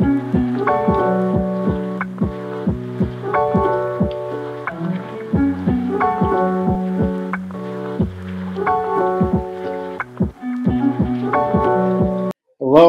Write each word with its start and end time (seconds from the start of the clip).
Hello, 0.00 0.08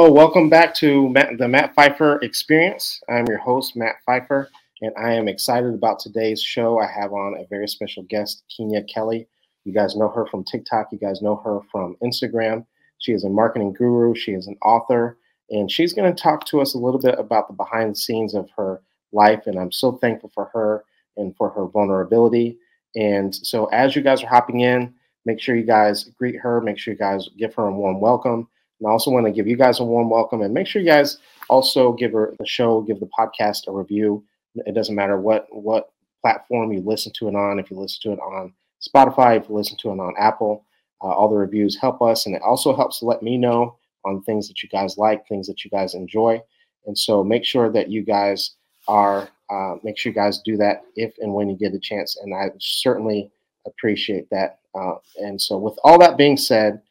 welcome 0.10 0.50
back 0.50 0.74
to 0.76 1.10
Matt, 1.10 1.38
the 1.38 1.50
Matt 1.50 1.76
Pfeiffer 1.76 2.20
Experience. 2.22 3.02
I'm 3.10 3.28
your 3.28 3.40
host, 3.40 3.76
Matt 3.76 3.96
Pfeiffer, 4.06 4.50
and 4.82 4.94
I 4.98 5.12
am 5.12 5.28
excited 5.28 5.74
about 5.74 6.00
today's 6.00 6.42
show. 6.42 6.80
I 6.80 6.88
have 6.88 7.12
on 7.12 7.36
a 7.38 7.46
very 7.50 7.68
special 7.68 8.04
guest, 8.04 8.46
Keenya 8.50 8.84
Kelly. 8.84 9.28
You 9.66 9.74
guys 9.74 9.98
know 9.98 10.08
her 10.08 10.26
from 10.28 10.46
TikTok, 10.46 10.94
you 10.94 10.98
guys 10.98 11.22
know 11.22 11.36
her 11.44 11.60
from 11.74 11.98
Instagram. 12.02 12.66
She 13.00 13.12
is 13.12 13.26
a 13.26 13.30
marketing 13.30 13.74
guru, 13.74 14.16
she 14.16 14.32
is 14.32 14.48
an 14.48 14.56
author, 14.64 15.18
and 15.52 15.70
she's 15.70 15.94
going 15.94 16.14
to 16.14 16.22
talk 16.22 16.46
to 16.46 16.62
us 16.62 16.74
a 16.74 16.80
little 16.80 17.00
bit 17.00 17.20
about 17.20 17.48
the 17.48 17.54
behind 17.54 17.92
the 17.92 18.00
scenes 18.00 18.34
of 18.34 18.50
her 18.58 18.82
life. 19.12 19.44
And 19.46 19.60
I'm 19.60 19.72
so 19.72 19.92
thankful 19.92 20.32
for 20.34 20.46
her 20.54 20.86
and 21.18 21.36
for 21.36 21.50
her 21.50 21.66
vulnerability. 21.66 22.58
And 22.96 23.36
so, 23.36 23.66
as 23.66 23.96
you 23.96 24.02
guys 24.02 24.24
are 24.24 24.28
hopping 24.28 24.62
in, 24.62 24.94
make 25.26 25.40
sure 25.40 25.56
you 25.56 25.66
guys 25.66 26.06
greet 26.18 26.38
her, 26.38 26.62
make 26.62 26.78
sure 26.78 26.94
you 26.94 26.98
guys 26.98 27.30
give 27.38 27.54
her 27.56 27.68
a 27.68 27.72
warm 27.72 28.00
welcome. 28.00 28.48
And 28.80 28.88
I 28.88 28.92
also 28.92 29.12
want 29.12 29.26
to 29.26 29.32
give 29.32 29.48
you 29.48 29.58
guys 29.58 29.80
a 29.80 29.84
warm 29.84 30.10
welcome 30.10 30.42
and 30.42 30.54
make 30.54 30.68
sure 30.68 30.82
you 30.82 30.88
guys 30.88 31.18
also 31.50 31.94
give 31.94 32.14
her 32.14 32.34
the 32.40 32.48
show, 32.48 32.82
give 32.82 33.00
the 33.00 33.10
podcast 33.18 33.68
a 33.68 33.72
review. 33.72 34.24
It 34.56 34.74
doesn't 34.74 34.96
matter 34.96 35.20
what 35.20 35.48
what 35.52 35.92
platform 36.22 36.72
you 36.72 36.82
listen 36.82 37.12
to 37.14 37.28
it 37.28 37.36
on. 37.36 37.60
If 37.60 37.70
you 37.70 37.78
listen 37.78 38.00
to 38.04 38.14
it 38.14 38.20
on 38.20 38.54
Spotify, 38.82 39.38
if 39.38 39.50
you 39.50 39.56
listen 39.56 39.78
to 39.78 39.90
it 39.90 40.00
on 40.00 40.14
Apple, 40.18 40.66
uh, 41.04 41.08
all 41.08 41.30
the 41.30 41.36
reviews 41.36 41.78
help 41.80 42.02
us, 42.02 42.26
and 42.26 42.36
it 42.36 42.42
also 42.42 42.76
helps 42.76 43.02
let 43.02 43.22
me 43.22 43.38
know 43.38 43.78
on 44.06 44.22
things 44.24 44.48
that 44.48 44.62
you 44.64 44.70
guys 44.70 44.98
like, 44.98 45.28
things 45.28 45.48
that 45.48 45.64
you 45.64 45.72
guys 45.72 45.94
enjoy. 45.94 46.42
And 46.86 46.98
so 46.98 47.24
make 47.24 47.46
sure 47.46 47.72
that 47.72 47.90
you 47.90 48.04
guys 48.04 48.52
are 48.88 49.30
uh, 49.50 49.76
make 49.84 49.98
sure 49.98 50.12
you 50.12 50.16
guys 50.16 50.40
do 50.46 50.58
that 50.58 50.84
if 50.96 51.14
and 51.20 51.34
when 51.34 51.50
you 51.50 51.58
get 51.58 51.74
a 51.74 51.80
chance. 51.80 52.18
And 52.22 52.34
I 52.34 52.52
certainly 52.60 53.30
appreciate 53.66 54.30
that. 54.30 54.60
Uh, 54.74 54.96
and 55.18 55.40
so 55.40 55.58
with 55.58 55.78
all 55.84 56.00
that 56.00 56.18
being 56.18 56.38
said 56.38 56.82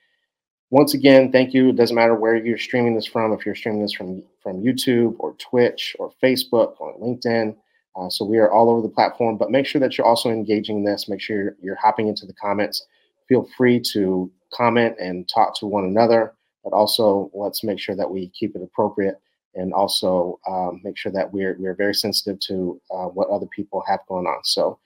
once 0.70 0.94
again, 0.94 1.32
thank 1.32 1.52
you. 1.52 1.70
It 1.70 1.76
doesn't 1.76 1.96
matter 1.96 2.14
where 2.14 2.36
you're 2.36 2.56
streaming 2.56 2.94
this 2.94 3.06
from, 3.06 3.32
if 3.32 3.44
you're 3.44 3.56
streaming 3.56 3.82
this 3.82 3.92
from, 3.92 4.22
from 4.40 4.62
YouTube 4.62 5.16
or 5.18 5.34
Twitch 5.34 5.96
or 5.98 6.12
Facebook 6.22 6.74
or 6.78 6.96
LinkedIn. 6.98 7.56
Uh, 7.96 8.08
so 8.08 8.24
we 8.24 8.38
are 8.38 8.52
all 8.52 8.70
over 8.70 8.80
the 8.80 8.88
platform, 8.88 9.36
but 9.36 9.50
make 9.50 9.66
sure 9.66 9.80
that 9.80 9.98
you're 9.98 10.06
also 10.06 10.30
engaging 10.30 10.84
this. 10.84 11.08
Make 11.08 11.20
sure 11.20 11.42
you're, 11.42 11.56
you're 11.60 11.74
hopping 11.76 12.06
into 12.06 12.24
the 12.24 12.32
comments. 12.34 12.86
Feel 13.28 13.48
free 13.56 13.80
to 13.92 14.30
comment 14.54 14.94
and 15.00 15.28
talk 15.28 15.58
to 15.58 15.66
one 15.66 15.84
another, 15.84 16.34
but 16.64 16.72
also 16.72 17.30
let's 17.34 17.64
make 17.64 17.78
sure 17.78 17.96
that 17.96 18.10
we 18.10 18.28
keep 18.28 18.54
it 18.54 18.62
appropriate 18.62 19.20
and 19.54 19.72
also 19.72 20.38
um, 20.48 20.80
make 20.84 20.96
sure 20.96 21.12
that 21.12 21.32
we're, 21.32 21.56
we're 21.58 21.74
very 21.74 21.94
sensitive 21.94 22.38
to 22.40 22.80
uh, 22.90 23.06
what 23.06 23.28
other 23.28 23.46
people 23.46 23.82
have 23.86 24.00
going 24.08 24.26
on. 24.26 24.40
So 24.44 24.78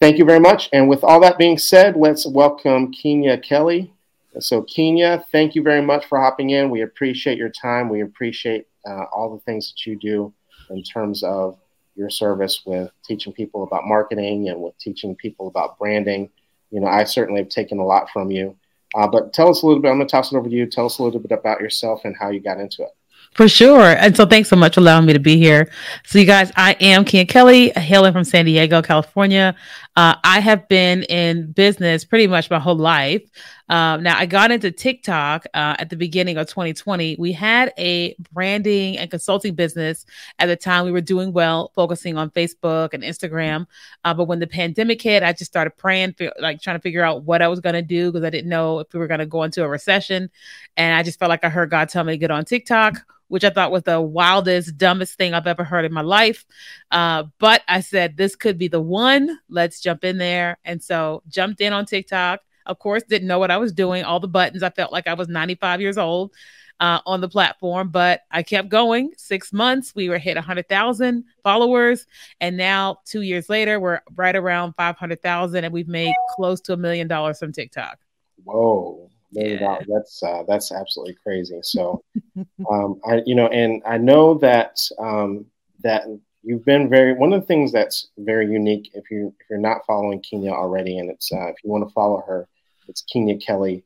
thank 0.00 0.18
you 0.18 0.24
very 0.24 0.40
much. 0.40 0.68
And 0.72 0.88
with 0.88 1.04
all 1.04 1.20
that 1.20 1.38
being 1.38 1.58
said, 1.58 1.96
let's 1.96 2.26
welcome 2.26 2.92
Keenya 2.92 3.38
Kelly. 3.38 3.92
So, 4.38 4.62
Keenya, 4.62 5.24
thank 5.32 5.54
you 5.54 5.62
very 5.62 5.80
much 5.80 6.04
for 6.06 6.20
hopping 6.20 6.50
in. 6.50 6.68
We 6.68 6.82
appreciate 6.82 7.38
your 7.38 7.48
time. 7.48 7.88
We 7.88 8.02
appreciate 8.02 8.66
uh, 8.86 9.04
all 9.04 9.34
the 9.34 9.40
things 9.40 9.72
that 9.72 9.90
you 9.90 9.98
do 9.98 10.32
in 10.68 10.82
terms 10.82 11.22
of 11.22 11.58
your 11.94 12.10
service 12.10 12.62
with 12.66 12.90
teaching 13.02 13.32
people 13.32 13.62
about 13.62 13.86
marketing 13.86 14.50
and 14.50 14.60
with 14.60 14.76
teaching 14.78 15.16
people 15.16 15.48
about 15.48 15.78
branding. 15.78 16.28
You 16.70 16.80
know, 16.80 16.86
I 16.86 17.04
certainly 17.04 17.40
have 17.40 17.48
taken 17.48 17.78
a 17.78 17.86
lot 17.86 18.10
from 18.10 18.30
you. 18.30 18.56
Uh, 18.94 19.06
but 19.06 19.32
tell 19.32 19.50
us 19.50 19.62
a 19.62 19.66
little 19.66 19.82
bit. 19.82 19.88
I'm 19.90 19.96
going 19.96 20.06
to 20.06 20.10
toss 20.10 20.32
it 20.32 20.36
over 20.36 20.48
to 20.48 20.54
you. 20.54 20.66
Tell 20.66 20.86
us 20.86 20.98
a 20.98 21.02
little 21.02 21.20
bit 21.20 21.32
about 21.32 21.60
yourself 21.60 22.02
and 22.04 22.14
how 22.18 22.30
you 22.30 22.40
got 22.40 22.60
into 22.60 22.82
it. 22.82 22.90
For 23.36 23.48
sure. 23.48 23.82
And 23.82 24.16
so 24.16 24.24
thanks 24.24 24.48
so 24.48 24.56
much 24.56 24.74
for 24.74 24.80
allowing 24.80 25.04
me 25.04 25.12
to 25.12 25.18
be 25.18 25.36
here. 25.36 25.70
So, 26.06 26.18
you 26.18 26.24
guys, 26.24 26.50
I 26.56 26.72
am 26.80 27.04
Keenya 27.04 27.26
Kelly, 27.26 27.68
hailing 27.70 28.14
from 28.14 28.24
San 28.24 28.46
Diego, 28.46 28.80
California. 28.80 29.54
Uh, 29.94 30.14
I 30.24 30.40
have 30.40 30.66
been 30.68 31.02
in 31.02 31.52
business 31.52 32.04
pretty 32.04 32.26
much 32.28 32.48
my 32.48 32.58
whole 32.58 32.76
life. 32.76 33.22
Um, 33.68 34.02
now, 34.02 34.16
I 34.16 34.26
got 34.26 34.50
into 34.50 34.70
TikTok 34.70 35.46
uh, 35.54 35.76
at 35.78 35.90
the 35.90 35.96
beginning 35.96 36.36
of 36.36 36.46
2020. 36.48 37.16
We 37.18 37.32
had 37.32 37.72
a 37.78 38.14
branding 38.32 38.96
and 38.98 39.10
consulting 39.10 39.54
business 39.54 40.06
at 40.38 40.46
the 40.46 40.56
time. 40.56 40.84
We 40.84 40.92
were 40.92 41.00
doing 41.00 41.32
well, 41.32 41.72
focusing 41.74 42.16
on 42.16 42.30
Facebook 42.30 42.94
and 42.94 43.02
Instagram. 43.02 43.66
Uh, 44.04 44.14
but 44.14 44.24
when 44.24 44.38
the 44.38 44.46
pandemic 44.46 45.02
hit, 45.02 45.22
I 45.22 45.32
just 45.32 45.50
started 45.50 45.76
praying, 45.76 46.14
like 46.40 46.60
trying 46.60 46.76
to 46.76 46.82
figure 46.82 47.02
out 47.02 47.24
what 47.24 47.42
I 47.42 47.48
was 47.48 47.60
going 47.60 47.74
to 47.74 47.82
do 47.82 48.12
because 48.12 48.24
I 48.24 48.30
didn't 48.30 48.50
know 48.50 48.80
if 48.80 48.92
we 48.92 49.00
were 49.00 49.08
going 49.08 49.20
to 49.20 49.26
go 49.26 49.42
into 49.42 49.64
a 49.64 49.68
recession. 49.68 50.30
And 50.76 50.94
I 50.94 51.02
just 51.02 51.18
felt 51.18 51.30
like 51.30 51.44
I 51.44 51.48
heard 51.48 51.70
God 51.70 51.88
tell 51.88 52.04
me 52.04 52.12
to 52.12 52.18
get 52.18 52.30
on 52.30 52.44
TikTok 52.44 53.04
which 53.28 53.44
I 53.44 53.50
thought 53.50 53.72
was 53.72 53.82
the 53.82 54.00
wildest, 54.00 54.76
dumbest 54.78 55.14
thing 55.14 55.34
I've 55.34 55.46
ever 55.46 55.64
heard 55.64 55.84
in 55.84 55.92
my 55.92 56.02
life. 56.02 56.44
Uh, 56.90 57.24
but 57.38 57.62
I 57.66 57.80
said, 57.80 58.16
this 58.16 58.36
could 58.36 58.58
be 58.58 58.68
the 58.68 58.80
one. 58.80 59.38
Let's 59.48 59.80
jump 59.80 60.04
in 60.04 60.18
there. 60.18 60.58
And 60.64 60.82
so 60.82 61.22
jumped 61.28 61.60
in 61.60 61.72
on 61.72 61.86
TikTok. 61.86 62.40
Of 62.66 62.78
course, 62.78 63.02
didn't 63.02 63.28
know 63.28 63.38
what 63.38 63.50
I 63.50 63.56
was 63.56 63.72
doing. 63.72 64.04
All 64.04 64.20
the 64.20 64.28
buttons, 64.28 64.62
I 64.62 64.70
felt 64.70 64.92
like 64.92 65.06
I 65.06 65.14
was 65.14 65.28
95 65.28 65.80
years 65.80 65.98
old 65.98 66.32
uh, 66.80 67.00
on 67.06 67.20
the 67.20 67.28
platform, 67.28 67.88
but 67.88 68.22
I 68.30 68.42
kept 68.42 68.68
going. 68.68 69.12
Six 69.16 69.52
months, 69.52 69.94
we 69.94 70.08
were 70.08 70.18
hit 70.18 70.36
100,000 70.36 71.24
followers. 71.42 72.06
And 72.40 72.56
now, 72.56 72.98
two 73.04 73.22
years 73.22 73.48
later, 73.48 73.80
we're 73.80 74.00
right 74.14 74.36
around 74.36 74.74
500,000 74.74 75.64
and 75.64 75.72
we've 75.72 75.88
made 75.88 76.14
close 76.34 76.60
to 76.62 76.72
a 76.74 76.76
million 76.76 77.08
dollars 77.08 77.38
from 77.38 77.52
TikTok. 77.52 77.98
Whoa. 78.44 79.10
Yeah. 79.32 79.80
That's 79.86 80.22
uh, 80.22 80.44
that's 80.46 80.72
absolutely 80.72 81.14
crazy. 81.22 81.58
So, 81.62 82.02
um, 82.70 83.00
I 83.06 83.22
you 83.26 83.34
know, 83.34 83.48
and 83.48 83.82
I 83.84 83.98
know 83.98 84.34
that 84.38 84.78
um, 84.98 85.46
that 85.82 86.04
you've 86.42 86.64
been 86.64 86.88
very 86.88 87.12
one 87.12 87.32
of 87.32 87.40
the 87.40 87.46
things 87.46 87.72
that's 87.72 88.08
very 88.18 88.46
unique. 88.50 88.90
If 88.94 89.10
you 89.10 89.34
if 89.40 89.46
you're 89.50 89.58
not 89.58 89.84
following 89.86 90.22
Keenya 90.22 90.52
already, 90.52 90.98
and 90.98 91.10
it's 91.10 91.30
uh, 91.32 91.48
if 91.48 91.56
you 91.62 91.70
want 91.70 91.86
to 91.86 91.92
follow 91.92 92.22
her, 92.26 92.48
it's 92.88 93.02
Keenya 93.02 93.38
Kelly, 93.38 93.84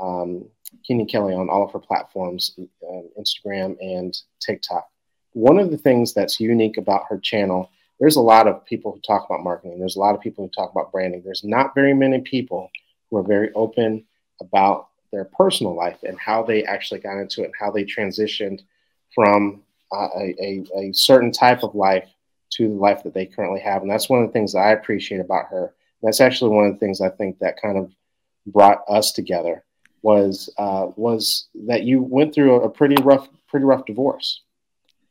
um, 0.00 0.44
Keenya 0.86 1.06
Kelly 1.06 1.34
on 1.34 1.48
all 1.48 1.64
of 1.64 1.72
her 1.72 1.78
platforms, 1.78 2.58
uh, 2.58 3.02
Instagram 3.20 3.76
and 3.80 4.16
TikTok. 4.40 4.88
One 5.32 5.58
of 5.58 5.70
the 5.70 5.78
things 5.78 6.14
that's 6.14 6.40
unique 6.40 6.78
about 6.78 7.04
her 7.08 7.18
channel, 7.18 7.70
there's 8.00 8.16
a 8.16 8.20
lot 8.22 8.46
of 8.46 8.64
people 8.64 8.92
who 8.92 9.00
talk 9.00 9.26
about 9.28 9.44
marketing. 9.44 9.78
There's 9.78 9.96
a 9.96 10.00
lot 10.00 10.14
of 10.14 10.20
people 10.20 10.44
who 10.44 10.50
talk 10.50 10.70
about 10.70 10.92
branding. 10.92 11.22
There's 11.24 11.44
not 11.44 11.74
very 11.74 11.94
many 11.94 12.20
people 12.20 12.70
who 13.10 13.18
are 13.18 13.22
very 13.22 13.52
open 13.54 14.04
about 14.40 14.88
their 15.12 15.24
personal 15.24 15.74
life 15.74 15.98
and 16.02 16.18
how 16.18 16.42
they 16.42 16.64
actually 16.64 17.00
got 17.00 17.18
into 17.18 17.42
it 17.42 17.46
and 17.46 17.54
how 17.58 17.70
they 17.70 17.84
transitioned 17.84 18.60
from 19.14 19.62
uh, 19.92 20.08
a, 20.16 20.34
a, 20.40 20.64
a 20.78 20.92
certain 20.92 21.32
type 21.32 21.62
of 21.62 21.74
life 21.74 22.08
to 22.50 22.68
the 22.68 22.74
life 22.74 23.02
that 23.02 23.14
they 23.14 23.26
currently 23.26 23.60
have. 23.60 23.82
And 23.82 23.90
that's 23.90 24.08
one 24.08 24.22
of 24.22 24.28
the 24.28 24.32
things 24.32 24.52
that 24.52 24.60
I 24.60 24.72
appreciate 24.72 25.20
about 25.20 25.46
her. 25.46 25.74
That's 26.02 26.20
actually 26.20 26.50
one 26.50 26.66
of 26.66 26.72
the 26.72 26.78
things 26.78 27.00
I 27.00 27.08
think 27.08 27.38
that 27.38 27.60
kind 27.60 27.78
of 27.78 27.90
brought 28.46 28.82
us 28.88 29.12
together 29.12 29.64
was 30.02 30.52
uh, 30.58 30.86
was 30.96 31.48
that 31.66 31.82
you 31.82 32.02
went 32.02 32.34
through 32.34 32.54
a, 32.54 32.60
a 32.66 32.70
pretty 32.70 33.00
rough 33.02 33.28
pretty 33.48 33.64
rough 33.64 33.84
divorce. 33.84 34.42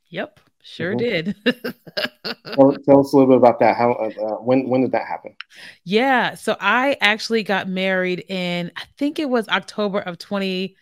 Yep, 0.09 0.39
sure 0.61 0.95
mm-hmm. 0.95 1.31
did. 1.33 1.35
tell, 2.55 2.71
tell, 2.85 2.99
us 3.01 3.13
a 3.13 3.17
little 3.17 3.27
bit 3.27 3.37
about 3.37 3.59
that. 3.59 3.75
How 3.75 3.91
uh, 3.93 4.11
uh, 4.21 4.35
when 4.35 4.69
when 4.69 4.81
did 4.81 4.91
that 4.93 5.05
happen? 5.05 5.35
Yeah, 5.83 6.35
so 6.35 6.55
I 6.59 6.97
actually 7.01 7.43
got 7.43 7.67
married 7.67 8.23
in 8.29 8.71
I 8.77 8.83
think 8.97 9.19
it 9.19 9.29
was 9.29 9.47
October 9.49 9.99
of 9.99 10.17
20 10.17 10.75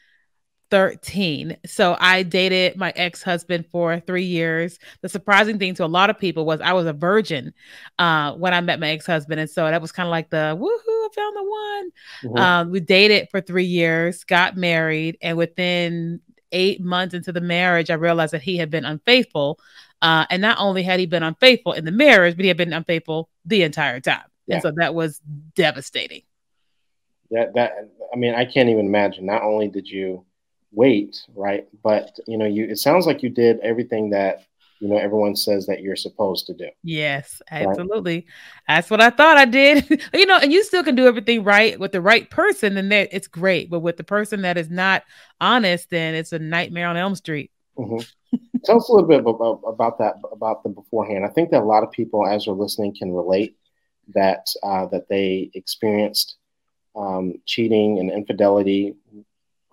13. 0.73 1.55
So 1.67 1.95
I 1.99 2.23
dated 2.23 2.77
my 2.77 2.91
ex 2.95 3.21
husband 3.21 3.67
for 3.71 3.99
three 3.99 4.23
years. 4.23 4.79
The 5.01 5.09
surprising 5.09 5.59
thing 5.59 5.75
to 5.75 5.85
a 5.85 5.85
lot 5.85 6.09
of 6.09 6.17
people 6.17 6.47
was 6.47 6.61
I 6.61 6.73
was 6.73 6.87
a 6.87 6.93
virgin 6.93 7.53
uh, 7.99 8.33
when 8.33 8.55
I 8.55 8.61
met 8.61 8.79
my 8.79 8.89
ex 8.89 9.05
husband. 9.05 9.39
And 9.39 9.47
so 9.47 9.65
that 9.65 9.83
was 9.83 9.91
kind 9.91 10.07
of 10.07 10.09
like 10.09 10.31
the 10.31 10.57
woohoo, 10.59 11.05
I 11.05 11.09
found 11.13 11.35
the 11.35 11.43
one. 11.43 11.91
Mm-hmm. 12.23 12.37
Um, 12.37 12.71
we 12.71 12.79
dated 12.79 13.27
for 13.29 13.39
three 13.39 13.65
years, 13.65 14.23
got 14.23 14.57
married, 14.57 15.19
and 15.21 15.37
within 15.37 16.21
eight 16.51 16.81
months 16.81 17.13
into 17.13 17.31
the 17.31 17.39
marriage, 17.39 17.91
I 17.91 17.93
realized 17.93 18.33
that 18.33 18.41
he 18.41 18.57
had 18.57 18.71
been 18.71 18.83
unfaithful. 18.83 19.59
Uh, 20.01 20.25
and 20.31 20.41
not 20.41 20.57
only 20.59 20.81
had 20.81 20.99
he 20.99 21.05
been 21.05 21.21
unfaithful 21.21 21.73
in 21.73 21.85
the 21.85 21.91
marriage, 21.91 22.35
but 22.35 22.45
he 22.45 22.47
had 22.47 22.57
been 22.57 22.73
unfaithful 22.73 23.29
the 23.45 23.61
entire 23.61 23.99
time. 23.99 24.25
Yeah. 24.47 24.55
And 24.55 24.63
so 24.63 24.71
that 24.77 24.95
was 24.95 25.21
devastating. 25.53 26.23
That, 27.29 27.53
that, 27.53 27.91
I 28.11 28.17
mean, 28.17 28.33
I 28.33 28.45
can't 28.45 28.69
even 28.69 28.87
imagine. 28.87 29.27
Not 29.27 29.43
only 29.43 29.67
did 29.67 29.87
you, 29.87 30.25
wait, 30.73 31.21
right? 31.35 31.67
But 31.83 32.17
you 32.27 32.37
know, 32.37 32.45
you 32.45 32.65
it 32.65 32.77
sounds 32.77 33.05
like 33.05 33.23
you 33.23 33.29
did 33.29 33.59
everything 33.61 34.09
that 34.09 34.45
you 34.79 34.89
know 34.89 34.97
everyone 34.97 35.35
says 35.35 35.65
that 35.67 35.81
you're 35.81 35.95
supposed 35.95 36.47
to 36.47 36.53
do. 36.53 36.69
Yes, 36.83 37.41
absolutely. 37.49 38.15
Right? 38.15 38.25
That's 38.67 38.89
what 38.89 39.01
I 39.01 39.09
thought 39.09 39.37
I 39.37 39.45
did. 39.45 39.89
you 40.13 40.25
know, 40.25 40.37
and 40.37 40.51
you 40.51 40.63
still 40.63 40.83
can 40.83 40.95
do 40.95 41.07
everything 41.07 41.43
right 41.43 41.79
with 41.79 41.91
the 41.91 42.01
right 42.01 42.29
person, 42.29 42.77
and 42.77 42.91
that 42.91 43.09
it's 43.11 43.27
great. 43.27 43.69
But 43.69 43.79
with 43.79 43.97
the 43.97 44.03
person 44.03 44.41
that 44.41 44.57
is 44.57 44.69
not 44.69 45.03
honest, 45.39 45.89
then 45.89 46.15
it's 46.15 46.33
a 46.33 46.39
nightmare 46.39 46.87
on 46.87 46.97
Elm 46.97 47.15
Street. 47.15 47.51
Mm-hmm. 47.77 48.37
Tell 48.65 48.77
us 48.77 48.89
a 48.89 48.93
little 48.93 49.07
bit 49.07 49.19
about, 49.19 49.61
about 49.65 49.97
that 49.99 50.15
about 50.31 50.63
the 50.63 50.69
beforehand. 50.69 51.25
I 51.25 51.29
think 51.29 51.51
that 51.51 51.61
a 51.61 51.65
lot 51.65 51.83
of 51.83 51.91
people, 51.91 52.25
as 52.27 52.45
they're 52.45 52.53
listening, 52.53 52.95
can 52.95 53.13
relate 53.13 53.55
that 54.13 54.47
uh, 54.63 54.87
that 54.87 55.07
they 55.07 55.51
experienced 55.53 56.35
um, 56.95 57.35
cheating 57.45 57.99
and 57.99 58.11
infidelity 58.11 58.95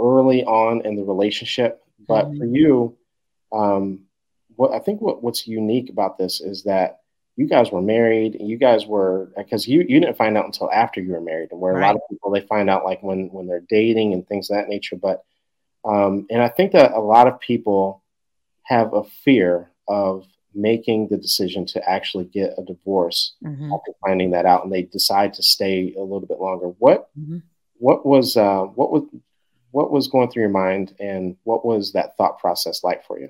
early 0.00 0.44
on 0.44 0.85
in 0.87 0.97
the 0.97 1.05
relationship. 1.05 1.82
But 2.08 2.26
mm-hmm. 2.26 2.38
for 2.38 2.44
you, 2.47 2.97
um, 3.52 4.00
what 4.56 4.73
I 4.73 4.79
think 4.79 5.00
what, 5.00 5.23
what's 5.23 5.47
unique 5.47 5.91
about 5.91 6.19
this 6.19 6.41
is 6.41 6.64
that 6.64 7.00
you 7.41 7.47
guys 7.47 7.70
were 7.70 7.81
married 7.81 8.35
and 8.35 8.49
you 8.49 8.58
guys 8.58 8.87
were 8.87 9.31
because 9.37 9.67
you, 9.67 9.81
you 9.88 10.00
didn't 10.00 10.19
find 10.19 10.37
out 10.37 10.44
until 10.44 10.70
after 10.70 11.00
you 11.00 11.12
were 11.12 11.20
married 11.23 11.50
and 11.52 11.61
where 11.61 11.73
right. 11.73 11.82
a 11.82 11.87
lot 11.87 11.97
of 11.97 12.02
people 12.11 12.31
they 12.31 12.43
find 12.43 12.69
out 12.69 12.85
like 12.85 13.02
when 13.02 13.31
when 13.32 13.47
they're 13.47 13.64
dating 13.69 14.12
and 14.12 14.29
things 14.29 14.50
of 14.50 14.56
that 14.56 14.69
nature 14.69 14.97
but 14.97 15.25
um, 15.87 16.26
and 16.29 16.43
i 16.43 16.49
think 16.49 16.73
that 16.73 16.93
a 16.93 17.00
lot 17.00 17.26
of 17.26 17.41
people 17.41 18.03
have 18.64 18.93
a 18.93 19.05
fear 19.25 19.70
of 19.88 20.26
making 20.55 21.08
the 21.08 21.17
decision 21.17 21.64
to 21.64 21.88
actually 21.88 22.25
get 22.25 22.53
a 22.58 22.62
divorce 22.62 23.35
mm-hmm. 23.43 23.73
after 23.73 23.93
finding 24.05 24.32
that 24.32 24.44
out 24.44 24.64
and 24.64 24.73
they 24.73 24.82
decide 24.82 25.32
to 25.32 25.43
stay 25.43 25.94
a 25.96 26.03
little 26.03 26.26
bit 26.26 26.41
longer 26.41 26.67
what 26.79 27.08
mm-hmm. 27.19 27.38
what 27.79 28.05
was 28.05 28.37
uh, 28.37 28.62
what 28.62 28.93
was 28.93 29.05
what 29.72 29.90
was 29.90 30.08
going 30.08 30.31
through 30.31 30.43
your 30.43 30.50
mind 30.50 30.94
and 31.00 31.37
what 31.44 31.64
was 31.64 31.93
that 31.93 32.17
thought 32.17 32.38
process 32.38 32.82
like 32.82 33.05
for 33.06 33.19
you 33.19 33.28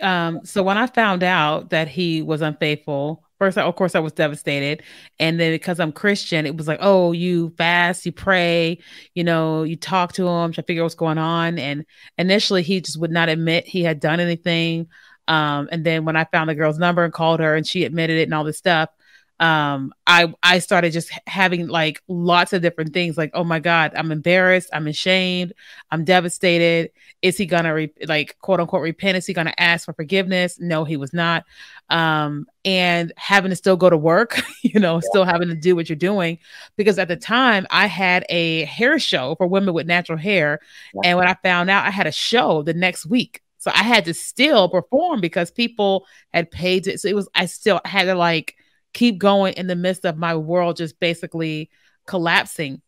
um, 0.00 0.44
so 0.44 0.62
when 0.62 0.76
I 0.76 0.86
found 0.86 1.22
out 1.22 1.70
that 1.70 1.88
he 1.88 2.22
was 2.22 2.42
unfaithful, 2.42 3.24
first, 3.38 3.56
of 3.56 3.76
course, 3.76 3.94
I 3.94 4.00
was 4.00 4.12
devastated. 4.12 4.82
And 5.18 5.40
then 5.40 5.52
because 5.52 5.80
I'm 5.80 5.92
Christian, 5.92 6.46
it 6.46 6.56
was 6.56 6.68
like, 6.68 6.78
oh, 6.82 7.12
you 7.12 7.50
fast, 7.56 8.04
you 8.06 8.12
pray, 8.12 8.78
you 9.14 9.24
know, 9.24 9.62
you 9.62 9.76
talk 9.76 10.12
to 10.14 10.26
him 10.26 10.52
to 10.52 10.62
figure 10.62 10.82
out 10.82 10.86
what's 10.86 10.94
going 10.94 11.18
on. 11.18 11.58
And 11.58 11.84
initially, 12.18 12.62
he 12.62 12.80
just 12.80 13.00
would 13.00 13.10
not 13.10 13.28
admit 13.28 13.66
he 13.66 13.82
had 13.82 14.00
done 14.00 14.20
anything. 14.20 14.88
Um, 15.28 15.68
and 15.72 15.84
then 15.84 16.04
when 16.04 16.16
I 16.16 16.24
found 16.24 16.48
the 16.48 16.54
girl's 16.54 16.78
number 16.78 17.02
and 17.02 17.12
called 17.12 17.40
her 17.40 17.56
and 17.56 17.66
she 17.66 17.84
admitted 17.84 18.18
it 18.18 18.24
and 18.24 18.34
all 18.34 18.44
this 18.44 18.58
stuff, 18.58 18.90
um 19.38 19.92
i 20.06 20.32
i 20.42 20.58
started 20.58 20.92
just 20.92 21.10
having 21.26 21.68
like 21.68 22.02
lots 22.08 22.54
of 22.54 22.62
different 22.62 22.94
things 22.94 23.18
like 23.18 23.30
oh 23.34 23.44
my 23.44 23.58
god 23.58 23.92
i'm 23.94 24.10
embarrassed 24.10 24.70
i'm 24.72 24.86
ashamed 24.86 25.52
i'm 25.90 26.04
devastated. 26.04 26.90
Is 27.22 27.36
he 27.36 27.46
gonna 27.46 27.74
re- 27.74 27.92
like 28.06 28.36
quote 28.40 28.60
unquote 28.60 28.82
repent? 28.82 29.16
Is 29.16 29.26
he 29.26 29.32
gonna 29.32 29.54
ask 29.58 29.86
for 29.86 29.92
forgiveness? 29.94 30.58
No 30.60 30.84
he 30.84 30.96
was 30.96 31.12
not. 31.12 31.44
Um 31.88 32.46
and 32.64 33.12
having 33.16 33.50
to 33.50 33.56
still 33.56 33.76
go 33.76 33.88
to 33.88 33.96
work 33.96 34.40
you 34.62 34.80
know 34.80 34.96
yeah. 34.96 35.00
still 35.08 35.24
having 35.24 35.48
to 35.48 35.54
do 35.54 35.74
what 35.74 35.88
you're 35.88 35.96
doing. 35.96 36.38
Because 36.76 36.98
at 36.98 37.08
the 37.08 37.16
time 37.16 37.66
i 37.70 37.86
had 37.86 38.24
a 38.28 38.64
hair 38.64 38.98
show 38.98 39.34
for 39.36 39.46
women 39.46 39.74
with 39.74 39.86
natural 39.86 40.18
hair. 40.18 40.60
Yeah. 40.94 41.10
and 41.10 41.18
when 41.18 41.28
i 41.28 41.34
found 41.42 41.70
out 41.70 41.86
i 41.86 41.90
had 41.90 42.06
a 42.06 42.12
show 42.12 42.62
the 42.62 42.74
next 42.74 43.06
week. 43.06 43.42
So 43.58 43.70
i 43.74 43.82
had 43.82 44.04
to 44.04 44.14
still 44.14 44.68
perform 44.68 45.20
because 45.20 45.50
people 45.50 46.06
had 46.32 46.50
paid 46.50 46.84
to 46.84 46.98
so 46.98 47.08
it 47.08 47.16
was 47.16 47.28
i 47.34 47.46
still 47.46 47.80
had 47.84 48.04
to 48.04 48.14
like 48.14 48.55
keep 48.96 49.18
going 49.18 49.52
in 49.54 49.66
the 49.66 49.76
midst 49.76 50.06
of 50.06 50.16
my 50.16 50.34
world 50.34 50.78
just 50.78 50.98
basically 50.98 51.68
collapsing. 52.06 52.80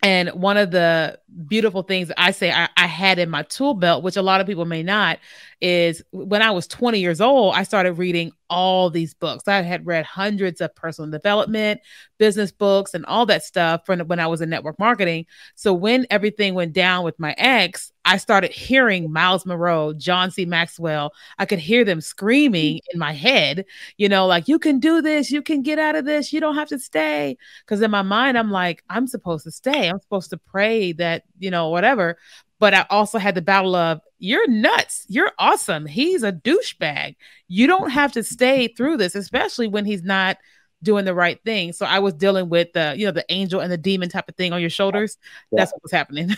And 0.00 0.28
one 0.30 0.56
of 0.56 0.70
the 0.70 1.18
beautiful 1.48 1.82
things 1.82 2.12
I 2.16 2.30
say 2.30 2.52
I, 2.52 2.68
I, 2.76 2.86
had 2.86 3.18
in 3.18 3.28
my 3.28 3.42
tool 3.42 3.74
belt, 3.74 4.04
which 4.04 4.16
a 4.16 4.22
lot 4.22 4.40
of 4.40 4.46
people 4.46 4.64
may 4.64 4.84
not, 4.84 5.18
is 5.60 6.04
when 6.12 6.40
I 6.40 6.52
was 6.52 6.68
20 6.68 7.00
years 7.00 7.20
old, 7.20 7.54
I 7.56 7.64
started 7.64 7.94
reading 7.94 8.30
all 8.50 8.90
these 8.90 9.14
books. 9.14 9.48
I 9.48 9.62
had 9.62 9.86
read 9.86 10.04
hundreds 10.04 10.60
of 10.60 10.74
personal 10.74 11.10
development, 11.10 11.80
business 12.18 12.52
books, 12.52 12.92
and 12.92 13.06
all 13.06 13.24
that 13.26 13.44
stuff 13.44 13.86
from 13.86 14.00
when 14.00 14.20
I 14.20 14.26
was 14.26 14.42
in 14.42 14.50
network 14.50 14.78
marketing. 14.78 15.24
So 15.54 15.72
when 15.72 16.06
everything 16.10 16.54
went 16.54 16.74
down 16.74 17.04
with 17.04 17.18
my 17.18 17.34
ex, 17.38 17.92
I 18.04 18.16
started 18.16 18.50
hearing 18.50 19.12
Miles 19.12 19.46
Munroe, 19.46 19.92
John 19.92 20.30
C. 20.30 20.44
Maxwell. 20.44 21.12
I 21.38 21.46
could 21.46 21.58
hear 21.58 21.84
them 21.84 22.00
screaming 22.00 22.80
in 22.92 22.98
my 22.98 23.12
head, 23.12 23.64
you 23.96 24.08
know, 24.08 24.26
like, 24.26 24.48
you 24.48 24.58
can 24.58 24.80
do 24.80 25.00
this, 25.00 25.30
you 25.30 25.42
can 25.42 25.62
get 25.62 25.78
out 25.78 25.94
of 25.94 26.04
this, 26.04 26.32
you 26.32 26.40
don't 26.40 26.56
have 26.56 26.68
to 26.68 26.78
stay. 26.78 27.36
Because 27.64 27.80
in 27.82 27.90
my 27.90 28.02
mind, 28.02 28.36
I'm 28.36 28.50
like, 28.50 28.82
I'm 28.90 29.06
supposed 29.06 29.44
to 29.44 29.50
stay. 29.50 29.88
I'm 29.88 30.00
supposed 30.00 30.30
to 30.30 30.38
pray 30.38 30.92
that, 30.94 31.22
you 31.38 31.50
know, 31.50 31.68
whatever. 31.68 32.18
But 32.60 32.74
I 32.74 32.86
also 32.90 33.18
had 33.18 33.34
the 33.34 33.42
battle 33.42 33.74
of, 33.74 34.00
you're 34.18 34.46
nuts. 34.48 35.06
You're 35.08 35.32
awesome. 35.38 35.86
He's 35.86 36.22
a 36.22 36.30
douchebag. 36.30 37.16
You 37.48 37.66
don't 37.66 37.90
have 37.90 38.12
to 38.12 38.22
stay 38.22 38.68
through 38.68 38.98
this, 38.98 39.14
especially 39.14 39.66
when 39.66 39.86
he's 39.86 40.02
not 40.04 40.36
doing 40.82 41.04
the 41.04 41.14
right 41.14 41.42
thing. 41.42 41.72
So 41.72 41.86
I 41.86 41.98
was 41.98 42.14
dealing 42.14 42.50
with 42.50 42.72
the, 42.74 42.94
you 42.96 43.06
know, 43.06 43.12
the 43.12 43.24
angel 43.30 43.60
and 43.60 43.72
the 43.72 43.78
demon 43.78 44.10
type 44.10 44.28
of 44.28 44.36
thing 44.36 44.52
on 44.52 44.60
your 44.60 44.70
shoulders. 44.70 45.16
Yeah. 45.50 45.60
That's 45.60 45.72
what 45.72 45.82
was 45.82 45.92
happening. 45.92 46.36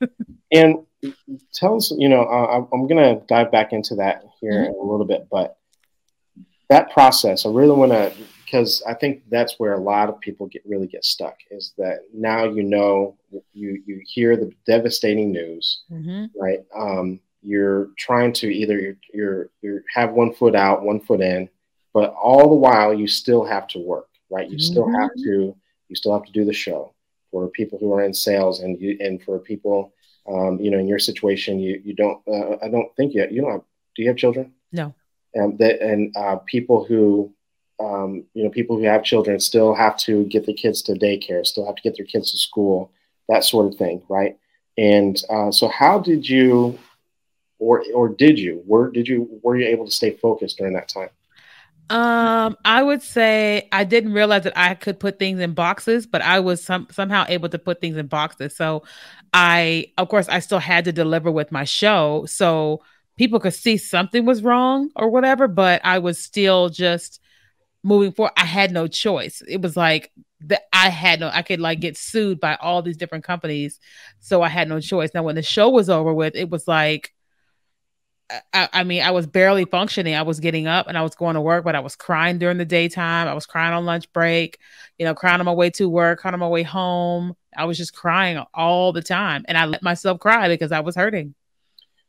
and 0.52 0.78
tell 1.54 1.76
us, 1.76 1.92
you 1.96 2.08
know, 2.08 2.22
uh, 2.24 2.66
I'm 2.72 2.88
going 2.88 3.18
to 3.18 3.24
dive 3.26 3.50
back 3.52 3.72
into 3.72 3.94
that 3.96 4.24
here 4.40 4.52
mm-hmm. 4.52 4.74
a 4.74 4.90
little 4.90 5.06
bit, 5.06 5.28
but 5.30 5.56
that 6.68 6.90
process, 6.90 7.46
I 7.46 7.50
really 7.50 7.76
want 7.76 7.92
to, 7.92 8.12
because 8.54 8.84
I 8.86 8.94
think 8.94 9.24
that's 9.28 9.58
where 9.58 9.72
a 9.72 9.80
lot 9.80 10.08
of 10.08 10.20
people 10.20 10.46
get 10.46 10.62
really 10.64 10.86
get 10.86 11.04
stuck 11.04 11.36
is 11.50 11.72
that 11.76 12.02
now 12.14 12.44
you 12.44 12.62
know 12.62 13.16
you 13.52 13.82
you 13.84 14.00
hear 14.06 14.36
the 14.36 14.52
devastating 14.64 15.32
news, 15.32 15.82
mm-hmm. 15.90 16.26
right? 16.40 16.60
Um, 16.72 17.18
you're 17.42 17.88
trying 17.98 18.32
to 18.34 18.46
either 18.46 18.78
you're, 18.78 18.96
you're 19.12 19.50
you 19.60 19.80
have 19.92 20.12
one 20.12 20.32
foot 20.32 20.54
out, 20.54 20.84
one 20.84 21.00
foot 21.00 21.20
in, 21.20 21.48
but 21.92 22.14
all 22.14 22.48
the 22.48 22.54
while 22.54 22.94
you 22.94 23.08
still 23.08 23.44
have 23.44 23.66
to 23.68 23.80
work, 23.80 24.08
right? 24.30 24.48
You 24.48 24.56
mm-hmm. 24.56 24.72
still 24.72 24.86
have 24.86 25.10
mm-hmm. 25.10 25.24
to 25.24 25.56
you 25.88 25.96
still 25.96 26.12
have 26.12 26.24
to 26.24 26.32
do 26.32 26.44
the 26.44 26.52
show 26.52 26.94
for 27.32 27.48
people 27.48 27.80
who 27.80 27.92
are 27.92 28.04
in 28.04 28.14
sales 28.14 28.60
and 28.60 28.80
you 28.80 28.96
and 29.00 29.20
for 29.24 29.40
people 29.40 29.92
um, 30.28 30.60
you 30.60 30.70
know 30.70 30.78
in 30.78 30.86
your 30.86 31.00
situation 31.00 31.58
you 31.58 31.82
you 31.84 31.92
don't 31.92 32.22
uh, 32.28 32.56
I 32.62 32.68
don't 32.68 32.94
think 32.94 33.14
yet 33.14 33.32
you 33.32 33.42
don't 33.42 33.50
have 33.50 33.64
do 33.96 34.02
you 34.02 34.08
have 34.08 34.16
children? 34.16 34.52
No. 34.70 34.94
And 35.34 35.58
that 35.58 35.82
and 35.82 36.16
uh, 36.16 36.36
people 36.46 36.84
who 36.84 37.34
um, 37.80 38.24
you 38.34 38.44
know 38.44 38.50
people 38.50 38.76
who 38.76 38.84
have 38.84 39.04
children 39.04 39.40
still 39.40 39.74
have 39.74 39.96
to 39.98 40.24
get 40.24 40.46
their 40.46 40.54
kids 40.54 40.82
to 40.82 40.92
daycare, 40.92 41.46
still 41.46 41.66
have 41.66 41.76
to 41.76 41.82
get 41.82 41.96
their 41.96 42.06
kids 42.06 42.30
to 42.30 42.38
school, 42.38 42.90
that 43.28 43.44
sort 43.44 43.66
of 43.66 43.76
thing, 43.76 44.02
right? 44.08 44.38
And 44.76 45.20
uh, 45.30 45.50
so 45.50 45.68
how 45.68 45.98
did 45.98 46.28
you 46.28 46.78
or 47.58 47.84
or 47.94 48.08
did 48.08 48.38
you 48.38 48.62
were 48.66 48.90
did 48.90 49.08
you 49.08 49.40
were 49.42 49.56
you 49.56 49.66
able 49.66 49.84
to 49.84 49.90
stay 49.90 50.10
focused 50.10 50.58
during 50.58 50.74
that 50.74 50.88
time? 50.88 51.10
Um, 51.90 52.56
I 52.64 52.82
would 52.82 53.02
say 53.02 53.68
I 53.70 53.84
didn't 53.84 54.14
realize 54.14 54.44
that 54.44 54.56
I 54.56 54.74
could 54.74 54.98
put 54.98 55.18
things 55.18 55.40
in 55.40 55.52
boxes, 55.52 56.06
but 56.06 56.22
I 56.22 56.40
was 56.40 56.62
some 56.62 56.86
somehow 56.90 57.26
able 57.28 57.48
to 57.50 57.58
put 57.58 57.80
things 57.80 57.96
in 57.96 58.06
boxes. 58.06 58.56
So 58.56 58.84
I, 59.34 59.92
of 59.98 60.08
course, 60.08 60.28
I 60.28 60.38
still 60.38 60.60
had 60.60 60.86
to 60.86 60.92
deliver 60.92 61.30
with 61.30 61.52
my 61.52 61.64
show, 61.64 62.24
so 62.26 62.82
people 63.16 63.38
could 63.38 63.54
see 63.54 63.76
something 63.76 64.24
was 64.24 64.42
wrong 64.42 64.90
or 64.96 65.10
whatever, 65.10 65.46
but 65.46 65.80
I 65.84 65.98
was 65.98 66.18
still 66.18 66.68
just 66.70 67.20
moving 67.84 68.10
forward. 68.10 68.32
I 68.36 68.44
had 68.44 68.72
no 68.72 68.88
choice. 68.88 69.42
It 69.46 69.62
was 69.62 69.76
like 69.76 70.10
that 70.40 70.62
I 70.72 70.88
had 70.88 71.20
no, 71.20 71.30
I 71.32 71.42
could 71.42 71.60
like 71.60 71.80
get 71.80 71.96
sued 71.96 72.40
by 72.40 72.56
all 72.56 72.82
these 72.82 72.96
different 72.96 73.24
companies, 73.24 73.78
so 74.18 74.42
I 74.42 74.48
had 74.48 74.68
no 74.68 74.80
choice. 74.80 75.10
Now, 75.14 75.22
when 75.22 75.36
the 75.36 75.42
show 75.42 75.70
was 75.70 75.88
over 75.88 76.12
with, 76.12 76.34
it 76.34 76.50
was 76.50 76.66
like 76.66 77.14
I, 78.52 78.68
I, 78.72 78.84
mean, 78.84 79.02
I 79.02 79.10
was 79.10 79.26
barely 79.26 79.64
functioning. 79.64 80.14
I 80.14 80.22
was 80.22 80.40
getting 80.40 80.66
up 80.66 80.88
and 80.88 80.96
I 80.96 81.02
was 81.02 81.14
going 81.14 81.34
to 81.34 81.40
work, 81.40 81.64
but 81.64 81.76
I 81.76 81.80
was 81.80 81.94
crying 81.94 82.38
during 82.38 82.58
the 82.58 82.64
daytime. 82.64 83.28
I 83.28 83.34
was 83.34 83.46
crying 83.46 83.74
on 83.74 83.84
lunch 83.84 84.10
break, 84.12 84.58
you 84.98 85.04
know, 85.04 85.14
crying 85.14 85.40
on 85.40 85.46
my 85.46 85.52
way 85.52 85.70
to 85.70 85.88
work, 85.88 86.20
crying 86.20 86.34
on 86.34 86.40
my 86.40 86.48
way 86.48 86.62
home. 86.62 87.36
I 87.56 87.66
was 87.66 87.76
just 87.76 87.94
crying 87.94 88.42
all 88.54 88.92
the 88.92 89.02
time. 89.02 89.44
And 89.46 89.58
I 89.58 89.66
let 89.66 89.82
myself 89.82 90.20
cry 90.20 90.48
because 90.48 90.72
I 90.72 90.80
was 90.80 90.96
hurting. 90.96 91.34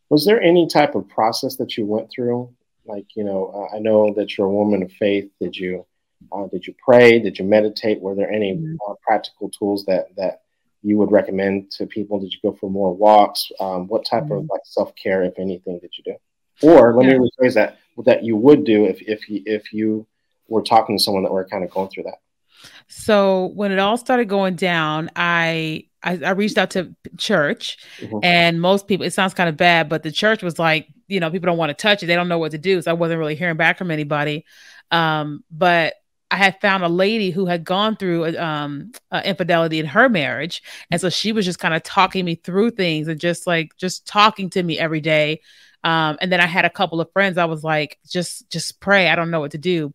Was 0.10 0.26
there 0.26 0.42
any 0.42 0.68
type 0.68 0.96
of 0.96 1.08
process 1.10 1.58
that 1.58 1.78
you 1.78 1.86
went 1.86 2.10
through? 2.12 2.50
Like, 2.86 3.06
you 3.16 3.24
know, 3.24 3.52
uh, 3.72 3.76
I 3.76 3.80
know 3.80 4.14
that 4.14 4.38
you're 4.38 4.48
a 4.48 4.52
woman 4.52 4.84
of 4.84 4.92
faith. 4.92 5.30
Did 5.40 5.56
you, 5.56 5.86
uh, 6.32 6.48
did 6.48 6.66
you 6.68 6.76
pray? 6.84 7.20
Did 7.20 7.40
you 7.40 7.46
meditate? 7.46 8.00
Were 8.00 8.16
there 8.16 8.32
any 8.32 8.56
mm-hmm. 8.56 8.76
uh, 8.88 8.94
practical 9.06 9.50
tools 9.50 9.86
that, 9.86 10.16
that 10.18 10.42
you 10.84 10.98
would 10.98 11.12
recommend 11.12 11.72
to 11.72 11.88
people? 11.88 12.20
Did 12.20 12.32
you 12.32 12.40
go 12.44 12.54
for 12.54 12.70
more 12.70 12.94
walks? 12.94 13.52
Um, 13.60 13.88
what 13.88 14.06
type 14.06 14.24
mm-hmm. 14.24 14.34
of 14.34 14.50
like 14.50 14.62
self 14.66 14.94
care, 14.96 15.24
if 15.24 15.40
anything, 15.40 15.80
did 15.80 15.92
you 15.98 16.04
do? 16.04 16.68
Or 16.68 16.96
let 16.96 17.08
yeah. 17.08 17.18
me 17.18 17.30
rephrase 17.40 17.56
that: 17.56 17.80
that 18.06 18.24
you 18.24 18.38
would 18.38 18.64
do 18.64 18.86
if 18.86 19.02
if 19.02 19.28
you, 19.28 19.42
if 19.46 19.74
you 19.74 20.08
were 20.48 20.62
talking 20.62 20.98
to 20.98 21.04
someone 21.04 21.24
that 21.24 21.32
were 21.32 21.46
kind 21.46 21.64
of 21.64 21.70
going 21.70 21.90
through 21.90 22.04
that. 22.04 22.20
So 22.88 23.48
when 23.56 23.72
it 23.72 23.80
all 23.80 23.98
started 23.98 24.30
going 24.30 24.56
down, 24.56 25.10
I 25.16 25.86
I, 26.06 26.20
I 26.24 26.30
reached 26.32 26.58
out 26.58 26.70
to 26.72 26.96
church, 27.18 27.78
mm-hmm. 28.00 28.20
and 28.24 28.62
most 28.62 28.88
people. 28.88 29.06
It 29.06 29.14
sounds 29.14 29.34
kind 29.34 29.50
of 29.50 29.58
bad, 29.58 29.90
but 29.90 30.04
the 30.04 30.12
church 30.12 30.44
was 30.44 30.60
like, 30.60 30.88
you 31.08 31.20
know, 31.20 31.30
people 31.32 31.48
don't 31.48 31.58
want 31.58 31.72
to 31.72 31.82
touch 31.82 32.04
it. 32.04 32.06
They 32.06 32.16
don't 32.16 32.30
know 32.30 32.38
what 32.38 32.52
to 32.52 32.58
do. 32.58 32.82
So 32.82 32.92
I 32.92 32.94
wasn't 32.94 33.20
really 33.20 33.36
hearing 33.36 33.58
back 33.58 33.78
from 33.78 33.92
anybody. 33.92 34.46
Um, 34.92 35.44
but 35.52 35.96
I 36.32 36.38
had 36.38 36.60
found 36.62 36.84
a 36.84 36.90
lady 36.90 37.32
who 37.32 37.46
had 37.46 37.64
gone 37.64 37.96
through 37.98 38.38
um, 38.38 38.92
uh, 39.12 39.22
infidelity 39.26 39.80
in 39.80 39.86
her 39.88 40.08
marriage, 40.08 40.62
and 40.92 41.02
so 41.02 41.10
she 41.10 41.32
was 41.32 41.46
just 41.46 41.60
kind 41.60 41.74
of 41.74 41.84
talking 41.84 42.24
me 42.24 42.36
through 42.36 42.72
things 42.72 43.08
and 43.08 43.20
just 43.20 43.48
like 43.48 43.76
just 43.78 44.08
talking 44.08 44.50
to 44.52 44.64
me 44.64 44.80
every 44.80 45.02
day. 45.02 45.42
Um, 45.84 46.18
and 46.20 46.32
then 46.32 46.42
I 46.42 46.48
had 46.48 46.66
a 46.66 46.70
couple 46.70 47.00
of 47.00 47.12
friends. 47.14 47.38
I 47.38 47.46
was 47.46 47.64
like, 47.64 48.00
just 48.08 48.50
just 48.50 48.80
pray. 48.80 49.10
I 49.10 49.16
don't 49.16 49.30
know 49.32 49.40
what 49.40 49.52
to 49.52 49.60
do. 49.60 49.94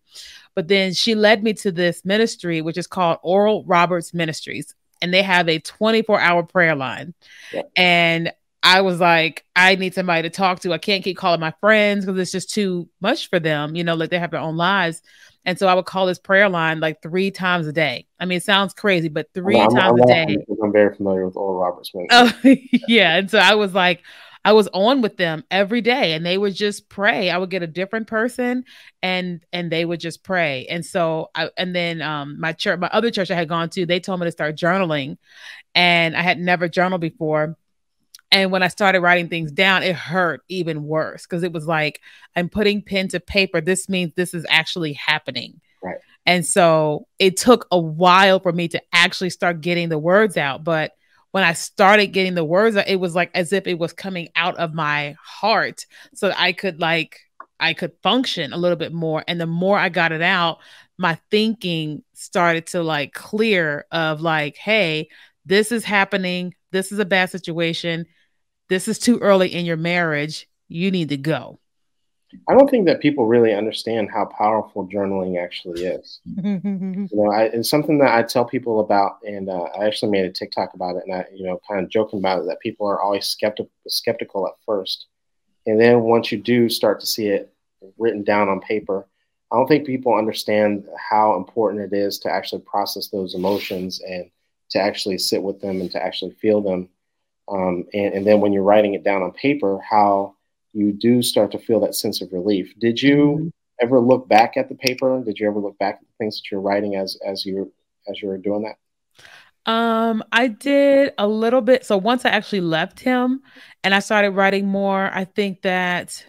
But 0.55 0.69
then 0.69 0.93
she 0.93 1.15
led 1.15 1.43
me 1.43 1.53
to 1.55 1.73
this 1.73 2.05
ministry, 2.05 2.63
which 2.63 2.79
is 2.79 2.87
called 2.87 3.19
Oral 3.23 3.65
Roberts 3.65 4.15
Ministries, 4.15 4.75
and 5.03 5.13
they 5.13 5.23
have 5.23 5.49
a 5.49 5.59
24 5.59 6.21
hour 6.21 6.43
prayer 6.43 6.75
line. 6.75 7.15
Yeah. 7.53 7.63
And 7.77 8.33
I 8.63 8.83
was 8.83 9.01
like, 9.01 9.45
I 9.57 9.75
need 9.77 9.95
somebody 9.95 10.23
to 10.23 10.31
talk 10.31 10.61
to. 10.61 10.73
I 10.73 10.79
can't 10.79 11.03
keep 11.03 11.17
calling 11.17 11.41
my 11.41 11.55
friends 11.61 12.05
because 12.05 12.21
it's 12.21 12.33
just 12.33 12.51
too 12.51 12.89
much 13.01 13.29
for 13.31 13.41
them. 13.41 13.75
You 13.75 13.85
know, 13.85 13.95
like 13.95 14.11
they 14.11 14.19
have 14.19 14.31
their 14.31 14.41
own 14.41 14.57
lives. 14.57 15.03
And 15.47 15.59
so 15.59 15.67
I 15.67 15.75
would 15.75 15.87
call 15.87 16.07
this 16.07 16.19
prayer 16.19 16.51
line 16.51 16.81
like 16.81 17.01
three 17.01 17.31
times 17.31 17.67
a 17.67 17.73
day. 17.73 18.07
I 18.19 18.27
mean, 18.27 18.37
it 18.37 18.45
sounds 18.45 18.75
crazy, 18.75 19.09
but 19.09 19.29
3 19.33 19.59
I'm, 19.59 19.71
times 19.71 19.99
I'm, 19.99 20.03
a 20.03 20.07
day. 20.07 20.37
I'm 20.63 20.73
very 20.73 20.95
familiar 20.95 21.25
with 21.25 21.37
Oral 21.37 21.59
Roberts. 21.59 21.91
Oh, 22.11 22.33
yeah. 22.87 23.17
And 23.17 23.31
so 23.31 23.39
I 23.39 23.55
was 23.55 23.73
like, 23.73 24.03
I 24.45 24.53
was 24.53 24.69
on 24.69 25.03
with 25.03 25.17
them 25.17 25.45
every 25.51 25.83
day 25.83 26.15
and 26.15 26.25
they 26.25 26.39
would 26.39 26.55
just 26.55 26.89
pray. 26.89 27.31
I 27.31 27.37
would 27.37 27.51
get 27.51 27.63
a 27.63 27.67
different 27.67 28.07
person 28.07 28.65
and 29.03 29.45
and 29.53 29.71
they 29.71 29.85
would 29.85 30.01
just 30.01 30.23
pray. 30.23 30.67
And 30.67 30.85
so 30.85 31.31
I 31.35 31.51
and 31.59 31.75
then 31.75 32.01
um 32.01 32.41
my 32.41 32.53
church 32.53 32.81
my 32.81 32.89
other 32.93 33.11
church 33.11 33.31
I 33.31 33.35
had 33.35 33.49
gone 33.49 33.69
to, 33.71 33.85
they 33.85 34.01
told 34.01 34.21
me 34.21 34.27
to 34.27 34.33
start 34.33 34.57
journaling 34.57 35.19
and 35.75 36.17
I 36.17 36.23
had 36.23 36.39
never 36.39 36.69
journaled 36.69 37.03
before. 37.03 37.57
And 38.33 38.51
when 38.51 38.63
I 38.63 38.69
started 38.69 39.01
writing 39.01 39.29
things 39.29 39.53
down, 39.53 39.83
it 39.83 39.97
hurt 39.97 40.43
even 40.49 40.85
worse 40.85 41.27
because 41.27 41.43
it 41.43 41.53
was 41.53 41.67
like 41.67 42.01
I'm 42.35 42.49
putting 42.49 42.81
pen 42.81 43.09
to 43.09 43.21
paper. 43.21 43.61
This 43.61 43.89
means 43.89 44.15
this 44.15 44.33
is 44.33 44.47
actually 44.49 44.95
happening. 44.95 45.61
Right. 45.83 45.99
And 46.25 46.47
so 46.47 47.09
it 47.19 47.37
took 47.37 47.67
a 47.71 47.79
while 47.79 48.41
for 48.41 48.53
me 48.53 48.69
to 48.69 48.83
actually 48.93 49.31
start 49.31 49.61
getting 49.61 49.89
the 49.89 49.99
words 49.99 50.37
out. 50.37 50.65
But 50.65 50.93
when 51.33 51.45
I 51.45 51.53
started 51.53 52.09
getting 52.09 52.35
the 52.35 52.45
words, 52.45 52.77
it 52.77 52.97
was 52.97 53.15
like 53.15 53.31
as 53.35 53.53
if 53.53 53.67
it 53.67 53.79
was 53.79 53.93
coming 53.93 54.29
out 54.35 54.57
of 54.57 54.75
my 54.75 55.15
heart 55.23 55.87
so 56.15 56.33
I 56.37 56.53
could 56.53 56.81
like 56.81 57.21
I 57.61 57.75
could 57.75 57.93
function 58.03 58.53
a 58.53 58.57
little 58.57 58.77
bit 58.77 58.93
more. 58.93 59.23
And 59.29 59.41
the 59.41 59.47
more 59.47 59.79
I 59.79 59.91
got 59.91 60.13
it 60.13 60.23
out, 60.23 60.59
my 60.99 61.19
thinking 61.31 62.03
started 62.15 62.67
to 62.69 62.83
like 62.83 63.13
clear 63.13 63.85
of 63.93 64.21
like, 64.23 64.57
hey, 64.57 65.09
this 65.45 65.71
is 65.71 65.85
happening. 65.85 66.55
This 66.73 66.91
is 66.91 66.99
a 66.99 67.05
bad 67.05 67.31
situation. 67.31 68.07
This 68.69 68.89
is 68.89 68.99
too 68.99 69.19
early 69.19 69.55
in 69.55 69.67
your 69.67 69.77
marriage. 69.77 70.49
You 70.69 70.91
need 70.91 71.11
to 71.11 71.17
go. 71.17 71.60
I 72.49 72.55
don't 72.55 72.71
think 72.71 72.87
that 72.87 73.01
people 73.01 73.27
really 73.27 73.53
understand 73.53 74.09
how 74.13 74.27
powerful 74.27 74.89
journaling 74.89 75.43
actually 75.43 75.85
is. 75.85 76.21
you 76.25 77.09
know, 77.13 77.33
I, 77.33 77.45
it's 77.45 77.71
something 77.71 77.99
that 77.99 78.15
I 78.15 78.23
tell 78.23 78.45
people 78.45 78.81
about, 78.81 79.19
and 79.25 79.49
uh, 79.49 79.69
I 79.79 79.87
actually 79.87 80.13
made 80.13 80.25
a 80.25 80.31
TikTok 80.31 80.75
about 80.75 80.97
it, 80.97 81.05
and 81.07 81.15
I, 81.15 81.27
you 81.35 81.45
know, 81.45 81.61
kind 81.69 81.83
of 81.83 81.91
joking 81.91 82.21
about 82.21 82.41
it 82.41 82.47
that 82.47 82.61
people 82.61 82.87
are 82.87 83.01
always 83.01 83.27
skeptical 83.27 83.71
skeptical 83.89 84.47
at 84.47 84.55
first, 84.65 85.07
and 85.67 85.81
then 85.81 86.03
once 86.03 86.31
you 86.31 86.39
do 86.39 86.69
start 86.69 87.01
to 87.01 87.07
see 87.07 87.29
it 87.29 87.53
written 87.99 88.23
down 88.23 88.49
on 88.49 88.61
paper, 88.61 89.07
I 89.51 89.57
don't 89.57 89.67
think 89.67 89.87
people 89.87 90.15
understand 90.15 90.87
how 90.97 91.37
important 91.37 91.93
it 91.93 91.97
is 91.97 92.19
to 92.21 92.31
actually 92.31 92.63
process 92.63 93.09
those 93.09 93.35
emotions 93.35 94.01
and 94.01 94.31
to 94.71 94.81
actually 94.81 95.19
sit 95.19 95.43
with 95.43 95.61
them 95.61 95.81
and 95.81 95.91
to 95.91 96.03
actually 96.03 96.33
feel 96.33 96.61
them. 96.61 96.89
Um, 97.49 97.87
and, 97.93 98.15
and 98.15 98.27
then 98.27 98.41
when 98.41 98.53
you're 98.53 98.63
writing 98.63 98.95
it 98.95 99.03
down 99.03 99.23
on 99.23 99.33
paper, 99.33 99.81
how 99.81 100.37
you 100.73 100.93
do 100.93 101.23
start 101.23 101.53
to 101.53 101.59
feel 101.59 101.81
that 101.81 101.95
sense 101.95 102.21
of 102.21 102.33
relief. 102.33 102.73
Did 102.79 103.01
you 103.03 103.17
mm-hmm. 103.17 103.49
ever 103.81 104.01
look 104.01 104.29
back 104.29 104.57
at 104.57 104.69
the 104.69 104.75
paper? 104.75 105.23
Did 105.25 105.39
you 105.39 105.49
ever 105.49 105.59
look 105.59 105.79
back 105.79 105.95
at 105.95 106.01
the 106.01 106.15
things 106.19 106.37
that 106.37 106.51
you're 106.51 106.61
writing 106.61 106.97
as 106.97 107.19
as 107.27 107.45
you 107.45 107.73
as 108.09 108.21
you 108.23 108.29
were 108.29 108.39
doing 108.39 108.63
that? 108.63 108.77
Um, 109.71 110.25
I 110.33 110.49
did 110.49 111.13
a 111.19 111.29
little 111.29 111.61
bit. 111.61 111.85
So 111.85 111.97
once 111.97 112.25
I 112.25 112.31
actually 112.31 112.63
left 112.63 113.01
him 113.01 113.43
and 113.85 113.95
I 113.95 113.99
started 113.99 114.31
writing 114.31 114.67
more, 114.67 115.11
I 115.13 115.25
think 115.25 115.63
that 115.63 116.25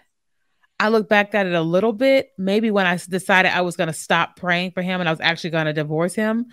I 0.80 0.90
look 0.90 1.08
back 1.08 1.34
at 1.34 1.46
it 1.46 1.54
a 1.54 1.62
little 1.62 1.94
bit. 1.94 2.32
Maybe 2.38 2.72
when 2.72 2.88
I 2.88 2.98
decided 2.98 3.56
I 3.56 3.62
was 3.62 3.78
going 3.78 3.88
to 3.88 3.94
stop 3.94 4.36
praying 4.36 4.72
for 4.72 4.82
him 4.82 5.00
and 5.00 5.08
I 5.08 5.12
was 5.12 5.22
actually 5.22 5.52
going 5.52 5.68
to 5.68 5.74
divorce 5.74 6.14
him, 6.14 6.48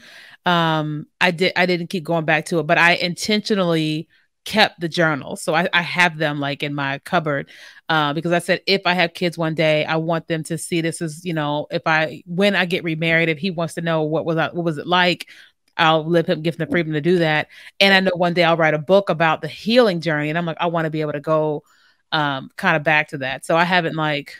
um, 0.45 1.07
I 1.21 1.30
did. 1.30 1.52
I 1.57 1.66
didn't 1.66 1.88
keep 1.88 2.04
going 2.04 2.26
back 2.26 2.45
to 2.47 2.59
it, 2.59 2.66
but 2.66 2.78
I 2.78 2.95
intentionally 2.95 4.09
kept 4.48 4.80
the 4.80 4.88
journals. 4.88 5.42
So 5.42 5.54
I, 5.54 5.68
I 5.74 5.82
have 5.82 6.16
them 6.16 6.40
like 6.40 6.62
in 6.62 6.74
my 6.74 7.00
cupboard 7.00 7.50
uh, 7.90 8.14
because 8.14 8.32
I 8.32 8.38
said 8.38 8.62
if 8.66 8.80
I 8.86 8.94
have 8.94 9.12
kids 9.12 9.36
one 9.36 9.54
day, 9.54 9.84
I 9.84 9.96
want 9.96 10.26
them 10.26 10.42
to 10.44 10.56
see 10.56 10.80
this 10.80 11.02
as 11.02 11.22
you 11.22 11.34
know 11.34 11.66
if 11.70 11.82
I 11.84 12.22
when 12.24 12.56
I 12.56 12.64
get 12.64 12.82
remarried, 12.82 13.28
if 13.28 13.36
he 13.38 13.50
wants 13.50 13.74
to 13.74 13.82
know 13.82 14.04
what 14.04 14.24
was 14.24 14.38
I, 14.38 14.48
what 14.48 14.64
was 14.64 14.78
it 14.78 14.86
like, 14.86 15.28
I'll 15.76 16.02
let 16.08 16.26
him 16.26 16.40
give 16.40 16.54
him 16.54 16.64
the 16.64 16.70
freedom 16.70 16.94
to 16.94 17.02
do 17.02 17.18
that. 17.18 17.48
And 17.78 17.92
I 17.92 18.00
know 18.00 18.12
one 18.16 18.32
day 18.32 18.42
I'll 18.42 18.56
write 18.56 18.72
a 18.72 18.78
book 18.78 19.10
about 19.10 19.42
the 19.42 19.48
healing 19.48 20.00
journey, 20.00 20.30
and 20.30 20.38
I'm 20.38 20.46
like 20.46 20.56
I 20.60 20.66
want 20.68 20.86
to 20.86 20.90
be 20.90 21.02
able 21.02 21.12
to 21.12 21.20
go 21.20 21.62
um, 22.10 22.50
kind 22.56 22.74
of 22.74 22.82
back 22.84 23.08
to 23.08 23.18
that. 23.18 23.44
So 23.44 23.54
I 23.54 23.64
haven't 23.64 23.96
like 23.96 24.34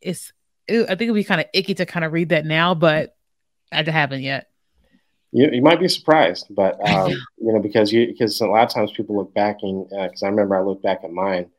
it's 0.00 0.32
it, 0.66 0.84
I 0.84 0.94
think 0.94 1.02
it'd 1.02 1.14
be 1.14 1.24
kind 1.24 1.42
of 1.42 1.46
icky 1.52 1.74
to 1.74 1.84
kind 1.84 2.06
of 2.06 2.12
read 2.14 2.30
that 2.30 2.46
now, 2.46 2.74
but 2.74 3.14
I 3.70 3.82
haven't 3.82 4.22
yet 4.22 4.49
you, 5.32 5.48
you 5.52 5.62
might 5.62 5.80
be 5.80 5.88
surprised, 5.88 6.46
but 6.50 6.76
um, 6.88 7.10
you 7.10 7.52
know 7.52 7.60
because 7.60 7.92
you 7.92 8.06
because 8.06 8.40
a 8.40 8.46
lot 8.46 8.64
of 8.64 8.70
times 8.70 8.92
people 8.92 9.16
look 9.16 9.32
back 9.34 9.58
and 9.62 9.88
because 9.88 10.22
uh, 10.22 10.26
I 10.26 10.28
remember 10.28 10.56
I 10.56 10.62
looked 10.62 10.82
back 10.82 11.00
at 11.04 11.12
mine, 11.12 11.50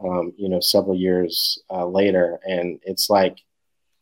um, 0.00 0.32
you 0.36 0.48
know, 0.48 0.60
several 0.60 0.96
years 0.96 1.60
uh, 1.70 1.86
later, 1.86 2.40
and 2.44 2.80
it's 2.84 3.10
like 3.10 3.38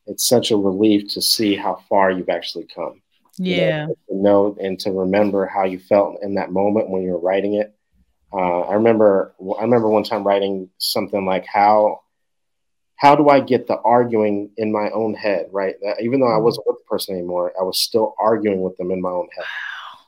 it's 0.07 0.27
such 0.27 0.51
a 0.51 0.57
relief 0.57 1.13
to 1.15 1.21
see 1.21 1.57
how 1.57 1.83
far 1.89 2.11
you've 2.11 2.29
actually 2.29 2.67
come. 2.75 3.03
Yeah. 3.39 3.89
You 3.89 3.89
know, 3.89 3.95
to 4.09 4.17
know 4.17 4.57
and 4.61 4.81
to 4.81 4.93
remember 4.93 5.47
how 5.47 5.65
you 5.65 5.79
felt 5.79 6.23
in 6.23 6.35
that 6.35 6.53
moment 6.53 6.89
when 6.89 7.03
you 7.03 7.11
were 7.11 7.21
writing 7.21 7.55
it. 7.55 7.75
Uh, 8.33 8.61
I 8.63 8.75
remember 8.75 9.35
I 9.59 9.63
remember 9.63 9.89
one 9.89 10.05
time 10.05 10.25
writing 10.25 10.69
something 10.79 11.25
like 11.25 11.47
how 11.47 12.01
how 12.97 13.15
do 13.15 13.29
I 13.29 13.41
get 13.41 13.67
the 13.67 13.79
arguing 13.79 14.51
in 14.57 14.73
my 14.73 14.91
own 14.91 15.15
head, 15.15 15.49
right? 15.53 15.77
even 16.01 16.21
though 16.21 16.27
I 16.27 16.31
mm-hmm. 16.31 16.45
wasn't 16.45 16.67
with 16.67 16.79
the 16.79 16.85
person 16.85 17.15
anymore, 17.15 17.53
I 17.59 17.63
was 17.63 17.79
still 17.79 18.15
arguing 18.19 18.63
with 18.63 18.77
them 18.79 18.91
in 18.91 19.03
my 19.03 19.11
own 19.11 19.29
head. 19.37 19.45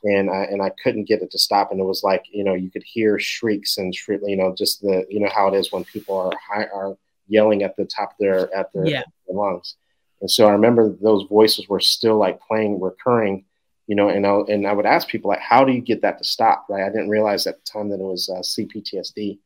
And 0.01 0.29
I, 0.29 0.43
and 0.43 0.61
I 0.61 0.71
couldn't 0.81 1.09
get 1.09 1.21
it 1.21 1.29
to 1.31 1.37
stop. 1.37 1.71
And 1.71 1.79
it 1.79 1.83
was 1.83 2.03
like, 2.03 2.23
you 2.31 2.43
know, 2.43 2.53
you 2.53 2.71
could 2.71 2.83
hear 2.83 3.19
shrieks 3.19 3.77
and 3.77 3.93
shriek, 3.93 4.21
you 4.25 4.37
know, 4.37 4.55
just 4.57 4.81
the, 4.81 5.05
you 5.09 5.19
know, 5.19 5.29
how 5.29 5.49
it 5.49 5.57
is 5.57 5.71
when 5.71 5.83
people 5.83 6.17
are 6.17 6.31
high, 6.49 6.67
are 6.73 6.97
yelling 7.27 7.63
at 7.63 7.75
the 7.75 7.85
top 7.85 8.11
of 8.11 8.17
their, 8.17 8.55
at 8.55 8.71
their, 8.73 8.87
yeah. 8.87 9.03
their 9.27 9.35
lungs. 9.35 9.75
And 10.21 10.31
so 10.31 10.47
I 10.47 10.53
remember 10.53 10.95
those 11.01 11.27
voices 11.27 11.67
were 11.67 11.81
still 11.81 12.17
like 12.17 12.39
playing, 12.41 12.79
recurring, 12.79 13.43
you 13.87 13.95
know, 13.95 14.07
and 14.07 14.25
I, 14.25 14.39
and 14.47 14.65
I 14.65 14.71
would 14.71 14.85
ask 14.85 15.07
people 15.07 15.29
like, 15.29 15.41
how 15.41 15.65
do 15.65 15.73
you 15.73 15.81
get 15.81 16.01
that 16.03 16.17
to 16.19 16.23
stop? 16.23 16.65
Right. 16.69 16.83
I 16.83 16.89
didn't 16.89 17.09
realize 17.09 17.45
at 17.45 17.57
the 17.57 17.69
time 17.69 17.89
that 17.89 17.99
it 17.99 18.03
was 18.03 18.29
uh, 18.29 18.39
CPTSD, 18.39 19.39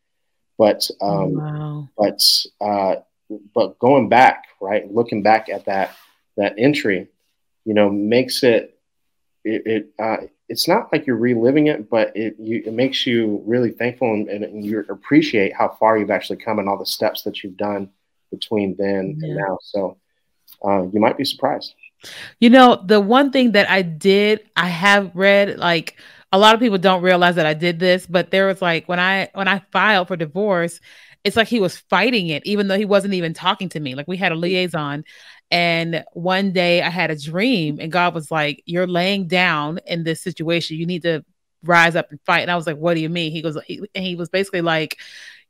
but, 0.57 0.87
um, 1.01 1.33
wow. 1.33 1.89
but, 1.97 2.21
uh, 2.61 2.95
but 3.53 3.79
going 3.79 4.09
back, 4.09 4.45
right, 4.61 4.91
looking 4.91 5.23
back 5.23 5.49
at 5.49 5.65
that 5.65 5.95
that 6.37 6.55
entry, 6.57 7.07
you 7.65 7.73
know, 7.73 7.89
makes 7.89 8.43
it 8.43 8.79
it, 9.43 9.61
it 9.65 9.89
uh, 9.99 10.17
it's 10.49 10.67
not 10.67 10.91
like 10.91 11.07
you're 11.07 11.17
reliving 11.17 11.67
it, 11.67 11.89
but 11.89 12.15
it 12.15 12.35
you, 12.39 12.63
it 12.65 12.73
makes 12.73 13.05
you 13.05 13.41
really 13.45 13.71
thankful 13.71 14.13
and, 14.13 14.29
and, 14.29 14.65
you 14.65 14.85
appreciate 14.89 15.53
how 15.53 15.69
far 15.79 15.97
you've 15.97 16.11
actually 16.11 16.37
come 16.37 16.59
and 16.59 16.67
all 16.67 16.77
the 16.77 16.85
steps 16.85 17.23
that 17.23 17.43
you've 17.43 17.57
done 17.57 17.89
between 18.31 18.75
then 18.77 19.17
yeah. 19.19 19.27
and 19.27 19.37
now. 19.37 19.57
So 19.61 19.97
uh, 20.63 20.83
you 20.91 20.99
might 20.99 21.17
be 21.17 21.25
surprised. 21.25 21.75
You 22.39 22.49
know, 22.49 22.81
the 22.85 22.99
one 22.99 23.31
thing 23.31 23.53
that 23.53 23.69
I 23.69 23.81
did, 23.81 24.41
I 24.55 24.67
have 24.67 25.11
read 25.15 25.57
like 25.57 25.97
a 26.31 26.37
lot 26.37 26.53
of 26.53 26.59
people 26.59 26.77
don't 26.77 27.03
realize 27.03 27.35
that 27.35 27.45
I 27.45 27.53
did 27.53 27.79
this, 27.79 28.05
but 28.05 28.31
there 28.31 28.47
was 28.47 28.61
like 28.61 28.89
when 28.89 28.99
I 28.99 29.29
when 29.33 29.47
I 29.47 29.59
filed 29.71 30.07
for 30.07 30.17
divorce 30.17 30.81
it's 31.23 31.37
like 31.37 31.47
he 31.47 31.59
was 31.59 31.77
fighting 31.89 32.27
it, 32.27 32.45
even 32.45 32.67
though 32.67 32.77
he 32.77 32.85
wasn't 32.85 33.13
even 33.13 33.33
talking 33.33 33.69
to 33.69 33.79
me. 33.79 33.95
Like 33.95 34.07
we 34.07 34.17
had 34.17 34.31
a 34.31 34.35
liaison. 34.35 35.05
And 35.51 36.03
one 36.13 36.51
day 36.51 36.81
I 36.81 36.89
had 36.89 37.11
a 37.11 37.19
dream, 37.19 37.77
and 37.79 37.91
God 37.91 38.13
was 38.13 38.31
like, 38.31 38.61
You're 38.65 38.87
laying 38.87 39.27
down 39.27 39.79
in 39.85 40.03
this 40.03 40.21
situation. 40.21 40.77
You 40.77 40.85
need 40.85 41.03
to 41.03 41.23
rise 41.63 41.95
up 41.95 42.11
and 42.11 42.19
fight. 42.25 42.41
And 42.41 42.51
I 42.51 42.55
was 42.55 42.67
like, 42.67 42.77
What 42.77 42.95
do 42.95 43.01
you 43.01 43.09
mean? 43.09 43.31
He 43.31 43.41
goes, 43.41 43.57
he, 43.65 43.81
and 43.95 44.03
he 44.03 44.15
was 44.15 44.29
basically 44.29 44.61
like, 44.61 44.97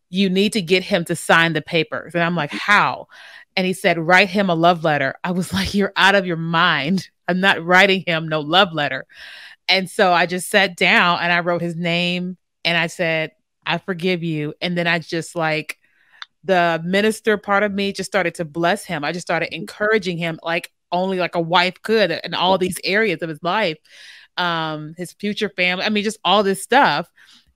You 0.10 0.30
need 0.30 0.54
to 0.54 0.62
get 0.62 0.84
him 0.84 1.06
to 1.06 1.16
sign 1.16 1.54
the 1.54 1.62
papers. 1.62 2.14
And 2.14 2.24
I'm 2.24 2.36
like, 2.36 2.52
How? 2.52 3.08
And 3.56 3.66
he 3.66 3.74
said, 3.74 3.98
Write 3.98 4.30
him 4.30 4.50
a 4.50 4.56
love 4.56 4.84
letter. 4.84 5.16
I 5.24 5.32
was 5.32 5.54
like, 5.54 5.74
You're 5.74 5.94
out 5.96 6.16
of 6.16 6.28
your 6.28 6.38
mind. 6.38 7.10
I'm 7.28 7.40
not 7.40 7.64
writing 7.64 8.04
him 8.06 8.28
no 8.28 8.42
love 8.42 8.74
letter. 8.74 9.06
And 9.70 9.90
so 9.90 10.12
I 10.12 10.26
just 10.26 10.50
sat 10.50 10.76
down 10.76 11.20
and 11.22 11.32
I 11.32 11.40
wrote 11.40 11.62
his 11.62 11.76
name 11.76 12.38
and 12.66 12.78
I 12.78 12.88
said, 12.88 13.32
I 13.66 13.78
forgive 13.78 14.24
you. 14.24 14.54
And 14.62 14.78
then 14.78 14.88
I 14.88 15.00
just 15.00 15.36
like 15.36 15.78
the 16.44 16.82
minister 16.84 17.38
part 17.38 17.64
of 17.64 17.72
me 17.72 17.94
just 17.94 18.10
started 18.10 18.36
to 18.36 18.46
bless 18.46 18.84
him. 18.84 19.04
I 19.04 19.12
just 19.12 19.26
started 19.26 19.56
encouraging 19.56 20.18
him 20.18 20.40
like 20.44 20.72
only 20.92 21.18
like 21.18 21.36
a 21.36 21.42
wife 21.42 21.82
could 21.82 22.12
in 22.12 22.34
all 22.34 22.58
these 22.58 22.80
areas 22.84 23.22
of 23.22 23.30
his 23.30 23.42
life, 23.42 23.78
um, 24.38 24.94
his 24.98 25.14
future 25.14 25.50
family. 25.50 25.86
I 25.86 25.90
mean, 25.90 26.04
just 26.04 26.20
all 26.24 26.44
this 26.44 26.62
stuff. 26.62 27.10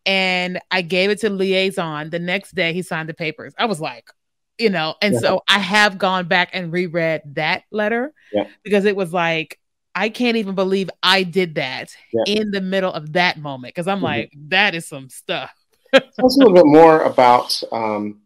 And 0.06 0.60
I 0.72 0.82
gave 0.82 1.10
it 1.10 1.20
to 1.22 1.30
liaison. 1.30 2.10
The 2.10 2.20
next 2.20 2.56
day 2.56 2.74
he 2.74 2.82
signed 2.82 3.10
the 3.10 3.14
papers. 3.14 3.54
I 3.58 3.66
was 3.66 3.82
like, 3.82 4.10
you 4.58 4.70
know, 4.70 4.96
and 5.02 5.14
yeah. 5.16 5.20
so 5.20 5.42
I 5.50 5.60
have 5.60 5.98
gone 5.98 6.28
back 6.28 6.50
and 6.54 6.72
reread 6.72 7.22
that 7.36 7.64
letter 7.72 8.14
yeah. 8.34 8.48
because 8.64 8.86
it 8.86 8.96
was 8.96 9.14
like, 9.14 9.60
I 9.94 10.10
can't 10.10 10.38
even 10.38 10.56
believe 10.56 10.90
I 11.04 11.24
did 11.24 11.56
that 11.56 11.96
yeah. 12.14 12.24
in 12.26 12.52
the 12.52 12.62
middle 12.62 12.94
of 12.94 13.14
that 13.14 13.38
moment. 13.38 13.76
Cause 13.76 13.88
I'm 13.88 13.98
mm-hmm. 13.98 14.06
like, 14.06 14.34
that 14.48 14.76
is 14.76 14.88
some 14.88 15.10
stuff. 15.10 15.54
Tell 15.94 16.26
us 16.26 16.36
a 16.36 16.40
little 16.40 16.54
bit 16.54 16.66
more 16.66 17.02
about 17.02 17.62
um, 17.72 18.22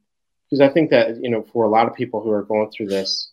because 0.50 0.62
I 0.62 0.72
think 0.72 0.90
that 0.90 1.18
you 1.22 1.30
know 1.30 1.46
for 1.54 1.66
a 1.66 1.70
lot 1.70 1.88
of 1.88 1.96
people 1.96 2.22
who 2.22 2.32
are 2.32 2.44
going 2.44 2.72
through 2.72 2.88
this, 2.88 3.32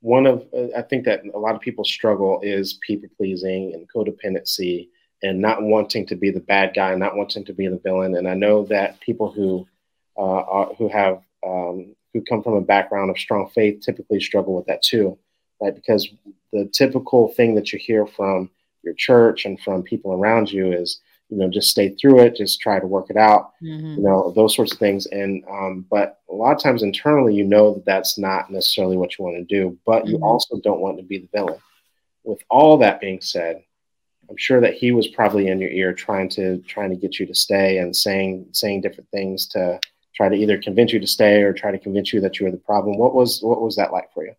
one 0.00 0.26
of 0.26 0.46
uh, 0.54 0.76
I 0.76 0.82
think 0.82 1.04
that 1.04 1.22
a 1.34 1.38
lot 1.38 1.54
of 1.54 1.60
people 1.60 1.84
struggle 1.84 2.40
is 2.42 2.78
people 2.86 3.08
pleasing 3.16 3.74
and 3.74 3.88
codependency 3.90 4.88
and 5.22 5.40
not 5.40 5.62
wanting 5.62 6.06
to 6.06 6.16
be 6.16 6.30
the 6.30 6.40
bad 6.40 6.72
guy, 6.74 6.94
not 6.94 7.16
wanting 7.16 7.44
to 7.44 7.52
be 7.52 7.68
the 7.68 7.78
villain. 7.78 8.16
And 8.16 8.28
I 8.28 8.34
know 8.34 8.64
that 8.66 9.00
people 9.00 9.30
who 9.30 9.66
uh, 10.16 10.20
are, 10.20 10.74
who 10.74 10.88
have 10.88 11.22
um, 11.46 11.94
who 12.12 12.22
come 12.22 12.42
from 12.42 12.54
a 12.54 12.60
background 12.60 13.10
of 13.10 13.18
strong 13.18 13.50
faith 13.50 13.80
typically 13.80 14.20
struggle 14.20 14.54
with 14.54 14.66
that 14.66 14.82
too, 14.82 15.18
right? 15.60 15.74
Because 15.74 16.08
the 16.52 16.68
typical 16.72 17.28
thing 17.28 17.54
that 17.54 17.72
you 17.72 17.78
hear 17.78 18.06
from 18.06 18.50
your 18.82 18.94
church 18.94 19.44
and 19.44 19.60
from 19.60 19.82
people 19.82 20.12
around 20.12 20.50
you 20.50 20.72
is 20.72 21.00
you 21.30 21.36
know, 21.38 21.48
just 21.48 21.70
stay 21.70 21.90
through 21.90 22.20
it, 22.20 22.36
just 22.36 22.60
try 22.60 22.80
to 22.80 22.86
work 22.86 23.08
it 23.08 23.16
out, 23.16 23.52
mm-hmm. 23.62 23.94
you 23.94 24.02
know, 24.02 24.32
those 24.32 24.54
sorts 24.54 24.72
of 24.72 24.78
things. 24.78 25.06
And, 25.06 25.44
um, 25.50 25.86
but 25.90 26.18
a 26.28 26.34
lot 26.34 26.54
of 26.54 26.62
times 26.62 26.82
internally, 26.82 27.34
you 27.34 27.44
know 27.44 27.74
that 27.74 27.84
that's 27.84 28.18
not 28.18 28.50
necessarily 28.50 28.96
what 28.96 29.18
you 29.18 29.24
want 29.24 29.36
to 29.36 29.44
do, 29.44 29.78
but 29.86 30.06
you 30.06 30.16
mm-hmm. 30.16 30.24
also 30.24 30.60
don't 30.60 30.80
want 30.80 30.98
to 30.98 31.04
be 31.04 31.18
the 31.18 31.28
villain. 31.32 31.60
With 32.24 32.42
all 32.50 32.78
that 32.78 33.00
being 33.00 33.20
said, 33.20 33.62
I'm 34.28 34.36
sure 34.36 34.60
that 34.60 34.74
he 34.74 34.92
was 34.92 35.08
probably 35.08 35.48
in 35.48 35.60
your 35.60 35.70
ear 35.70 35.92
trying 35.92 36.28
to 36.30 36.58
trying 36.58 36.90
to 36.90 36.96
get 36.96 37.18
you 37.18 37.26
to 37.26 37.34
stay 37.34 37.78
and 37.78 37.94
saying 37.94 38.46
saying 38.52 38.82
different 38.82 39.10
things 39.10 39.46
to 39.48 39.80
try 40.14 40.28
to 40.28 40.36
either 40.36 40.60
convince 40.60 40.92
you 40.92 41.00
to 41.00 41.06
stay 41.06 41.42
or 41.42 41.52
try 41.52 41.72
to 41.72 41.78
convince 41.78 42.12
you 42.12 42.20
that 42.20 42.38
you 42.38 42.46
were 42.46 42.52
the 42.52 42.58
problem. 42.58 42.96
What 42.96 43.14
was 43.14 43.42
what 43.42 43.60
was 43.60 43.74
that 43.76 43.92
like 43.92 44.12
for 44.14 44.24
you? 44.24 44.34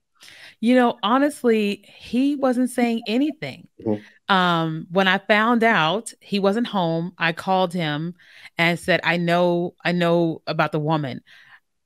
You 0.61 0.75
know, 0.75 0.97
honestly, 1.03 1.83
he 1.87 2.35
wasn't 2.35 2.69
saying 2.69 3.01
anything. 3.07 3.67
Mm-hmm. 3.85 4.33
Um, 4.33 4.87
when 4.91 5.07
I 5.07 5.17
found 5.17 5.63
out 5.63 6.13
he 6.21 6.39
wasn't 6.39 6.67
home, 6.67 7.13
I 7.17 7.33
called 7.33 7.73
him 7.73 8.15
and 8.57 8.79
said, 8.79 9.01
"I 9.03 9.17
know, 9.17 9.73
I 9.83 9.91
know 9.91 10.41
about 10.47 10.71
the 10.71 10.79
woman." 10.79 11.21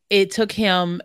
It 0.09 0.29
took 0.29 0.51
him 0.51 1.01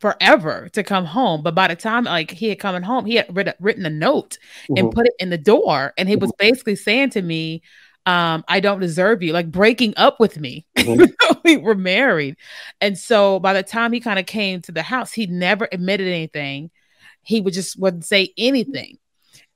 forever 0.00 0.68
to 0.72 0.82
come 0.82 1.04
home. 1.04 1.42
But 1.42 1.54
by 1.54 1.68
the 1.68 1.76
time 1.76 2.04
like 2.04 2.30
he 2.30 2.48
had 2.48 2.58
coming 2.58 2.82
home, 2.82 3.06
he 3.06 3.16
had 3.16 3.34
written, 3.34 3.54
written 3.60 3.86
a 3.86 3.90
note 3.90 4.38
mm-hmm. 4.64 4.76
and 4.76 4.92
put 4.92 5.06
it 5.06 5.14
in 5.18 5.30
the 5.30 5.38
door, 5.38 5.92
and 5.96 6.08
he 6.08 6.16
was 6.16 6.30
mm-hmm. 6.30 6.48
basically 6.48 6.76
saying 6.76 7.10
to 7.10 7.22
me, 7.22 7.62
um, 8.06 8.44
"I 8.48 8.60
don't 8.60 8.80
deserve 8.80 9.22
you," 9.22 9.32
like 9.32 9.50
breaking 9.50 9.94
up 9.96 10.20
with 10.20 10.38
me. 10.38 10.66
Mm-hmm. 10.84 11.38
we 11.44 11.56
were 11.56 11.74
married, 11.74 12.36
and 12.80 12.98
so 12.98 13.40
by 13.40 13.54
the 13.54 13.62
time 13.62 13.92
he 13.92 14.00
kind 14.00 14.18
of 14.18 14.26
came 14.26 14.60
to 14.62 14.72
the 14.72 14.82
house, 14.82 15.12
he 15.12 15.26
never 15.26 15.66
admitted 15.72 16.08
anything. 16.08 16.70
He 17.22 17.40
would 17.40 17.54
just 17.54 17.78
wouldn't 17.78 18.04
say 18.04 18.34
anything. 18.36 18.98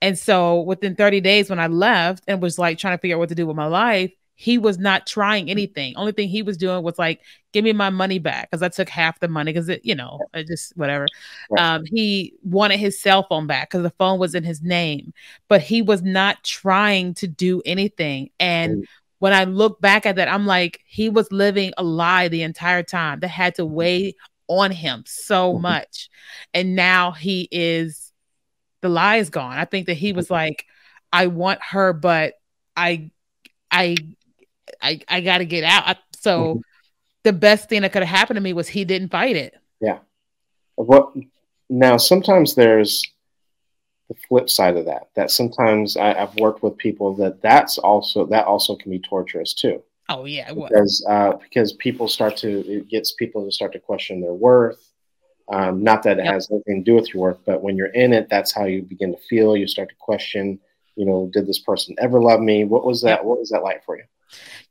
And 0.01 0.17
so 0.17 0.61
within 0.61 0.95
30 0.95 1.21
days, 1.21 1.49
when 1.49 1.59
I 1.59 1.67
left 1.67 2.23
and 2.27 2.41
was 2.41 2.57
like 2.57 2.77
trying 2.77 2.97
to 2.97 3.01
figure 3.01 3.15
out 3.15 3.19
what 3.19 3.29
to 3.29 3.35
do 3.35 3.45
with 3.45 3.55
my 3.55 3.67
life, 3.67 4.11
he 4.41 4.57
was 4.57 4.79
not 4.79 5.05
trying 5.05 5.49
anything. 5.49 5.93
Only 5.97 6.13
thing 6.13 6.29
he 6.29 6.43
was 6.43 6.55
doing 6.55 6.81
was 6.81 6.97
like, 6.97 7.19
give 7.51 7.65
me 7.65 7.73
my 7.73 7.89
money 7.89 8.19
back 8.19 8.49
because 8.49 8.63
I 8.63 8.69
took 8.69 8.87
half 8.87 9.19
the 9.19 9.27
money 9.27 9.51
because 9.51 9.67
it, 9.67 9.81
you 9.83 9.95
know, 9.95 10.17
I 10.33 10.43
just 10.43 10.71
whatever. 10.77 11.07
Right. 11.51 11.61
Um, 11.61 11.83
he 11.85 12.35
wanted 12.41 12.79
his 12.79 13.01
cell 13.01 13.23
phone 13.27 13.47
back 13.47 13.69
because 13.69 13.83
the 13.83 13.89
phone 13.89 14.17
was 14.17 14.35
in 14.35 14.45
his 14.45 14.61
name, 14.61 15.13
but 15.49 15.61
he 15.61 15.81
was 15.81 16.03
not 16.03 16.41
trying 16.45 17.15
to 17.15 17.27
do 17.27 17.61
anything. 17.65 18.29
And 18.39 18.77
mm. 18.77 18.83
when 19.17 19.33
I 19.33 19.43
look 19.43 19.81
back 19.81 20.05
at 20.05 20.15
that, 20.15 20.29
I'm 20.29 20.45
like, 20.45 20.79
he 20.85 21.09
was 21.09 21.29
living 21.33 21.73
a 21.77 21.83
lie 21.83 22.29
the 22.29 22.43
entire 22.43 22.81
time 22.81 23.19
that 23.19 23.27
had 23.27 23.55
to 23.55 23.65
weigh 23.65 24.15
on 24.47 24.71
him 24.71 25.03
so 25.05 25.51
mm-hmm. 25.51 25.63
much. 25.63 26.09
And 26.53 26.77
now 26.77 27.11
he 27.11 27.49
is 27.51 28.13
the 28.79 28.87
lie 28.87 29.17
is 29.17 29.31
gone. 29.31 29.57
I 29.57 29.65
think 29.65 29.87
that 29.87 29.95
he 29.95 30.13
was 30.13 30.27
mm-hmm. 30.27 30.35
like, 30.35 30.65
I 31.11 31.27
want 31.27 31.59
her, 31.61 31.91
but 31.91 32.35
I 32.77 33.11
I 33.69 33.95
I, 34.81 35.01
I 35.07 35.21
got 35.21 35.39
to 35.39 35.45
get 35.45 35.63
out. 35.63 35.83
I, 35.85 35.95
so 36.15 36.39
mm-hmm. 36.41 36.59
the 37.23 37.33
best 37.33 37.69
thing 37.69 37.81
that 37.81 37.91
could 37.91 38.03
have 38.03 38.15
happened 38.15 38.37
to 38.37 38.41
me 38.41 38.53
was 38.53 38.67
he 38.67 38.85
didn't 38.85 39.09
fight 39.09 39.35
it. 39.35 39.55
Yeah. 39.81 39.99
What 40.75 41.13
now? 41.69 41.97
Sometimes 41.97 42.55
there's 42.55 43.05
the 44.09 44.15
flip 44.27 44.49
side 44.49 44.75
of 44.75 44.85
that. 44.85 45.09
That 45.15 45.31
sometimes 45.31 45.95
I, 45.95 46.13
have 46.13 46.35
worked 46.35 46.63
with 46.63 46.77
people 46.77 47.15
that 47.15 47.41
that's 47.41 47.77
also 47.77 48.25
that 48.27 48.45
also 48.45 48.75
can 48.75 48.91
be 48.91 48.99
torturous 48.99 49.53
too. 49.53 49.81
Oh 50.09 50.25
yeah, 50.25 50.51
because 50.51 51.05
uh, 51.07 51.33
because 51.33 51.73
people 51.73 52.07
start 52.07 52.35
to 52.37 52.67
it 52.67 52.89
gets 52.89 53.13
people 53.13 53.45
to 53.45 53.51
start 53.51 53.73
to 53.73 53.79
question 53.79 54.19
their 54.19 54.33
worth. 54.33 54.91
Um, 55.51 55.83
not 55.83 56.03
that 56.03 56.19
it 56.19 56.25
yep. 56.25 56.33
has 56.33 56.49
anything 56.51 56.83
to 56.83 56.91
do 56.91 56.95
with 56.95 57.13
your 57.13 57.23
work, 57.23 57.39
but 57.45 57.61
when 57.63 57.75
you're 57.75 57.87
in 57.87 58.13
it, 58.13 58.27
that's 58.29 58.51
how 58.51 58.65
you 58.65 58.83
begin 58.83 59.11
to 59.11 59.21
feel. 59.29 59.55
You 59.55 59.67
start 59.67 59.89
to 59.89 59.95
question. 59.95 60.59
You 60.95 61.05
know, 61.05 61.29
did 61.31 61.47
this 61.47 61.59
person 61.59 61.95
ever 61.99 62.21
love 62.21 62.41
me? 62.41 62.65
What 62.65 62.85
was 62.85 63.01
that? 63.03 63.19
Yep. 63.19 63.23
What 63.23 63.39
was 63.39 63.49
that 63.49 63.63
like 63.63 63.85
for 63.85 63.97
you? 63.97 64.03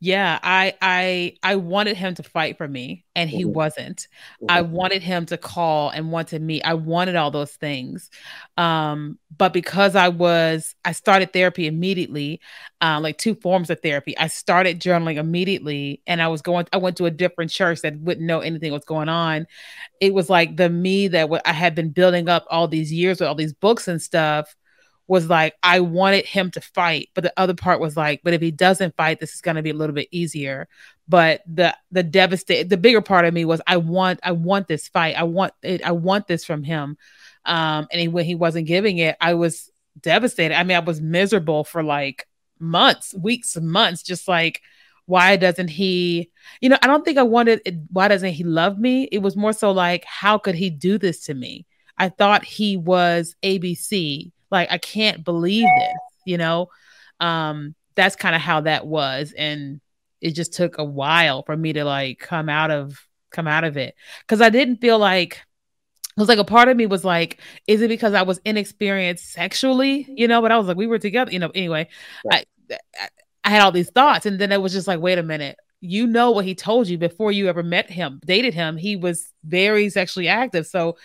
Yeah, 0.01 0.39
I 0.43 0.75
I 0.81 1.35
I 1.43 1.57
wanted 1.57 1.97
him 1.97 2.15
to 2.15 2.23
fight 2.23 2.57
for 2.59 2.69
me 2.69 3.05
and 3.15 3.29
he 3.29 3.45
mm-hmm. 3.45 3.53
wasn't. 3.53 4.07
Mm-hmm. 4.43 4.47
I 4.51 4.63
wanted 4.63 5.03
him 5.03 5.27
to 5.27 5.37
call 5.37 5.91
and 5.91 6.13
want 6.13 6.29
to 6.29 6.39
meet. 6.39 6.63
I 6.63 6.75
wanted 6.75 7.17
all 7.17 7.31
those 7.31 7.53
things. 7.53 8.11
Um 8.57 9.19
but 9.37 9.53
because 9.53 9.97
I 9.97 10.09
was 10.09 10.75
I 10.85 10.93
started 10.93 11.33
therapy 11.33 11.67
immediately, 11.67 12.41
uh, 12.81 13.01
like 13.01 13.19
two 13.19 13.35
forms 13.35 13.71
of 13.71 13.81
therapy. 13.81 14.17
I 14.19 14.29
started 14.29 14.81
journaling 14.81 15.17
immediately 15.17 16.03
and 16.07 16.23
I 16.23 16.29
was 16.29 16.43
going 16.43 16.67
I 16.73 16.79
went 16.79 16.97
to 16.99 17.07
a 17.07 17.11
different 17.11 17.51
church 17.51 17.83
that 17.83 17.99
wouldn't 17.99 18.27
know 18.27 18.41
anything 18.41 18.73
was 18.73 18.85
going 18.85 19.09
on. 19.09 19.47
It 20.01 20.15
was 20.15 20.31
like 20.31 20.57
the 20.57 20.71
me 20.71 21.09
that 21.09 21.23
w- 21.23 21.43
I 21.45 21.53
had 21.53 21.75
been 21.75 21.91
building 21.91 22.29
up 22.29 22.47
all 22.51 22.69
these 22.69 22.93
years 22.93 23.21
with 23.21 23.29
all 23.29 23.35
these 23.35 23.53
books 23.53 23.89
and 23.89 24.01
stuff 24.01 24.55
was 25.09 25.29
like 25.29 25.55
I 25.63 25.81
wanted 25.81 26.27
him 26.27 26.51
to 26.53 26.61
fight, 26.61 27.09
but 27.15 27.25
the 27.25 27.33
other 27.37 27.55
part 27.55 27.81
was 27.81 27.97
like, 27.97 28.21
but 28.23 28.35
if 28.35 28.43
he 28.43 28.51
doesn't 28.51 28.95
fight, 28.97 29.19
this 29.19 29.35
is 29.35 29.41
going 29.41 29.57
to 29.57 29.63
be 29.63 29.71
a 29.71 29.75
little 29.75 29.95
bit 29.95 30.09
easier. 30.13 30.69
But 31.09 31.43
the 31.47 31.75
the 31.91 32.03
devastate 32.03 32.69
the 32.69 32.77
bigger 32.77 33.01
part 33.01 33.25
of 33.25 33.35
me 33.35 33.45
was 33.45 33.63
I 33.67 33.79
want 33.79 34.21
I 34.23 34.33
want 34.33 34.69
this 34.69 34.87
fight. 34.89 35.17
I 35.17 35.25
want 35.25 35.55
it. 35.63 35.83
I 35.83 35.93
want 35.93 36.27
this 36.29 36.45
from 36.45 36.63
him. 36.63 36.99
Um, 37.45 37.89
and 37.91 38.01
he, 38.01 38.09
when 38.09 38.27
he 38.27 38.35
wasn't 38.35 38.67
giving 38.67 38.99
it, 38.99 39.17
I 39.21 39.35
was 39.35 39.71
devastated. 39.99 40.55
I 40.55 40.63
mean, 40.65 40.77
I 40.77 40.81
was 40.81 41.01
miserable 41.01 41.65
for 41.65 41.83
like 41.83 42.29
months, 42.61 43.15
weeks, 43.15 43.57
months, 43.57 44.03
just 44.03 44.29
like 44.29 44.61
why 45.07 45.37
doesn't 45.37 45.69
he 45.69 46.31
you 46.61 46.69
know 46.69 46.77
i 46.83 46.87
don't 46.87 47.03
think 47.03 47.17
i 47.17 47.23
wanted 47.23 47.63
it, 47.65 47.77
why 47.91 48.09
doesn't 48.09 48.35
he 48.35 48.45
love 48.45 48.79
me 48.79 49.05
it 49.05 49.23
was 49.23 49.37
more 49.37 49.55
so 49.55 49.71
like 49.71 50.05
how 50.05 50.37
could 50.37 50.55
he 50.55 50.69
do 50.69 50.99
this 50.99 51.25
to 51.25 51.33
me 51.33 51.65
i 51.97 52.11
thought 52.11 52.45
he 52.45 52.77
was 52.77 53.35
abc 53.43 54.31
like 54.51 54.71
I 54.71 54.79
can't 54.79 55.25
believe 55.25 55.69
this, 55.79 55.97
you 56.25 56.39
know. 56.39 56.69
Um, 57.21 57.75
that's 57.95 58.17
kind 58.17 58.37
of 58.37 58.43
how 58.43 58.63
that 58.63 58.87
was, 58.87 59.35
and 59.37 59.81
it 60.21 60.33
just 60.33 60.53
took 60.53 60.79
a 60.79 60.85
while 60.85 61.43
for 61.43 61.57
me 61.57 61.73
to 61.75 61.85
like 61.85 62.19
come 62.19 62.49
out 62.49 62.71
of 62.71 62.99
come 63.31 63.47
out 63.47 63.65
of 63.65 63.77
it 63.77 63.95
because 64.23 64.41
I 64.41 64.51
didn't 64.51 64.77
feel 64.77 64.99
like 64.99 65.43
it 66.17 66.21
was 66.21 66.29
like 66.29 66.39
a 66.39 66.45
part 66.45 66.69
of 66.69 66.77
me 66.77 66.87
was 66.87 67.05
like, 67.05 67.41
is 67.67 67.81
it 67.81 67.89
because 67.89 68.15
I 68.15 68.23
was 68.23 68.41
inexperienced 68.45 69.33
sexually, 69.33 70.07
you 70.09 70.27
know? 70.27 70.43
But 70.43 70.51
I 70.51 70.59
was 70.59 70.67
like, 70.67 70.77
we 70.77 70.89
were 70.89 70.99
together, 70.99 71.31
you 71.31 71.39
know. 71.39 71.51
Anyway, 71.55 71.89
I, 72.31 72.45
I 72.71 73.09
I 73.45 73.51
had 73.51 73.63
all 73.63 73.73
these 73.73 73.91
thoughts, 73.91 74.27
and 74.27 74.39
then 74.39 74.53
it 74.53 74.61
was 74.61 74.73
just 74.73 74.89
like, 74.89 75.01
wait 75.01 75.19
a 75.19 75.23
minute, 75.23 75.57
you 75.81 76.07
know 76.07 76.33
what 76.33 76.45
he 76.45 76.55
told 76.55 76.89
you 76.89 76.99
before 76.99 77.33
you 77.33 77.49
ever 77.49 77.63
met 77.63 77.89
him, 77.89 78.21
dated 78.25 78.53
him. 78.53 78.77
He 78.77 78.97
was 78.97 79.33
very 79.45 79.89
sexually 79.91 80.29
active, 80.29 80.67
so 80.67 80.97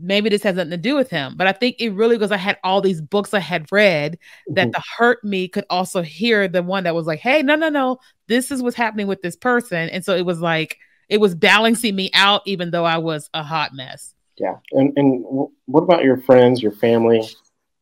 maybe 0.00 0.28
this 0.28 0.42
has 0.42 0.56
nothing 0.56 0.70
to 0.70 0.76
do 0.76 0.94
with 0.94 1.10
him. 1.10 1.34
But 1.36 1.46
I 1.46 1.52
think 1.52 1.76
it 1.78 1.90
really 1.90 2.16
was 2.16 2.32
I 2.32 2.36
had 2.36 2.58
all 2.64 2.80
these 2.80 3.00
books 3.00 3.34
I 3.34 3.40
had 3.40 3.70
read 3.70 4.18
that 4.48 4.68
mm-hmm. 4.68 4.70
the 4.70 4.82
hurt 4.96 5.24
me 5.24 5.48
could 5.48 5.64
also 5.70 6.02
hear 6.02 6.48
the 6.48 6.62
one 6.62 6.84
that 6.84 6.94
was 6.94 7.06
like, 7.06 7.20
hey, 7.20 7.42
no, 7.42 7.54
no, 7.54 7.68
no, 7.68 7.98
this 8.26 8.50
is 8.50 8.62
what's 8.62 8.76
happening 8.76 9.06
with 9.06 9.22
this 9.22 9.36
person. 9.36 9.88
And 9.90 10.04
so 10.04 10.16
it 10.16 10.26
was 10.26 10.40
like 10.40 10.78
it 11.08 11.20
was 11.20 11.34
balancing 11.34 11.94
me 11.94 12.10
out, 12.14 12.42
even 12.46 12.70
though 12.70 12.84
I 12.84 12.98
was 12.98 13.30
a 13.34 13.42
hot 13.42 13.74
mess. 13.74 14.14
Yeah. 14.38 14.56
And 14.72 14.92
and 14.96 15.24
what 15.66 15.82
about 15.82 16.04
your 16.04 16.16
friends, 16.18 16.62
your 16.62 16.72
family, 16.72 17.22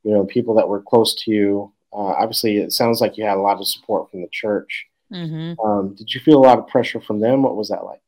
you 0.03 0.12
know, 0.12 0.25
people 0.25 0.55
that 0.57 0.68
were 0.68 0.83
close 0.83 1.14
to 1.25 1.31
you? 1.31 1.72
Uh, 1.92 2.14
obviously, 2.18 2.59
it 2.59 2.72
sounds 2.72 3.01
like 3.01 3.16
you 3.16 3.25
had 3.25 3.37
a 3.37 3.40
lot 3.40 3.59
of 3.59 3.66
support 3.66 4.11
from 4.11 4.22
the 4.22 4.29
church. 4.31 4.87
Mm-hmm. 5.12 5.61
Um, 5.61 5.94
did 5.94 6.12
you 6.12 6.20
feel 6.20 6.38
a 6.38 6.46
lot 6.46 6.59
of 6.59 6.66
pressure 6.66 7.01
from 7.01 7.20
them? 7.20 7.42
What 7.42 7.57
was 7.57 7.68
that 7.68 7.85
like? 7.85 8.02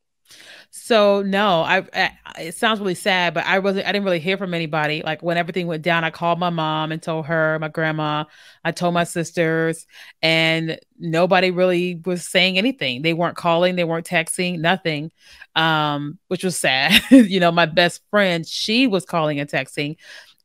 So 0.77 1.23
no, 1.23 1.63
I, 1.63 1.87
I, 1.95 2.11
it 2.41 2.57
sounds 2.57 2.81
really 2.81 2.97
sad, 2.97 3.33
but 3.33 3.47
I 3.47 3.61
wasn't 3.61 3.87
I 3.87 3.93
didn't 3.93 4.05
really 4.05 4.19
hear 4.19 4.37
from 4.37 4.53
anybody. 4.53 5.03
Like 5.05 5.23
when 5.23 5.37
everything 5.37 5.69
went 5.69 5.85
down, 5.85 6.03
I 6.03 6.11
called 6.11 6.41
my 6.41 6.51
mom 6.51 6.91
and 6.91 7.01
told 7.01 7.27
her, 7.27 7.61
my 7.61 7.69
grandma, 7.69 8.25
I 8.65 8.73
told 8.73 8.93
my 8.93 9.05
sisters, 9.05 9.87
and 10.21 10.81
nobody 10.99 11.53
really 11.53 12.03
was 12.05 12.27
saying 12.27 12.59
anything. 12.59 13.03
They 13.03 13.15
weren't 13.15 13.37
calling, 13.37 13.77
they 13.77 13.85
weren't 13.85 14.05
texting, 14.05 14.59
nothing. 14.59 15.13
Um, 15.55 16.19
which 16.27 16.43
was 16.43 16.57
sad. 16.57 17.01
you 17.11 17.39
know, 17.39 17.53
my 17.53 17.67
best 17.67 18.03
friend, 18.11 18.45
she 18.45 18.89
was 18.89 19.05
calling 19.05 19.39
and 19.39 19.49
texting. 19.49 19.97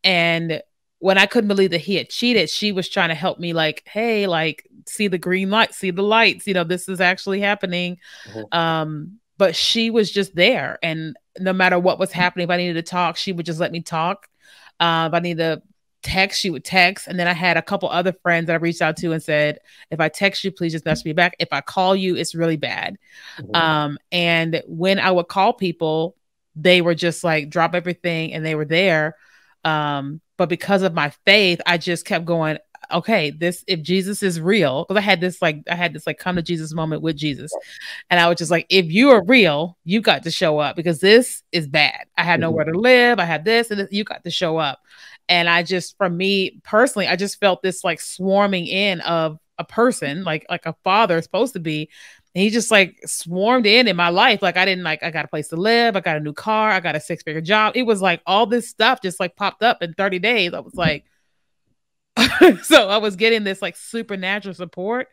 And 0.03 0.61
when 0.99 1.17
I 1.17 1.25
couldn't 1.25 1.47
believe 1.47 1.71
that 1.71 1.81
he 1.81 1.95
had 1.95 2.09
cheated, 2.09 2.51
she 2.51 2.71
was 2.71 2.87
trying 2.87 3.09
to 3.09 3.15
help 3.15 3.39
me, 3.39 3.53
like, 3.53 3.81
hey, 3.87 4.27
like, 4.27 4.69
see 4.85 5.07
the 5.07 5.17
green 5.17 5.49
light, 5.49 5.73
see 5.73 5.89
the 5.89 6.03
lights, 6.03 6.45
you 6.45 6.53
know, 6.53 6.63
this 6.63 6.87
is 6.87 7.01
actually 7.01 7.41
happening. 7.41 7.97
Mm-hmm. 8.31 8.57
Um, 8.57 9.19
but 9.39 9.55
she 9.55 9.89
was 9.89 10.11
just 10.11 10.35
there. 10.35 10.77
And 10.83 11.15
no 11.39 11.53
matter 11.53 11.79
what 11.79 11.97
was 11.97 12.11
happening, 12.11 12.43
if 12.43 12.49
I 12.49 12.57
needed 12.57 12.73
to 12.73 12.83
talk, 12.83 13.15
she 13.15 13.31
would 13.31 13.45
just 13.45 13.59
let 13.59 13.71
me 13.71 13.79
talk. 13.81 14.27
Uh, 14.81 15.07
if 15.09 15.15
I 15.15 15.19
needed 15.19 15.37
to 15.37 15.61
text, 16.03 16.41
she 16.41 16.49
would 16.49 16.65
text. 16.65 17.07
And 17.07 17.17
then 17.17 17.25
I 17.25 17.31
had 17.31 17.55
a 17.55 17.61
couple 17.61 17.89
other 17.89 18.11
friends 18.21 18.47
that 18.47 18.53
I 18.53 18.57
reached 18.57 18.81
out 18.81 18.97
to 18.97 19.13
and 19.13 19.23
said, 19.23 19.59
if 19.91 20.01
I 20.01 20.09
text 20.09 20.43
you, 20.43 20.51
please 20.51 20.73
just 20.73 20.83
message 20.83 21.05
me 21.05 21.13
back. 21.13 21.37
If 21.39 21.47
I 21.53 21.61
call 21.61 21.95
you, 21.95 22.17
it's 22.17 22.35
really 22.35 22.57
bad. 22.57 22.97
Mm-hmm. 23.39 23.55
Um, 23.55 23.97
and 24.11 24.61
when 24.67 24.99
I 24.99 25.09
would 25.09 25.29
call 25.29 25.53
people, 25.53 26.17
they 26.57 26.81
were 26.81 26.95
just 26.95 27.23
like 27.23 27.49
drop 27.49 27.75
everything 27.75 28.33
and 28.33 28.45
they 28.45 28.55
were 28.55 28.65
there. 28.65 29.15
Um, 29.63 30.19
but 30.37 30.49
because 30.49 30.81
of 30.81 30.93
my 30.93 31.13
faith, 31.25 31.61
I 31.65 31.77
just 31.77 32.05
kept 32.05 32.25
going, 32.25 32.57
okay, 32.91 33.31
this 33.31 33.63
if 33.67 33.81
Jesus 33.81 34.23
is 34.23 34.39
real, 34.39 34.85
because 34.85 34.97
I 34.97 35.03
had 35.03 35.21
this 35.21 35.41
like 35.41 35.63
I 35.69 35.75
had 35.75 35.93
this 35.93 36.07
like 36.07 36.17
come 36.17 36.35
to 36.35 36.41
Jesus 36.41 36.73
moment 36.73 37.01
with 37.01 37.15
Jesus, 37.15 37.51
and 38.09 38.19
I 38.19 38.27
was 38.27 38.37
just 38.37 38.51
like, 38.51 38.65
if 38.69 38.85
you 38.85 39.09
are 39.09 39.23
real, 39.23 39.77
you 39.83 40.01
got 40.01 40.23
to 40.23 40.31
show 40.31 40.59
up 40.59 40.75
because 40.75 40.99
this 40.99 41.43
is 41.51 41.67
bad. 41.67 42.05
I 42.17 42.23
had 42.23 42.39
nowhere 42.39 42.65
to 42.65 42.71
mm-hmm. 42.71 42.81
live. 42.81 43.19
I 43.19 43.25
had 43.25 43.45
this, 43.45 43.71
and 43.71 43.79
this, 43.79 43.91
you 43.91 44.03
got 44.03 44.23
to 44.23 44.31
show 44.31 44.57
up. 44.57 44.79
And 45.27 45.47
I 45.47 45.61
just, 45.61 45.95
for 45.97 46.09
me 46.09 46.59
personally, 46.63 47.07
I 47.07 47.15
just 47.15 47.39
felt 47.39 47.61
this 47.61 47.83
like 47.83 48.01
swarming 48.01 48.65
in 48.65 49.01
of 49.01 49.39
a 49.59 49.63
person, 49.63 50.23
like 50.23 50.45
like 50.49 50.65
a 50.65 50.75
father 50.83 51.17
is 51.17 51.25
supposed 51.25 51.53
to 51.53 51.59
be. 51.59 51.89
And 52.35 52.43
he 52.43 52.49
just 52.49 52.71
like 52.71 52.99
swarmed 53.05 53.65
in 53.65 53.87
in 53.87 53.95
my 53.95 54.09
life. 54.09 54.41
Like 54.41 54.57
I 54.57 54.65
didn't 54.65 54.83
like 54.83 55.03
I 55.03 55.11
got 55.11 55.25
a 55.25 55.27
place 55.27 55.49
to 55.49 55.55
live, 55.55 55.95
I 55.95 55.99
got 55.99 56.17
a 56.17 56.21
new 56.21 56.33
car, 56.33 56.71
I 56.71 56.79
got 56.79 56.95
a 56.95 56.99
six 56.99 57.21
figure 57.21 57.41
job. 57.41 57.73
It 57.75 57.83
was 57.83 58.01
like 58.01 58.21
all 58.25 58.45
this 58.45 58.69
stuff 58.69 59.01
just 59.01 59.19
like 59.19 59.35
popped 59.35 59.61
up 59.61 59.83
in 59.83 59.93
30 59.93 60.19
days. 60.19 60.53
I 60.53 60.59
was 60.59 60.75
like, 60.75 61.05
so 62.63 62.89
I 62.89 62.97
was 62.97 63.15
getting 63.15 63.43
this 63.43 63.61
like 63.61 63.75
supernatural 63.75 64.53
support, 64.53 65.07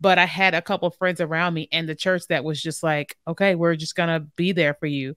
but 0.00 0.18
I 0.18 0.26
had 0.26 0.54
a 0.54 0.62
couple 0.62 0.90
friends 0.90 1.20
around 1.20 1.54
me 1.54 1.68
and 1.72 1.88
the 1.88 1.94
church 1.94 2.22
that 2.28 2.44
was 2.44 2.60
just 2.60 2.82
like, 2.82 3.16
okay, 3.26 3.54
we're 3.54 3.76
just 3.76 3.94
gonna 3.94 4.20
be 4.36 4.52
there 4.52 4.74
for 4.74 4.86
you. 4.86 5.16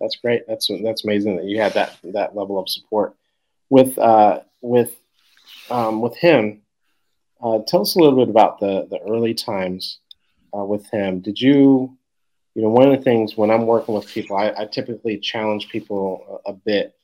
That's 0.00 0.16
great. 0.16 0.42
That's 0.46 0.68
that's 0.82 1.04
amazing 1.04 1.36
that 1.36 1.46
you 1.46 1.60
had 1.60 1.74
that 1.74 1.96
that 2.04 2.36
level 2.36 2.58
of 2.58 2.68
support 2.68 3.16
with 3.70 3.98
uh, 3.98 4.40
with 4.60 4.94
um, 5.70 6.00
with 6.00 6.16
him. 6.16 6.62
Uh, 7.42 7.60
tell 7.66 7.82
us 7.82 7.94
a 7.94 7.98
little 8.00 8.18
bit 8.18 8.30
about 8.30 8.60
the 8.60 8.86
the 8.90 8.98
early 9.00 9.34
times 9.34 9.98
uh, 10.56 10.64
with 10.64 10.88
him. 10.90 11.20
Did 11.20 11.40
you, 11.40 11.96
you 12.54 12.62
know, 12.62 12.70
one 12.70 12.90
of 12.90 12.96
the 12.96 13.04
things 13.04 13.36
when 13.36 13.50
I'm 13.50 13.66
working 13.66 13.94
with 13.94 14.08
people, 14.08 14.36
I, 14.36 14.52
I 14.56 14.66
typically 14.66 15.18
challenge 15.18 15.68
people 15.68 16.42
a, 16.46 16.50
a 16.50 16.52
bit, 16.52 16.94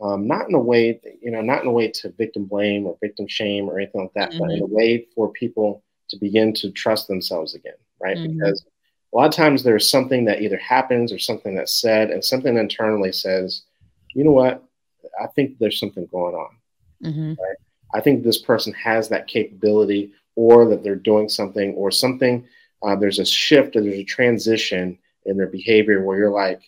um, 0.00 0.26
not 0.26 0.48
in 0.48 0.54
a 0.54 0.60
way, 0.60 1.00
you 1.20 1.30
know, 1.30 1.40
not 1.40 1.62
in 1.62 1.68
a 1.68 1.72
way 1.72 1.88
to 1.88 2.10
victim 2.12 2.44
blame 2.46 2.86
or 2.86 2.96
victim 3.00 3.26
shame 3.28 3.68
or 3.68 3.78
anything 3.78 4.00
like 4.00 4.14
that, 4.14 4.30
mm-hmm. 4.30 4.38
but 4.38 4.50
in 4.50 4.62
mm-hmm. 4.62 4.72
a 4.72 4.76
way 4.76 5.06
for 5.14 5.30
people 5.30 5.82
to 6.08 6.16
begin 6.16 6.52
to 6.54 6.70
trust 6.70 7.08
themselves 7.08 7.54
again, 7.54 7.74
right? 8.00 8.16
Mm-hmm. 8.16 8.38
Because 8.38 8.64
a 9.12 9.16
lot 9.16 9.28
of 9.28 9.34
times 9.34 9.62
there's 9.62 9.90
something 9.90 10.24
that 10.24 10.42
either 10.42 10.58
happens 10.58 11.12
or 11.12 11.18
something 11.18 11.54
that's 11.54 11.80
said, 11.80 12.10
and 12.10 12.24
something 12.24 12.56
internally 12.56 13.12
says, 13.12 13.62
you 14.14 14.24
know 14.24 14.32
what, 14.32 14.62
I 15.22 15.26
think 15.28 15.58
there's 15.58 15.78
something 15.78 16.06
going 16.06 16.34
on. 16.34 16.56
Mm-hmm. 17.04 17.30
Right? 17.30 17.56
I 17.94 18.00
think 18.00 18.22
this 18.22 18.38
person 18.38 18.72
has 18.74 19.08
that 19.08 19.26
capability, 19.26 20.12
or 20.34 20.66
that 20.70 20.82
they're 20.82 20.96
doing 20.96 21.28
something, 21.28 21.74
or 21.74 21.90
something. 21.90 22.46
Uh, 22.82 22.96
there's 22.96 23.18
a 23.18 23.24
shift, 23.24 23.76
or 23.76 23.82
there's 23.82 23.98
a 23.98 24.04
transition 24.04 24.98
in 25.26 25.36
their 25.36 25.46
behavior 25.46 26.02
where 26.02 26.18
you're 26.18 26.30
like, 26.30 26.62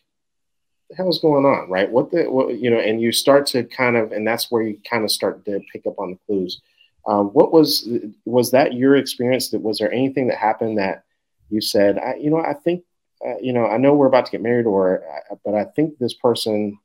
the 0.89 0.97
hell 0.97 1.09
is 1.09 1.19
going 1.19 1.45
on, 1.45 1.69
right? 1.71 1.91
What 1.91 2.11
the, 2.11 2.25
what, 2.25 2.59
you 2.59 2.71
know, 2.71 2.79
and 2.79 3.01
you 3.01 3.13
start 3.13 3.47
to 3.49 3.65
kind 3.65 3.97
of, 3.97 4.13
and 4.13 4.27
that's 4.27 4.51
where 4.51 4.63
you 4.63 4.79
kind 4.89 5.05
of 5.05 5.11
start 5.11 5.45
to 5.47 5.61
pick 5.73 5.87
up 5.87 5.99
on 5.99 6.11
the 6.11 6.19
clues. 6.27 6.61
Um, 7.07 7.27
what 7.29 7.53
was 7.53 7.89
was 8.25 8.51
that 8.53 8.73
your 8.73 8.97
experience? 8.97 9.51
That 9.51 9.61
was 9.61 9.79
there 9.79 9.93
anything 9.93 10.29
that 10.29 10.39
happened 10.39 10.79
that 10.79 11.05
you 11.51 11.61
said, 11.61 11.99
I, 11.99 12.15
you 12.17 12.31
know, 12.31 12.39
I 12.39 12.55
think, 12.55 12.85
uh, 13.25 13.39
you 13.41 13.53
know, 13.53 13.67
I 13.67 13.77
know 13.77 13.95
we're 13.95 14.07
about 14.07 14.27
to 14.27 14.33
get 14.33 14.43
married, 14.43 14.67
or, 14.67 15.05
uh, 15.31 15.37
but 15.45 15.55
I 15.55 15.65
think 15.65 15.99
this 15.99 16.15
person 16.15 16.79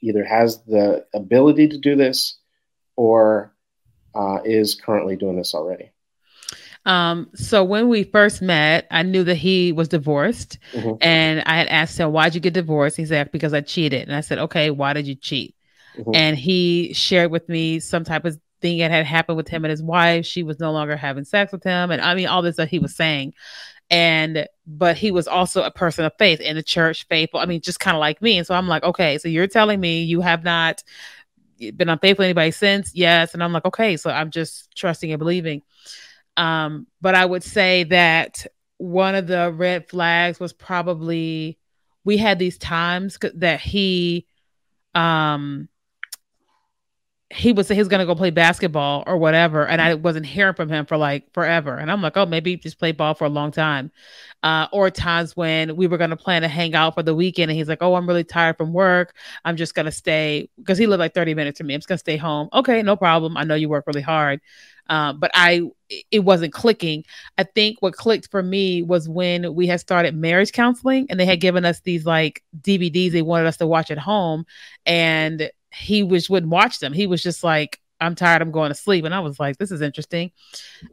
either 0.00 0.24
has 0.24 0.62
the 0.62 1.06
ability 1.14 1.68
to 1.68 1.78
do 1.78 1.94
this 1.96 2.38
or 2.96 3.54
uh, 4.14 4.38
is 4.44 4.74
currently 4.74 5.16
doing 5.16 5.36
this 5.36 5.54
already. 5.54 5.90
Um, 6.86 7.28
so 7.34 7.62
when 7.62 7.88
we 7.88 8.04
first 8.04 8.40
met, 8.40 8.86
I 8.90 9.02
knew 9.02 9.22
that 9.24 9.34
he 9.36 9.72
was 9.72 9.88
divorced, 9.88 10.58
mm-hmm. 10.72 10.94
and 11.00 11.42
I 11.44 11.56
had 11.58 11.68
asked 11.68 11.98
him, 11.98 12.12
"Why'd 12.12 12.34
you 12.34 12.40
get 12.40 12.54
divorced?" 12.54 12.96
He 12.96 13.06
said, 13.06 13.30
"Because 13.32 13.52
I 13.52 13.60
cheated." 13.60 14.08
And 14.08 14.16
I 14.16 14.20
said, 14.20 14.38
"Okay, 14.38 14.70
why 14.70 14.92
did 14.92 15.06
you 15.06 15.14
cheat?" 15.14 15.54
Mm-hmm. 15.96 16.14
And 16.14 16.36
he 16.38 16.92
shared 16.94 17.30
with 17.30 17.48
me 17.48 17.80
some 17.80 18.04
type 18.04 18.24
of 18.24 18.38
thing 18.60 18.78
that 18.78 18.90
had 18.90 19.06
happened 19.06 19.36
with 19.36 19.48
him 19.48 19.64
and 19.64 19.70
his 19.70 19.82
wife. 19.82 20.24
She 20.24 20.42
was 20.42 20.58
no 20.58 20.72
longer 20.72 20.96
having 20.96 21.24
sex 21.24 21.52
with 21.52 21.62
him, 21.62 21.90
and 21.90 22.00
I 22.00 22.14
mean 22.14 22.28
all 22.28 22.42
this 22.42 22.56
that 22.56 22.68
he 22.68 22.78
was 22.78 22.94
saying 22.96 23.34
and 23.90 24.46
but 24.66 24.96
he 24.96 25.10
was 25.10 25.26
also 25.26 25.62
a 25.62 25.70
person 25.70 26.04
of 26.04 26.12
faith 26.18 26.40
in 26.40 26.56
the 26.56 26.62
church 26.62 27.06
faithful 27.08 27.40
i 27.40 27.46
mean 27.46 27.60
just 27.60 27.80
kind 27.80 27.96
of 27.96 28.00
like 28.00 28.22
me 28.22 28.38
and 28.38 28.46
so 28.46 28.54
i'm 28.54 28.68
like 28.68 28.82
okay 28.84 29.18
so 29.18 29.28
you're 29.28 29.46
telling 29.46 29.80
me 29.80 30.02
you 30.02 30.20
have 30.20 30.44
not 30.44 30.82
been 31.76 31.88
unfaithful 31.88 32.22
to 32.22 32.26
anybody 32.26 32.50
since 32.50 32.94
yes 32.94 33.34
and 33.34 33.42
i'm 33.42 33.52
like 33.52 33.64
okay 33.64 33.96
so 33.96 34.10
i'm 34.10 34.30
just 34.30 34.74
trusting 34.76 35.12
and 35.12 35.18
believing 35.18 35.60
um 36.36 36.86
but 37.00 37.14
i 37.14 37.24
would 37.24 37.42
say 37.42 37.84
that 37.84 38.46
one 38.78 39.14
of 39.14 39.26
the 39.26 39.52
red 39.52 39.88
flags 39.88 40.40
was 40.40 40.52
probably 40.52 41.58
we 42.04 42.16
had 42.16 42.38
these 42.38 42.58
times 42.58 43.18
that 43.34 43.60
he 43.60 44.26
um 44.94 45.68
he 47.32 47.52
would 47.52 47.64
say 47.64 47.76
he's 47.76 47.86
to 47.86 48.06
go 48.06 48.14
play 48.14 48.30
basketball 48.30 49.04
or 49.06 49.16
whatever 49.16 49.64
and 49.64 49.80
i 49.80 49.94
wasn't 49.94 50.26
hearing 50.26 50.54
from 50.54 50.68
him 50.68 50.84
for 50.84 50.96
like 50.96 51.32
forever. 51.32 51.76
And 51.76 51.90
i'm 51.90 52.02
like 52.02 52.16
oh 52.16 52.26
maybe 52.26 52.56
just 52.56 52.78
played 52.78 52.96
ball 52.96 53.14
for 53.14 53.24
a 53.24 53.28
long 53.28 53.52
time. 53.52 53.92
Uh, 54.42 54.66
or 54.72 54.90
times 54.90 55.36
when 55.36 55.76
we 55.76 55.86
were 55.86 55.98
to 56.10 56.16
plan 56.16 56.40
to 56.42 56.48
hang 56.48 56.74
out 56.74 56.94
for 56.94 57.02
the 57.02 57.14
weekend 57.14 57.50
and 57.50 57.58
he's 57.58 57.68
like 57.68 57.82
oh 57.82 57.94
i'm 57.94 58.06
really 58.06 58.24
tired 58.24 58.56
from 58.56 58.72
work. 58.72 59.14
I'm 59.44 59.56
just 59.56 59.74
to 59.86 59.92
stay 59.92 60.48
because 60.58 60.76
he 60.76 60.86
lived 60.86 61.00
like 61.00 61.14
30 61.14 61.34
minutes 61.34 61.58
from 61.58 61.68
me. 61.68 61.74
I'm 61.74 61.80
just 61.80 61.88
to 61.98 62.00
stay 62.00 62.16
home. 62.16 62.48
Okay 62.52 62.82
no 62.82 62.96
problem. 62.96 63.36
I 63.36 63.44
know 63.44 63.54
you 63.54 63.68
work 63.68 63.86
really 63.86 64.02
hard 64.02 64.40
uh, 64.90 65.12
but 65.14 65.30
i 65.32 65.62
it 66.10 66.20
wasn't 66.20 66.52
clicking 66.52 67.02
i 67.38 67.42
think 67.42 67.80
what 67.80 67.94
clicked 67.94 68.30
for 68.30 68.42
me 68.42 68.82
was 68.82 69.08
when 69.08 69.54
we 69.54 69.66
had 69.66 69.80
started 69.80 70.14
marriage 70.14 70.52
counseling 70.52 71.06
and 71.08 71.18
they 71.18 71.24
had 71.24 71.40
given 71.40 71.64
us 71.64 71.80
these 71.80 72.04
like 72.04 72.42
dvds 72.60 73.12
they 73.12 73.22
wanted 73.22 73.46
us 73.46 73.56
to 73.56 73.66
watch 73.66 73.90
at 73.90 73.98
home 73.98 74.44
and 74.84 75.50
he 75.72 76.02
was 76.02 76.28
wouldn't 76.28 76.50
watch 76.50 76.78
them. 76.78 76.92
He 76.92 77.06
was 77.06 77.22
just 77.22 77.44
like, 77.44 77.80
I'm 78.02 78.14
tired, 78.14 78.40
I'm 78.40 78.50
going 78.50 78.70
to 78.70 78.74
sleep. 78.74 79.04
And 79.04 79.14
I 79.14 79.20
was 79.20 79.38
like, 79.38 79.58
this 79.58 79.70
is 79.70 79.82
interesting. 79.82 80.32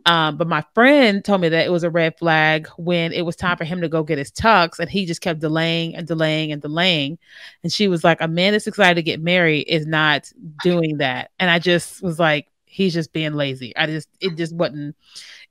Um, 0.05 0.35
but 0.35 0.47
my 0.47 0.63
friend 0.73 1.23
told 1.23 1.39
me 1.39 1.47
that 1.49 1.65
it 1.65 1.69
was 1.69 1.83
a 1.83 1.89
red 1.89 2.17
flag 2.17 2.67
when 2.77 3.13
it 3.13 3.21
was 3.21 3.37
time 3.37 3.55
for 3.55 3.63
him 3.63 3.79
to 3.79 3.87
go 3.87 4.03
get 4.03 4.17
his 4.17 4.31
tux, 4.31 4.79
and 4.79 4.89
he 4.89 5.05
just 5.05 5.21
kept 5.21 5.39
delaying 5.39 5.95
and 5.95 6.05
delaying 6.05 6.51
and 6.51 6.61
delaying. 6.61 7.17
And 7.63 7.71
she 7.71 7.87
was 7.87 8.03
like, 8.03 8.19
a 8.19 8.27
man 8.27 8.51
that's 8.51 8.67
excited 8.67 8.95
to 8.95 9.03
get 9.03 9.21
married 9.21 9.67
is 9.67 9.87
not 9.87 10.29
doing 10.61 10.97
that. 10.97 11.31
And 11.39 11.49
I 11.49 11.59
just 11.59 12.03
was 12.03 12.19
like, 12.19 12.47
he's 12.77 12.93
just 12.93 13.11
being 13.11 13.33
lazy. 13.33 13.75
I 13.75 13.87
just 13.87 14.07
it 14.21 14.37
just 14.37 14.55
wasn't 14.55 14.95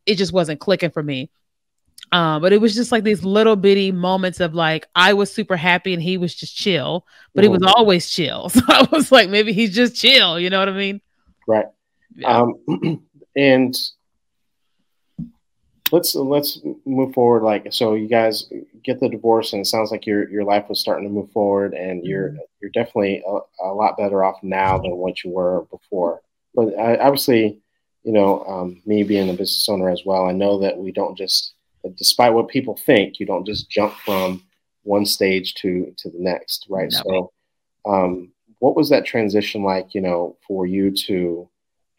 it 0.07 0.15
just 0.15 0.33
wasn't 0.33 0.61
clicking 0.61 0.91
for 0.91 1.03
me. 1.03 1.29
Um, 2.13 2.41
but 2.41 2.53
it 2.53 2.61
was 2.61 2.75
just 2.77 2.93
like 2.93 3.03
these 3.03 3.25
little 3.25 3.57
bitty 3.57 3.91
moments 3.91 4.39
of 4.39 4.55
like 4.55 4.87
I 4.95 5.13
was 5.13 5.33
super 5.33 5.57
happy 5.57 5.93
and 5.93 6.01
he 6.01 6.19
was 6.19 6.37
just 6.37 6.57
chill, 6.57 7.05
but 7.35 7.43
he 7.43 7.51
was 7.51 7.61
mm-hmm. 7.61 7.75
always 7.77 8.09
chill. 8.09 8.49
So 8.55 8.61
I 8.69 8.87
was 8.93 9.11
like, 9.11 9.29
maybe 9.29 9.53
he's 9.53 9.75
just 9.75 9.97
chill. 9.97 10.39
You 10.39 10.49
know 10.51 10.61
what 10.61 10.69
I 10.69 10.73
mean? 10.73 11.01
Right. 11.49 11.67
Yeah. 12.15 12.43
Um, 12.69 13.03
and 13.37 13.77
let's 15.91 16.15
let's 16.15 16.61
move 16.85 17.13
forward. 17.13 17.43
Like, 17.43 17.73
so 17.73 17.95
you 17.95 18.07
guys 18.07 18.51
get 18.85 19.01
the 19.01 19.09
divorce, 19.09 19.53
and 19.53 19.63
it 19.63 19.67
sounds 19.67 19.91
like 19.91 20.07
your 20.07 20.31
your 20.31 20.45
life 20.45 20.69
was 20.69 20.79
starting 20.79 21.09
to 21.09 21.13
move 21.13 21.33
forward, 21.33 21.75
and 21.75 22.05
you're 22.05 22.29
mm-hmm. 22.29 22.39
you're 22.61 22.71
definitely 22.71 23.25
a, 23.27 23.39
a, 23.65 23.75
lot 23.75 23.97
better 23.97 24.23
off 24.23 24.41
now 24.45 24.79
than 24.79 24.97
what 24.97 25.25
you 25.25 25.31
were 25.31 25.67
before. 25.73 26.21
But 26.57 26.77
I, 26.79 26.97
obviously, 26.97 27.61
you 28.03 28.13
know, 28.13 28.43
um, 28.45 28.83
me 28.87 29.05
being 29.05 29.29
a 29.29 29.35
business 29.35 29.69
owner 29.69 29.91
as 29.91 30.03
well, 30.05 30.27
I 30.27 30.33
know 30.33 30.59
that 30.61 30.79
we 30.79 30.91
don't 30.91 31.17
just 31.17 31.53
despite 31.97 32.33
what 32.33 32.49
people 32.49 32.77
think, 32.77 33.21
you 33.21 33.27
don't 33.27 33.47
just 33.47 33.71
jump 33.71 33.95
from 34.05 34.43
one 34.83 35.07
stage 35.07 35.55
to 35.55 35.95
to 35.99 36.11
the 36.11 36.19
next, 36.19 36.67
right? 36.69 36.93
No. 36.93 37.03
So, 37.85 37.93
um, 37.93 38.33
what 38.59 38.77
was 38.77 38.89
that 38.91 39.05
transition 39.05 39.63
like? 39.63 39.95
You 39.95 40.01
know, 40.01 40.37
for 40.47 40.67
you 40.67 40.91
to 41.07 41.49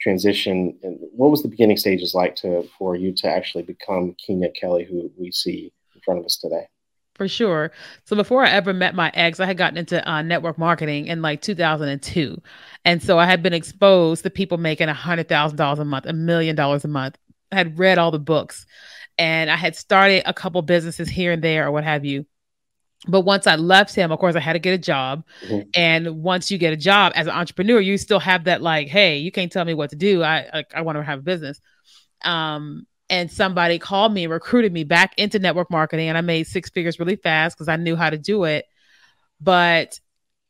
transition, 0.02 0.78
and 0.84 1.00
what 1.12 1.32
was 1.32 1.44
the 1.44 1.50
beginning 1.50 1.78
stages 1.78 2.14
like 2.14 2.36
to 2.38 2.68
for 2.78 2.96
you 2.96 3.14
to 3.14 3.28
actually 3.30 3.64
become 3.64 4.16
Keenya 4.26 4.50
Kelly, 4.50 4.86
who 4.86 5.12
we 5.18 5.32
see 5.32 5.72
in 5.96 6.02
front 6.02 6.20
of 6.20 6.26
us 6.26 6.38
today? 6.38 6.68
For 7.18 7.28
sure. 7.28 7.72
So 8.06 8.16
before 8.16 8.46
I 8.46 8.52
ever 8.52 8.74
met 8.74 8.94
my 8.94 9.12
ex, 9.16 9.40
I 9.40 9.48
had 9.48 9.58
gotten 9.58 9.78
into 9.78 10.08
uh, 10.08 10.22
network 10.22 10.60
marketing 10.60 11.08
in 11.08 11.24
like 11.24 11.42
2002, 11.42 12.42
and 12.86 13.02
so 13.02 13.18
I 13.18 13.26
had 13.26 13.42
been 13.42 13.54
exposed 13.54 14.24
to 14.24 14.30
people 14.30 14.58
making 14.60 14.88
a 14.88 14.94
hundred 14.94 15.28
thousand 15.28 15.58
dollars 15.58 15.80
a 15.80 15.86
month, 15.86 16.06
a 16.06 16.14
million 16.14 16.56
dollars 16.56 16.86
a 16.86 16.88
month. 16.88 17.18
I 17.52 17.56
had 17.56 17.80
read 17.80 17.98
all 17.98 18.12
the 18.12 18.20
books 18.20 18.66
and 19.18 19.50
I 19.50 19.56
had 19.56 19.76
started 19.76 20.24
a 20.26 20.34
couple 20.34 20.62
businesses 20.62 21.10
here 21.10 21.32
and 21.32 21.44
there 21.44 21.68
or 21.68 21.72
what 21.72 21.84
have 21.84 22.06
you. 22.06 22.26
But 23.08 23.22
once 23.22 23.48
I 23.48 23.56
left 23.56 23.94
him, 23.94 24.12
of 24.12 24.20
course, 24.20 24.36
I 24.36 24.40
had 24.40 24.54
to 24.54 24.60
get 24.60 24.74
a 24.74 24.78
job. 24.78 25.24
Mm-hmm. 25.46 25.70
And 25.76 26.24
once 26.24 26.50
you 26.50 26.58
get 26.58 26.74
a 26.74 26.78
job 26.78 27.14
as 27.16 27.28
an 27.28 27.34
entrepreneur, 27.34 27.80
you 27.80 27.98
still 27.98 28.20
have 28.20 28.46
that 28.46 28.62
like, 28.62 28.88
hey, 28.88 29.18
you 29.18 29.32
can't 29.32 29.52
tell 29.52 29.66
me 29.66 29.74
what 29.74 29.92
to 29.92 29.96
do. 29.96 30.24
I 30.24 30.48
I, 30.52 30.64
I 30.76 30.82
want 30.82 30.98
to 30.98 31.04
have 31.04 31.20
a 31.20 31.24
business. 31.24 31.62
Um, 32.24 32.88
and 33.10 33.32
somebody 33.32 33.80
called 33.80 34.14
me 34.14 34.26
and 34.26 34.34
recruited 34.34 34.74
me 34.74 34.84
back 34.84 35.14
into 35.18 35.40
network 35.40 35.72
marketing, 35.72 36.10
and 36.10 36.18
I 36.18 36.22
made 36.22 36.48
six 36.48 36.70
figures 36.70 37.00
really 37.00 37.16
fast 37.16 37.56
because 37.58 37.68
I 37.68 37.76
knew 37.78 37.96
how 37.96 38.10
to 38.10 38.18
do 38.18 38.44
it. 38.44 38.66
But 39.40 40.00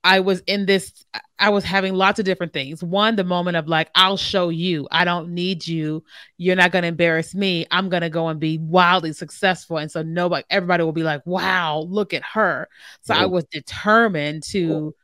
I 0.04 0.22
was 0.22 0.39
in 0.48 0.65
this, 0.65 1.06
I 1.38 1.50
was 1.50 1.65
having 1.65 1.93
lots 1.93 2.17
of 2.17 2.26
different 2.26 2.54
things. 2.54 2.82
One, 2.82 3.17
the 3.17 3.26
moment 3.26 3.58
of 3.58 3.67
like, 3.67 3.89
I'll 3.93 4.15
show 4.15 4.48
you. 4.48 4.88
I 4.89 5.04
don't 5.04 5.32
need 5.32 5.67
you. 5.67 6.04
You're 6.38 6.56
not 6.56 6.72
going 6.72 6.84
to 6.84 6.88
embarrass 6.88 7.36
me. 7.36 7.65
I'm 7.72 7.89
going 7.89 8.04
to 8.04 8.10
go 8.10 8.30
and 8.30 8.39
be 8.39 8.58
wildly 8.58 9.12
successful. 9.12 9.78
And 9.78 9.91
so 9.91 10.04
nobody, 10.04 10.46
everybody 10.50 10.84
will 10.84 10.93
be 10.93 11.04
like, 11.04 11.26
wow, 11.26 11.80
look 11.89 12.13
at 12.13 12.24
her. 12.24 12.70
So 13.02 13.13
I 13.13 13.26
was 13.26 13.43
determined 13.46 14.43
to 14.52 14.96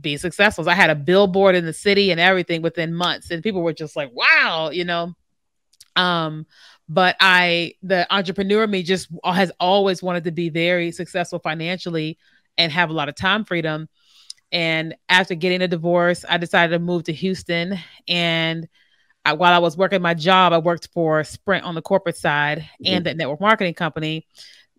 be 0.00 0.16
successful. 0.16 0.64
So 0.64 0.70
I 0.70 0.74
had 0.74 0.90
a 0.90 0.94
billboard 0.94 1.56
in 1.56 1.66
the 1.66 1.72
city 1.72 2.12
and 2.12 2.20
everything 2.20 2.62
within 2.62 2.94
months. 2.94 3.30
And 3.30 3.42
people 3.42 3.62
were 3.62 3.72
just 3.72 3.96
like, 3.96 4.12
wow, 4.12 4.70
you 4.72 4.84
know. 4.84 5.14
Um, 5.96 6.46
but 6.88 7.16
I, 7.20 7.74
the 7.82 8.12
entrepreneur 8.14 8.66
me 8.66 8.82
just 8.82 9.08
has 9.24 9.52
always 9.60 10.02
wanted 10.02 10.24
to 10.24 10.30
be 10.32 10.48
very 10.48 10.92
successful 10.92 11.38
financially 11.38 12.18
and 12.58 12.70
have 12.70 12.90
a 12.90 12.92
lot 12.94 13.08
of 13.08 13.14
time 13.14 13.44
freedom. 13.44 13.88
And 14.50 14.94
after 15.08 15.34
getting 15.34 15.62
a 15.62 15.68
divorce, 15.68 16.24
I 16.28 16.36
decided 16.36 16.72
to 16.72 16.78
move 16.78 17.04
to 17.04 17.12
Houston 17.12 17.78
and 18.06 18.68
I, 19.24 19.34
while 19.34 19.52
I 19.52 19.58
was 19.58 19.76
working 19.76 20.02
my 20.02 20.14
job, 20.14 20.52
I 20.52 20.58
worked 20.58 20.88
for 20.92 21.22
Sprint 21.24 21.64
on 21.64 21.74
the 21.74 21.82
corporate 21.82 22.16
side 22.16 22.58
mm-hmm. 22.58 22.94
and 22.94 23.06
that 23.06 23.16
network 23.16 23.40
marketing 23.40 23.74
company. 23.74 24.26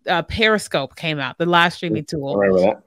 Uh, 0.06 0.22
Periscope 0.22 0.96
came 0.96 1.18
out, 1.18 1.38
the 1.38 1.46
live 1.46 1.72
streaming 1.72 2.04
tool. 2.04 2.38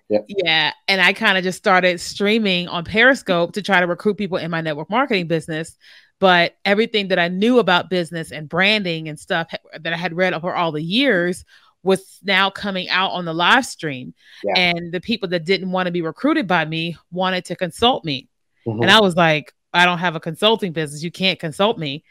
Yep. 0.10 0.26
Yeah. 0.28 0.72
And 0.88 1.02
I 1.02 1.14
kind 1.14 1.36
of 1.36 1.44
just 1.44 1.58
started 1.58 2.00
streaming 2.00 2.68
on 2.68 2.84
Periscope 2.84 3.54
to 3.54 3.64
try 3.64 3.80
to 3.80 3.88
recruit 3.88 4.16
people 4.16 4.38
in 4.38 4.52
my 4.52 4.62
network 4.62 4.92
marketing 4.92 5.28
business. 5.28 5.76
But 6.20 6.58
everything 6.66 7.10
that 7.10 7.20
I 7.20 7.28
knew 7.28 7.60
about 7.60 7.90
business 7.90 8.32
and 8.32 8.50
branding 8.50 9.08
and 9.08 9.20
stuff 9.20 9.54
that 9.80 9.94
I 9.94 9.98
had 9.98 10.16
read 10.16 10.34
over 10.34 10.54
all 10.56 10.72
the 10.72 10.82
years 10.82 11.46
was 11.84 12.20
now 12.24 12.50
coming 12.50 12.90
out 12.90 13.12
on 13.12 13.26
the 13.26 13.34
live 13.34 13.66
stream. 13.66 14.14
Yeah. 14.44 14.54
And 14.58 14.92
the 14.92 15.00
people 15.00 15.30
that 15.30 15.46
didn't 15.46 15.72
want 15.72 15.86
to 15.86 15.92
be 15.92 16.02
recruited 16.02 16.48
by 16.48 16.66
me 16.66 16.98
wanted 17.12 17.46
to 17.46 17.56
consult 17.56 18.04
me. 18.04 18.30
Mm-hmm. 18.68 18.82
And 18.82 18.92
I 18.92 19.00
was 19.00 19.16
like, 19.16 19.54
I 19.74 19.86
don't 19.86 20.00
have 20.00 20.16
a 20.16 20.20
consulting 20.20 20.74
business. 20.74 21.04
You 21.04 21.12
can't 21.12 21.40
consult 21.40 21.78
me. 21.78 22.04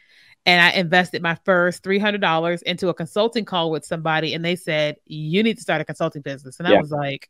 And 0.45 0.61
I 0.61 0.79
invested 0.79 1.21
my 1.21 1.37
first 1.43 1.83
$300 1.83 2.63
into 2.63 2.87
a 2.87 2.93
consulting 2.93 3.43
call 3.43 3.69
with 3.69 3.83
somebody, 3.83 4.33
and 4.33 4.45
they 4.45 4.55
said, 4.55 4.95
You 5.05 5.43
need 5.43 5.57
to 5.57 5.61
start 5.61 5.81
a 5.81 5.85
consulting 5.85 6.21
business. 6.21 6.59
And 6.59 6.69
yeah. 6.69 6.75
I 6.75 6.79
was 6.79 6.89
like, 6.89 7.29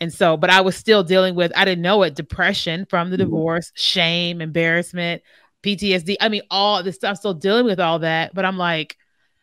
and 0.00 0.12
so, 0.12 0.36
but 0.36 0.50
I 0.50 0.60
was 0.60 0.76
still 0.76 1.02
dealing 1.02 1.34
with, 1.34 1.52
I 1.56 1.64
didn't 1.64 1.82
know 1.82 2.02
it, 2.02 2.14
depression 2.14 2.86
from 2.88 3.10
the 3.10 3.16
mm-hmm. 3.16 3.24
divorce, 3.24 3.72
shame, 3.74 4.40
embarrassment, 4.40 5.22
PTSD. 5.62 6.16
I 6.20 6.28
mean, 6.28 6.42
all 6.50 6.82
this 6.82 6.96
stuff, 6.96 7.18
still 7.18 7.34
dealing 7.34 7.66
with 7.66 7.80
all 7.80 8.00
that. 8.00 8.34
But 8.34 8.44
I'm 8.44 8.58
like, 8.58 8.96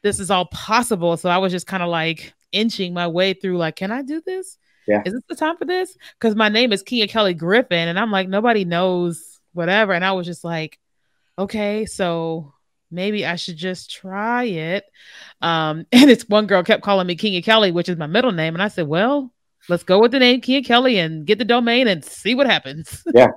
this 0.04 0.20
is 0.20 0.32
all 0.32 0.46
possible. 0.46 1.18
So 1.18 1.30
I 1.30 1.38
was 1.38 1.52
just 1.52 1.68
kind 1.68 1.84
of 1.84 1.90
like 1.90 2.34
inching 2.52 2.94
my 2.94 3.08
way 3.08 3.34
through, 3.34 3.58
like, 3.58 3.76
can 3.76 3.92
I 3.92 4.02
do 4.02 4.22
this? 4.26 4.58
Yeah. 4.88 5.02
Is 5.06 5.14
this 5.14 5.24
the 5.28 5.36
time 5.36 5.58
for 5.58 5.66
this? 5.66 5.98
Because 6.20 6.36
my 6.36 6.50
name 6.50 6.72
is 6.72 6.84
Keenya 6.84 7.08
Kelly 7.08 7.34
Griffin, 7.34 7.88
and 7.88 8.00
I'm 8.00 8.12
like, 8.12 8.30
nobody 8.30 8.66
knows 8.66 9.40
whatever. 9.54 9.94
And 9.94 10.06
I 10.06 10.12
was 10.12 10.28
just 10.28 10.44
like, 10.44 10.80
okay, 11.38 11.86
so 11.86 12.54
maybe 12.92 13.26
I 13.26 13.36
should 13.36 13.58
just 13.58 13.92
try 13.92 14.44
it. 14.44 14.86
Um, 15.42 15.86
and 15.92 16.10
it's 16.10 16.28
one 16.30 16.48
girl 16.48 16.64
kept 16.64 16.84
calling 16.84 17.08
me 17.08 17.16
Keenya 17.16 17.42
Kelly, 17.42 17.72
which 17.72 17.90
is 17.90 17.98
my 17.98 18.08
middle 18.08 18.32
name. 18.32 18.54
And 18.54 18.62
I 18.62 18.68
said, 18.68 18.88
well, 18.88 19.32
let's 19.70 19.84
go 19.84 20.00
with 20.00 20.12
the 20.12 20.20
name 20.20 20.42
Keenya 20.42 20.66
Kelly 20.66 21.00
and 21.00 21.26
get 21.26 21.40
the 21.40 21.46
domain 21.46 21.88
and 21.88 22.04
see 22.04 22.36
what 22.36 22.48
happens. 22.48 23.04
yeah. 23.14 23.30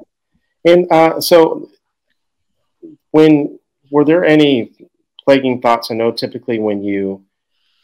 And 0.64 0.90
uh, 0.90 1.20
so 1.20 1.70
when 3.10 3.58
were 3.90 4.04
there 4.04 4.24
any 4.24 4.72
plaguing 5.24 5.60
thoughts? 5.60 5.90
I 5.90 5.94
know 5.94 6.12
typically 6.12 6.58
when 6.58 6.82
you 6.82 7.24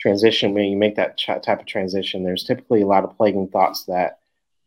transition, 0.00 0.54
when 0.54 0.64
you 0.64 0.76
make 0.76 0.96
that 0.96 1.16
ch- 1.16 1.26
type 1.42 1.60
of 1.60 1.66
transition, 1.66 2.24
there's 2.24 2.44
typically 2.44 2.82
a 2.82 2.87
lot 2.87 3.04
of 3.04 3.16
plaguing 3.16 3.48
thoughts 3.48 3.84
that 3.84 4.18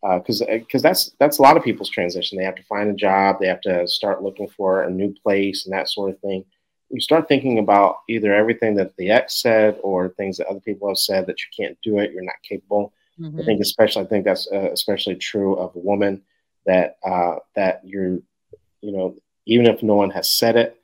because 0.02 0.42
uh, 0.42 0.46
because 0.60 0.84
uh, 0.84 0.90
that's 0.90 1.12
that's 1.20 1.40
a 1.40 1.42
lot 1.42 1.58
of 1.58 1.64
people's 1.64 1.90
transition. 1.90 2.38
They 2.38 2.44
have 2.44 2.56
to 2.56 2.64
find 2.64 2.90
a 2.90 2.94
job, 2.94 3.38
they 3.40 3.48
have 3.48 3.62
to 3.62 3.88
start 3.88 4.24
looking 4.24 4.48
for 4.48 4.84
a 4.84 4.90
new 4.90 5.14
place 5.24 5.66
and 5.66 5.74
that 5.74 5.90
sort 5.90 6.12
of 6.12 6.20
thing. 6.20 6.46
You 6.90 7.02
start 7.02 7.28
thinking 7.28 7.60
about 7.60 7.98
either 8.08 8.34
everything 8.34 8.76
that 8.76 8.96
the 8.96 9.12
ex 9.12 9.42
said 9.42 9.78
or 9.84 10.10
things 10.10 10.38
that 10.38 10.48
other 10.48 10.62
people 10.62 10.88
have 10.88 10.98
said 10.98 11.28
that 11.28 11.38
you 11.40 11.66
can't 11.66 11.78
do 11.84 12.00
it, 12.00 12.12
you're 12.12 12.24
not 12.24 12.36
capable. 12.48 12.94
Mm-hmm. 13.20 13.42
I 13.42 13.44
think 13.44 13.62
especially 13.62 14.04
I 14.04 14.08
think 14.08 14.26
that's 14.26 14.48
uh, 14.52 14.70
especially 14.72 15.16
true 15.16 15.56
of 15.56 15.76
a 15.76 15.80
woman 15.80 16.22
that 16.66 16.98
uh, 17.04 17.38
that 17.56 17.82
you're 17.84 18.20
you 18.82 18.92
know 18.92 19.16
even 19.48 19.66
if 19.66 19.82
no 19.82 19.96
one 19.96 20.12
has 20.12 20.30
said 20.30 20.56
it, 20.56 20.80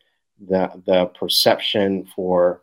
the 0.47 0.71
the 0.86 1.06
perception 1.08 2.08
for 2.15 2.62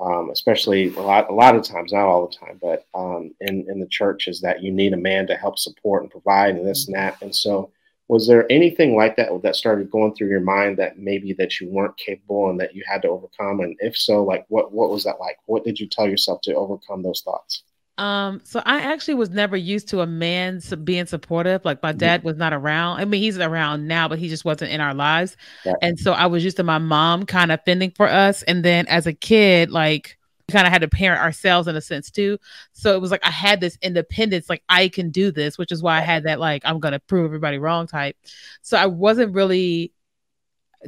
um, 0.00 0.30
especially 0.30 0.94
a 0.94 1.00
lot 1.00 1.28
a 1.30 1.34
lot 1.34 1.54
of 1.54 1.62
times, 1.62 1.92
not 1.92 2.06
all 2.06 2.26
the 2.26 2.36
time, 2.36 2.58
but 2.62 2.86
um, 2.94 3.34
in 3.40 3.66
in 3.68 3.80
the 3.80 3.88
church 3.88 4.28
is 4.28 4.40
that 4.40 4.62
you 4.62 4.72
need 4.72 4.92
a 4.94 4.98
man 4.98 5.26
to 5.26 5.36
help 5.36 5.58
support 5.58 6.02
and 6.02 6.10
provide 6.10 6.54
and 6.56 6.66
this 6.66 6.86
and 6.86 6.96
that. 6.96 7.20
And 7.20 7.34
so, 7.34 7.70
was 8.08 8.26
there 8.26 8.50
anything 8.50 8.96
like 8.96 9.16
that 9.16 9.28
that 9.42 9.56
started 9.56 9.90
going 9.90 10.14
through 10.14 10.28
your 10.28 10.40
mind 10.40 10.78
that 10.78 10.98
maybe 10.98 11.34
that 11.34 11.60
you 11.60 11.68
weren't 11.68 11.96
capable 11.98 12.48
and 12.48 12.58
that 12.60 12.74
you 12.74 12.82
had 12.86 13.02
to 13.02 13.08
overcome? 13.08 13.60
And 13.60 13.76
if 13.80 13.96
so, 13.96 14.24
like 14.24 14.46
what 14.48 14.72
what 14.72 14.90
was 14.90 15.04
that 15.04 15.20
like? 15.20 15.38
What 15.46 15.64
did 15.64 15.78
you 15.78 15.86
tell 15.86 16.08
yourself 16.08 16.40
to 16.42 16.54
overcome 16.54 17.02
those 17.02 17.20
thoughts? 17.22 17.62
Um, 18.00 18.40
so 18.44 18.62
I 18.64 18.80
actually 18.80 19.14
was 19.14 19.28
never 19.28 19.58
used 19.58 19.88
to 19.88 20.00
a 20.00 20.06
man 20.06 20.62
being 20.84 21.04
supportive. 21.04 21.66
Like 21.66 21.82
my 21.82 21.92
dad 21.92 22.24
was 22.24 22.38
not 22.38 22.54
around. 22.54 22.98
I 22.98 23.04
mean, 23.04 23.20
he's 23.20 23.38
around 23.38 23.86
now, 23.86 24.08
but 24.08 24.18
he 24.18 24.30
just 24.30 24.42
wasn't 24.42 24.70
in 24.70 24.80
our 24.80 24.94
lives. 24.94 25.36
Yeah. 25.66 25.74
And 25.82 26.00
so 26.00 26.12
I 26.12 26.24
was 26.24 26.42
used 26.42 26.56
to 26.56 26.62
my 26.62 26.78
mom 26.78 27.26
kind 27.26 27.52
of 27.52 27.60
fending 27.66 27.90
for 27.90 28.08
us. 28.08 28.42
And 28.44 28.64
then 28.64 28.86
as 28.86 29.06
a 29.06 29.12
kid, 29.12 29.70
like 29.70 30.16
we 30.48 30.52
kind 30.52 30.66
of 30.66 30.72
had 30.72 30.80
to 30.80 30.88
parent 30.88 31.20
ourselves 31.20 31.68
in 31.68 31.76
a 31.76 31.82
sense 31.82 32.10
too. 32.10 32.38
So 32.72 32.94
it 32.94 33.02
was 33.02 33.10
like 33.10 33.22
I 33.22 33.30
had 33.30 33.60
this 33.60 33.76
independence, 33.82 34.48
like 34.48 34.62
I 34.70 34.88
can 34.88 35.10
do 35.10 35.30
this, 35.30 35.58
which 35.58 35.70
is 35.70 35.82
why 35.82 35.98
I 35.98 36.00
had 36.00 36.24
that 36.24 36.40
like 36.40 36.62
I'm 36.64 36.80
gonna 36.80 37.00
prove 37.00 37.26
everybody 37.26 37.58
wrong 37.58 37.86
type. 37.86 38.16
So 38.62 38.78
I 38.78 38.86
wasn't 38.86 39.34
really 39.34 39.92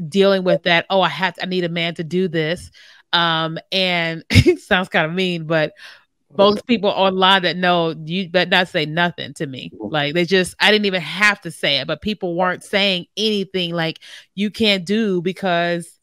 dealing 0.09 0.45
with 0.45 0.63
that. 0.63 0.87
Oh, 0.89 1.03
I 1.03 1.11
have 1.11 1.35
to, 1.35 1.43
I 1.43 1.47
need 1.47 1.65
a 1.65 1.69
man 1.69 1.95
to 1.97 2.05
do 2.05 2.27
this. 2.29 2.71
Um, 3.13 3.59
and 3.71 4.25
it 4.31 4.61
sounds 4.61 4.89
kind 4.89 5.05
of 5.05 5.13
mean, 5.13 5.45
but 5.45 5.75
most 6.37 6.67
people 6.67 6.91
online 6.91 7.43
that 7.43 7.57
know 7.57 7.95
you 8.05 8.29
better 8.29 8.51
not 8.51 8.69
say 8.69 8.87
nothing 8.87 9.35
to 9.35 9.47
me. 9.47 9.71
Mm-hmm. 9.75 9.93
Like 9.93 10.15
they 10.15 10.25
just 10.25 10.55
I 10.61 10.71
didn't 10.71 10.87
even 10.87 11.03
have 11.03 11.41
to 11.43 11.51
say 11.51 11.79
it, 11.79 11.87
but 11.87 12.03
people 12.03 12.35
weren't 12.35 12.65
saying 12.65 13.07
anything 13.17 13.75
like 13.75 14.01
you 14.35 14.51
can't 14.51 14.85
do 14.85 15.21
because 15.23 15.99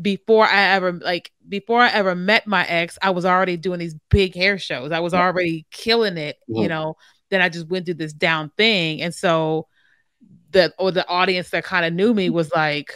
before 0.00 0.44
I 0.46 0.74
ever 0.74 0.92
like 0.92 1.30
before 1.48 1.80
I 1.80 1.90
ever 1.90 2.14
met 2.14 2.46
my 2.46 2.66
ex, 2.66 2.98
I 3.02 3.10
was 3.10 3.24
already 3.24 3.56
doing 3.56 3.78
these 3.78 3.96
big 4.10 4.34
hair 4.34 4.58
shows. 4.58 4.92
I 4.92 5.00
was 5.00 5.14
already 5.14 5.66
killing 5.70 6.16
it, 6.16 6.36
mm-hmm. 6.48 6.62
you 6.62 6.68
know. 6.68 6.96
Then 7.30 7.40
I 7.40 7.48
just 7.48 7.68
went 7.68 7.86
through 7.86 7.94
this 7.94 8.12
down 8.12 8.50
thing. 8.56 9.00
And 9.02 9.14
so 9.14 9.66
the 10.50 10.72
or 10.78 10.90
the 10.90 11.06
audience 11.08 11.50
that 11.50 11.64
kind 11.64 11.84
of 11.84 11.92
knew 11.92 12.12
me 12.12 12.30
was 12.30 12.50
like, 12.52 12.94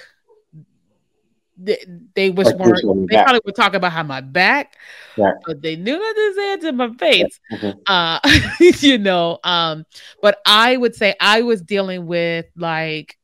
they, 1.59 1.85
they 2.14 2.31
was 2.31 2.47
like 2.47 2.59
weren't 2.59 3.09
they 3.09 3.16
back. 3.16 3.25
probably 3.27 3.40
would 3.44 3.57
talk 3.57 3.75
about 3.75 3.92
how 3.92 4.03
my 4.03 4.21
back 4.21 4.77
right. 5.16 5.35
but 5.44 5.61
they 5.61 5.77
knew 5.77 5.99
not 5.99 6.14
to 6.14 6.35
say 6.35 6.53
it 6.53 6.61
to 6.61 6.73
my 6.73 6.94
face 6.94 7.40
mm-hmm. 7.53 7.79
uh 7.87 8.21
you 8.81 8.99
know 8.99 9.38
um 9.44 9.85
but 10.23 10.38
i 10.47 10.77
would 10.77 10.94
say 10.94 11.14
i 11.21 11.42
was 11.42 11.61
dealing 11.61 12.07
with 12.07 12.47
like 12.57 13.18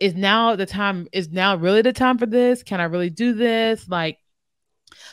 is 0.00 0.14
now 0.14 0.56
the 0.56 0.66
time 0.66 1.06
is 1.12 1.30
now 1.30 1.56
really 1.56 1.82
the 1.82 1.92
time 1.92 2.18
for 2.18 2.26
this 2.26 2.62
can 2.62 2.80
i 2.80 2.84
really 2.84 3.10
do 3.10 3.34
this 3.34 3.86
like 3.88 4.18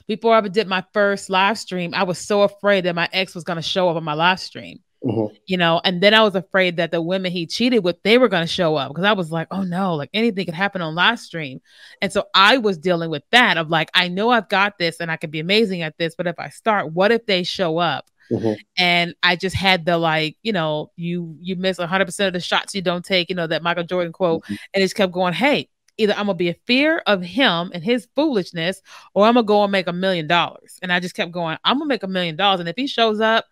before 0.07 0.33
i 0.33 0.41
did 0.41 0.67
my 0.67 0.83
first 0.93 1.29
live 1.29 1.57
stream 1.57 1.93
i 1.93 2.03
was 2.03 2.17
so 2.17 2.43
afraid 2.43 2.85
that 2.85 2.95
my 2.95 3.09
ex 3.11 3.35
was 3.35 3.43
going 3.43 3.57
to 3.57 3.61
show 3.61 3.89
up 3.89 3.97
on 3.97 4.03
my 4.03 4.13
live 4.13 4.39
stream 4.39 4.79
Mm-hmm. 5.03 5.33
You 5.47 5.57
know, 5.57 5.81
and 5.83 6.01
then 6.01 6.13
I 6.13 6.21
was 6.21 6.35
afraid 6.35 6.77
that 6.77 6.91
the 6.91 7.01
women 7.01 7.31
he 7.31 7.47
cheated 7.47 7.83
with, 7.83 8.01
they 8.03 8.19
were 8.19 8.29
going 8.29 8.43
to 8.43 8.51
show 8.51 8.75
up 8.75 8.89
because 8.89 9.03
I 9.03 9.13
was 9.13 9.31
like, 9.31 9.47
oh 9.49 9.63
no, 9.63 9.95
like 9.95 10.11
anything 10.13 10.45
could 10.45 10.53
happen 10.53 10.81
on 10.81 10.93
live 10.93 11.19
stream. 11.19 11.59
And 12.03 12.13
so 12.13 12.25
I 12.35 12.57
was 12.57 12.77
dealing 12.77 13.09
with 13.09 13.23
that 13.31 13.57
of 13.57 13.69
like, 13.69 13.89
I 13.95 14.09
know 14.09 14.29
I've 14.29 14.49
got 14.49 14.77
this 14.77 14.99
and 14.99 15.09
I 15.09 15.17
can 15.17 15.31
be 15.31 15.39
amazing 15.39 15.81
at 15.81 15.97
this, 15.97 16.13
but 16.15 16.27
if 16.27 16.37
I 16.37 16.49
start, 16.49 16.93
what 16.93 17.11
if 17.11 17.25
they 17.25 17.41
show 17.41 17.79
up? 17.79 18.11
Mm-hmm. 18.31 18.53
And 18.77 19.15
I 19.23 19.35
just 19.35 19.55
had 19.55 19.85
the 19.85 19.97
like, 19.97 20.37
you 20.43 20.53
know, 20.53 20.91
you 20.95 21.35
you 21.41 21.55
miss 21.55 21.79
100% 21.79 22.27
of 22.27 22.33
the 22.33 22.39
shots 22.39 22.75
you 22.75 22.81
don't 22.81 23.03
take, 23.03 23.29
you 23.29 23.35
know, 23.35 23.47
that 23.47 23.63
Michael 23.63 23.83
Jordan 23.83 24.13
quote, 24.13 24.43
mm-hmm. 24.43 24.55
and 24.73 24.81
just 24.81 24.95
kept 24.95 25.11
going, 25.11 25.33
hey, 25.33 25.67
either 25.97 26.13
I'm 26.13 26.27
gonna 26.27 26.35
be 26.35 26.49
a 26.49 26.55
fear 26.65 26.99
of 27.07 27.21
him 27.21 27.71
and 27.73 27.83
his 27.83 28.07
foolishness, 28.15 28.81
or 29.13 29.25
I'm 29.25 29.33
gonna 29.33 29.45
go 29.45 29.63
and 29.63 29.71
make 29.71 29.87
a 29.87 29.93
million 29.93 30.27
dollars. 30.27 30.77
And 30.81 30.93
I 30.93 30.99
just 30.99 31.15
kept 31.15 31.31
going, 31.31 31.57
I'm 31.63 31.77
gonna 31.77 31.87
make 31.87 32.03
a 32.03 32.07
million 32.07 32.35
dollars. 32.35 32.59
And 32.59 32.69
if 32.69 32.75
he 32.75 32.87
shows 32.87 33.19
up, 33.19 33.45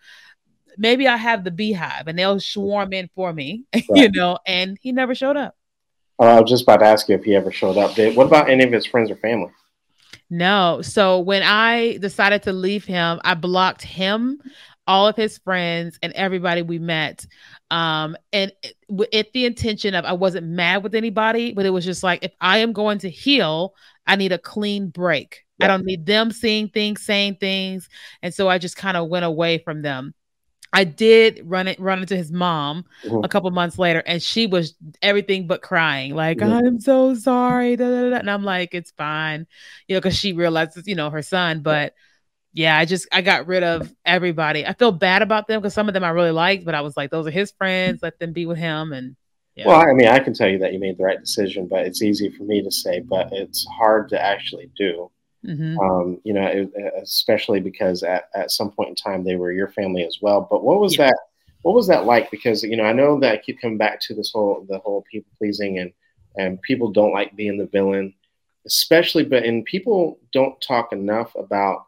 maybe 0.80 1.08
I 1.08 1.18
have 1.18 1.44
the 1.44 1.52
beehive 1.52 2.08
and 2.08 2.18
they'll 2.18 2.40
swarm 2.40 2.94
in 2.94 3.10
for 3.14 3.32
me, 3.32 3.66
right. 3.74 3.86
you 3.94 4.10
know, 4.12 4.40
and 4.48 4.78
he 4.82 4.92
never 4.92 5.14
showed 5.14 5.38
up. 5.38 5.56
Uh, 6.20 6.38
I 6.38 6.42
was 6.42 6.50
just 6.50 6.64
about 6.64 6.78
to 6.78 6.86
ask 6.86 7.08
you 7.08 7.16
if 7.16 7.24
he 7.24 7.36
ever 7.36 7.52
showed 7.52 7.78
up. 7.78 7.94
Did, 7.94 8.16
what 8.16 8.28
about 8.28 8.50
any 8.50 8.64
of 8.64 8.72
his 8.72 8.86
friends 8.86 9.12
or 9.12 9.16
family? 9.18 9.52
No. 10.30 10.82
So 10.82 11.20
when 11.20 11.44
I 11.44 11.98
decided 11.98 12.44
to 12.44 12.54
leave 12.54 12.86
him, 12.86 13.20
I 13.24 13.36
blocked 13.36 13.84
him, 13.84 14.42
all 14.88 15.08
of 15.08 15.16
his 15.16 15.38
friends, 15.38 16.00
and 16.02 16.12
everybody 16.14 16.62
we 16.62 16.80
met. 16.80 17.26
Um, 17.72 18.18
and 18.34 18.52
with 18.90 19.32
the 19.34 19.46
intention 19.46 19.94
of 19.96 20.04
I 20.06 20.14
wasn't 20.14 20.48
mad 20.48 20.84
with 20.84 20.96
anybody, 20.96 21.54
but 21.54 21.66
it 21.66 21.70
was 21.70 21.86
just 21.86 22.04
like 22.04 22.24
if 22.24 22.34
I 22.42 22.60
am 22.60 22.74
going 22.74 23.00
to 23.00 23.10
heal, 23.10 23.76
I 24.08 24.16
need 24.16 24.32
a 24.32 24.40
clean 24.40 24.90
break. 24.90 25.46
I 25.62 25.68
don't 25.68 25.86
need 25.86 26.06
them 26.06 26.32
seeing 26.32 26.70
things, 26.70 27.02
saying 27.02 27.36
things. 27.40 27.90
And 28.22 28.34
so 28.34 28.48
I 28.48 28.58
just 28.58 28.78
kind 28.78 28.96
of 28.96 29.10
went 29.10 29.26
away 29.26 29.58
from 29.58 29.82
them. 29.82 30.14
I 30.72 30.84
did 30.84 31.42
run 31.46 31.68
it 31.68 31.80
run 31.80 32.00
into 32.00 32.16
his 32.16 32.32
mom 32.32 32.86
mm-hmm. 33.04 33.24
a 33.24 33.28
couple 33.28 33.50
months 33.52 33.80
later, 33.80 34.04
and 34.06 34.22
she 34.22 34.46
was 34.46 34.76
everything 35.02 35.48
but 35.48 35.62
crying. 35.62 36.14
Like, 36.14 36.38
mm-hmm. 36.38 36.68
I'm 36.68 36.80
so 36.80 37.16
sorry. 37.16 37.76
Da, 37.76 37.90
da, 37.90 38.10
da. 38.12 38.16
And 38.18 38.30
I'm 38.30 38.44
like, 38.44 38.74
it's 38.74 38.92
fine, 38.92 39.48
you 39.88 39.96
know, 39.96 40.02
because 40.02 40.18
she 40.18 40.34
realizes, 40.34 40.88
you 40.88 40.96
know, 40.96 41.10
her 41.10 41.24
son. 41.24 41.62
But 41.62 41.94
yeah, 42.54 42.78
I 42.78 42.86
just 42.86 43.08
I 43.12 43.22
got 43.22 43.48
rid 43.48 43.64
of 43.64 43.94
everybody. 44.06 44.66
I 44.66 44.74
feel 44.74 44.92
bad 44.92 45.22
about 45.22 45.48
them 45.48 45.60
because 45.60 45.74
some 45.74 45.88
of 45.88 45.94
them 45.94 46.04
I 46.04 46.10
really 46.10 46.32
liked, 46.32 46.66
but 46.66 46.76
I 46.76 46.82
was 46.82 46.96
like, 46.96 47.10
those 47.10 47.26
are 47.26 47.32
his 47.32 47.52
friends. 47.52 48.02
Let 48.04 48.20
them 48.20 48.34
be 48.34 48.46
with 48.46 48.58
him. 48.58 48.94
And 48.94 49.16
yeah. 49.56 49.68
well, 49.68 49.82
I 49.82 49.94
mean, 49.94 50.08
I 50.08 50.20
can 50.20 50.34
tell 50.34 50.50
you 50.50 50.60
that 50.60 50.74
you 50.74 50.80
made 50.80 50.98
the 50.98 51.04
right 51.04 51.20
decision, 51.20 51.68
but 51.68 51.86
it's 51.86 52.02
easy 52.02 52.30
for 52.30 52.44
me 52.44 52.62
to 52.62 52.72
say, 52.72 53.00
but 53.00 53.30
it's 53.32 53.66
hard 53.68 54.10
to 54.10 54.22
actually 54.22 54.70
do. 54.78 55.10
Mm-hmm. 55.46 55.80
Um, 55.80 56.20
you 56.24 56.34
know, 56.34 56.70
especially 57.02 57.60
because 57.62 58.04
at, 58.04 58.30
at 58.36 58.52
some 58.52 58.72
point 58.72 58.90
in 58.90 58.96
time 58.96 59.24
they 59.24 59.36
were 59.36 59.52
your 59.52 59.70
family 59.70 60.04
as 60.04 60.18
well. 60.22 60.48
But 60.50 60.64
what 60.64 60.80
was 60.80 60.98
yeah. 60.98 61.08
that? 61.08 61.18
What 61.62 61.76
was 61.76 61.88
that 61.88 62.06
like? 62.06 62.30
Because 62.32 62.64
you 62.64 62.76
know, 62.76 62.84
I 62.84 62.94
know 62.94 63.20
that 63.20 63.34
I 63.34 63.38
keep 63.38 63.62
coming 63.62 63.78
back 63.78 64.02
to 64.02 64.14
this 64.14 64.32
whole 64.34 64.66
the 64.68 64.80
whole 64.80 65.04
people 65.10 65.32
pleasing 65.38 65.80
and 65.80 65.94
and 66.38 66.62
people 66.62 66.92
don't 66.92 67.14
like 67.14 67.36
being 67.36 67.58
the 67.58 67.68
villain. 67.68 68.14
especially, 68.66 69.24
but 69.24 69.44
and 69.44 69.66
people 69.66 70.20
don't 70.34 70.60
talk 70.62 70.92
enough 70.94 71.34
about. 71.36 71.86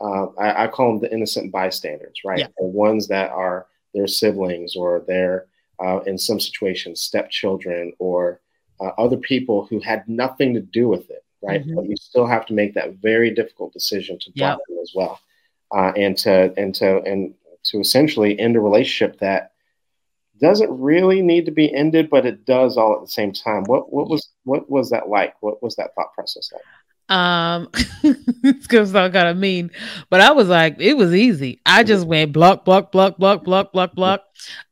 Uh, 0.00 0.26
I, 0.38 0.64
I, 0.64 0.66
call 0.66 0.88
them 0.88 1.00
the 1.00 1.12
innocent 1.12 1.52
bystanders, 1.52 2.22
right? 2.24 2.40
Yeah. 2.40 2.48
The 2.58 2.66
ones 2.66 3.06
that 3.08 3.30
are 3.30 3.68
their 3.94 4.08
siblings 4.08 4.74
or 4.74 5.04
their, 5.06 5.46
uh, 5.78 6.00
in 6.06 6.18
some 6.18 6.40
situations, 6.40 7.02
stepchildren 7.02 7.92
or 8.00 8.40
uh, 8.80 8.90
other 8.98 9.16
people 9.18 9.66
who 9.66 9.78
had 9.78 10.08
nothing 10.08 10.54
to 10.54 10.60
do 10.60 10.88
with 10.88 11.08
it, 11.10 11.21
right? 11.42 11.62
Mm-hmm. 11.62 11.74
But 11.74 11.88
you 11.88 11.96
still 11.96 12.26
have 12.26 12.46
to 12.46 12.54
make 12.54 12.74
that 12.74 12.94
very 12.96 13.30
difficult 13.30 13.72
decision 13.72 14.18
to 14.20 14.30
yep. 14.34 14.58
them 14.68 14.78
as 14.80 14.92
well, 14.94 15.20
uh, 15.74 15.92
and 15.96 16.16
to 16.18 16.52
and 16.56 16.74
to 16.76 17.02
and 17.02 17.34
to 17.64 17.80
essentially 17.80 18.38
end 18.38 18.56
a 18.56 18.60
relationship 18.60 19.18
that 19.20 19.52
doesn't 20.40 20.70
really 20.70 21.22
need 21.22 21.46
to 21.46 21.52
be 21.52 21.72
ended, 21.72 22.10
but 22.10 22.26
it 22.26 22.44
does 22.44 22.76
all 22.76 22.94
at 22.94 23.00
the 23.00 23.06
same 23.08 23.32
time. 23.32 23.64
What 23.64 23.92
what 23.92 24.08
was 24.08 24.30
what 24.44 24.68
was 24.68 24.90
that 24.90 25.08
like? 25.08 25.34
What 25.40 25.62
was 25.62 25.76
that 25.76 25.94
thought 25.94 26.12
process 26.14 26.50
like? 26.52 26.62
Um, 27.08 27.68
it's 28.02 28.66
gonna 28.66 28.86
sound 28.86 29.12
kind 29.12 29.28
of 29.28 29.36
mean, 29.36 29.70
but 30.10 30.20
I 30.20 30.32
was 30.32 30.48
like, 30.48 30.76
it 30.80 30.94
was 30.96 31.14
easy. 31.14 31.60
I 31.66 31.84
just 31.84 32.06
went 32.06 32.32
block, 32.32 32.64
block, 32.64 32.90
block, 32.90 33.18
block, 33.18 33.44
block, 33.44 33.72
block, 33.72 33.94
block. 33.94 34.22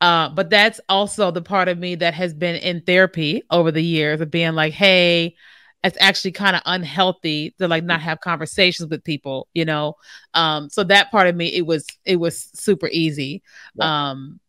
Uh, 0.00 0.30
but 0.30 0.50
that's 0.50 0.80
also 0.88 1.30
the 1.30 1.42
part 1.42 1.68
of 1.68 1.78
me 1.78 1.94
that 1.96 2.14
has 2.14 2.35
been 2.35 2.56
in 2.56 2.80
therapy 2.80 3.42
over 3.50 3.70
the 3.70 3.83
years 3.83 4.20
of 4.20 4.30
being 4.30 4.54
like, 4.54 4.72
hey, 4.72 5.37
it's 5.82 5.96
actually 6.00 6.32
kind 6.32 6.56
of 6.56 6.62
unhealthy 6.66 7.54
to 7.58 7.66
like 7.66 7.84
not 7.84 8.00
have 8.00 8.20
conversations 8.20 8.90
with 8.90 9.02
people, 9.02 9.48
you 9.54 9.64
know. 9.64 9.94
Um, 10.34 10.68
so 10.68 10.84
that 10.84 11.10
part 11.10 11.26
of 11.26 11.36
me, 11.36 11.46
it 11.48 11.66
was 11.66 11.86
it 12.04 12.16
was 12.16 12.50
super 12.54 12.88
easy. 12.88 13.42
Yeah. 13.74 14.10
Um, 14.10 14.40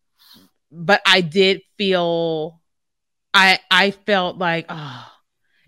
but 0.70 1.00
I 1.06 1.20
did 1.20 1.62
feel 1.78 2.60
I 3.32 3.60
I 3.70 3.92
felt 3.92 4.36
like 4.38 4.66
oh, 4.68 5.10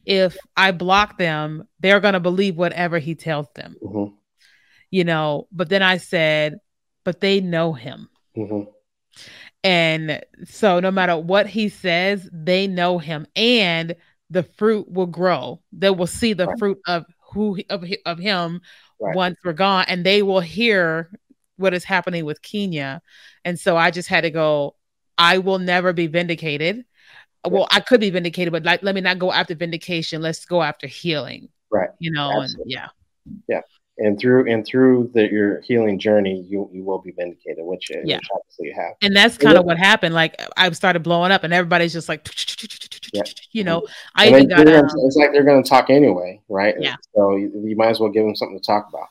if 0.05 0.37
I 0.57 0.73
block 0.73 1.19
them, 1.19 1.67
they're 1.81 2.01
gonna 2.01 2.21
believe 2.21 2.57
whatever 2.57 2.99
he 2.99 3.15
tells 3.15 3.47
them. 3.55 3.77
Mm-hmm. 3.83 4.15
You 4.91 5.05
know, 5.05 5.49
but 5.51 5.69
then 5.71 5.83
I 5.83 5.97
said, 5.97 6.59
but 7.05 7.21
they 7.21 7.41
know 7.41 7.73
him. 7.73 8.09
Mm-hmm. 8.37 8.71
And 9.65 10.21
so 10.45 10.79
no 10.79 10.91
matter 10.91 11.17
what 11.17 11.47
he 11.47 11.71
says, 11.71 12.29
they 12.31 12.67
know 12.67 12.99
him 12.99 13.27
and 13.35 13.97
the 14.31 14.43
fruit 14.43 14.91
will 14.91 15.07
grow. 15.07 15.61
They 15.73 15.91
will 15.91 16.07
see 16.07 16.33
the 16.33 16.47
right. 16.47 16.59
fruit 16.59 16.79
of 16.87 17.05
who 17.33 17.59
of, 17.71 17.85
of 18.07 18.19
him 18.19 18.61
right. 19.01 19.15
once 19.17 19.39
we're 19.45 19.53
gone 19.53 19.85
and 19.89 20.05
they 20.05 20.23
will 20.23 20.41
hear 20.41 21.11
what 21.57 21.75
is 21.75 21.85
happening 21.85 22.25
with 22.25 22.43
Keenya. 22.43 23.03
And 23.45 23.59
so 23.59 23.77
I 23.77 23.91
just 23.91 24.09
had 24.09 24.23
to 24.23 24.31
go, 24.31 24.77
I 25.19 25.39
will 25.39 25.59
never 25.59 25.93
be 25.93 26.07
vindicated. 26.07 26.85
Well, 27.47 27.69
I 27.71 27.81
could 27.81 28.01
be 28.01 28.11
vindicated, 28.11 28.53
but 28.53 28.65
like, 28.65 28.83
let 28.83 28.95
me 28.95 29.03
not 29.03 29.19
go 29.19 29.31
after 29.31 29.55
vindication. 29.55 30.23
Let's 30.23 30.47
go 30.47 30.63
after 30.63 30.87
healing. 30.87 31.51
Right. 31.71 31.91
You 31.99 32.11
know, 32.11 32.43
Absolutely. 32.43 32.63
and 32.63 32.73
yeah. 32.73 32.89
Yeah. 33.49 33.61
And 33.99 34.19
through 34.19 34.51
and 34.51 34.67
through 34.67 35.13
the, 35.15 35.31
your 35.31 35.61
healing 35.61 36.01
journey, 36.01 36.45
you 36.49 36.69
you 36.73 36.83
will 36.83 37.01
be 37.01 37.13
vindicated, 37.13 37.65
which, 37.65 37.91
yeah. 37.91 38.17
which 38.17 38.29
obviously 38.35 38.67
you 38.69 38.75
have. 38.75 38.95
And 39.03 39.15
that's 39.15 39.39
kind 39.39 39.57
of 39.57 39.65
what 39.65 39.79
happened. 39.79 40.17
Like 40.17 40.35
I 40.57 40.69
started 40.71 41.05
blowing 41.05 41.31
up, 41.31 41.45
and 41.45 41.55
everybody's 41.55 41.93
just 41.93 42.09
like, 42.09 42.25
yeah. 43.15 43.23
you 43.53 43.65
know, 43.65 43.87
I 44.17 44.29
even 44.29 44.49
got. 44.49 44.69
Um, 44.69 44.85
it's 44.85 45.17
like 45.17 45.33
they're 45.33 45.45
going 45.45 45.63
to 45.63 45.69
talk 45.69 45.91
anyway, 45.91 46.41
right? 46.49 46.75
Yeah. 46.79 46.97
So 47.15 47.37
you, 47.37 47.51
you 47.65 47.77
might 47.77 47.89
as 47.89 48.01
well 48.01 48.11
give 48.11 48.25
them 48.25 48.37
something 48.37 48.59
to 48.59 48.65
talk 48.65 48.89
about. 48.89 49.09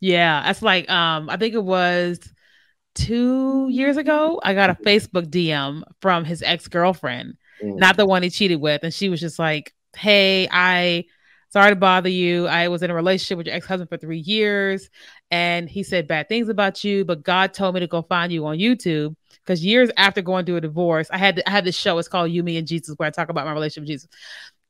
Yeah, 0.00 0.42
that's 0.44 0.62
like 0.62 0.88
um, 0.90 1.28
I 1.30 1.36
think 1.36 1.54
it 1.54 1.64
was 1.64 2.20
two 2.96 3.68
years 3.68 3.96
ago, 3.96 4.40
I 4.42 4.54
got 4.54 4.70
a 4.70 4.74
Facebook 4.74 5.26
DM 5.26 5.82
from 6.00 6.24
his 6.24 6.42
ex 6.42 6.66
girlfriend, 6.66 7.36
mm. 7.62 7.78
not 7.78 7.96
the 7.96 8.06
one 8.06 8.22
he 8.22 8.30
cheated 8.30 8.60
with. 8.60 8.82
And 8.82 8.92
she 8.92 9.08
was 9.08 9.20
just 9.20 9.38
like, 9.38 9.72
Hey, 9.94 10.48
I 10.50 11.04
sorry 11.50 11.70
to 11.70 11.76
bother 11.76 12.08
you. 12.08 12.46
I 12.46 12.68
was 12.68 12.82
in 12.82 12.90
a 12.90 12.94
relationship 12.94 13.38
with 13.38 13.46
your 13.46 13.54
ex 13.54 13.66
husband 13.66 13.90
for 13.90 13.98
three 13.98 14.18
years. 14.18 14.90
And 15.30 15.68
he 15.68 15.82
said 15.82 16.06
bad 16.06 16.28
things 16.28 16.48
about 16.48 16.84
you, 16.84 17.04
but 17.04 17.22
God 17.22 17.52
told 17.52 17.74
me 17.74 17.80
to 17.80 17.86
go 17.86 18.02
find 18.02 18.32
you 18.32 18.46
on 18.46 18.58
YouTube. 18.58 19.16
Because 19.44 19.64
years 19.64 19.90
after 19.96 20.22
going 20.22 20.44
through 20.44 20.56
a 20.56 20.60
divorce, 20.60 21.08
I 21.10 21.18
had 21.18 21.42
I 21.46 21.50
had 21.50 21.64
this 21.64 21.76
show. 21.76 21.98
It's 21.98 22.08
called 22.08 22.30
You, 22.30 22.42
Me, 22.42 22.56
and 22.56 22.66
Jesus, 22.66 22.94
where 22.96 23.06
I 23.06 23.10
talk 23.10 23.28
about 23.28 23.46
my 23.46 23.52
relationship 23.52 23.82
with 23.82 23.88
Jesus. 23.88 24.08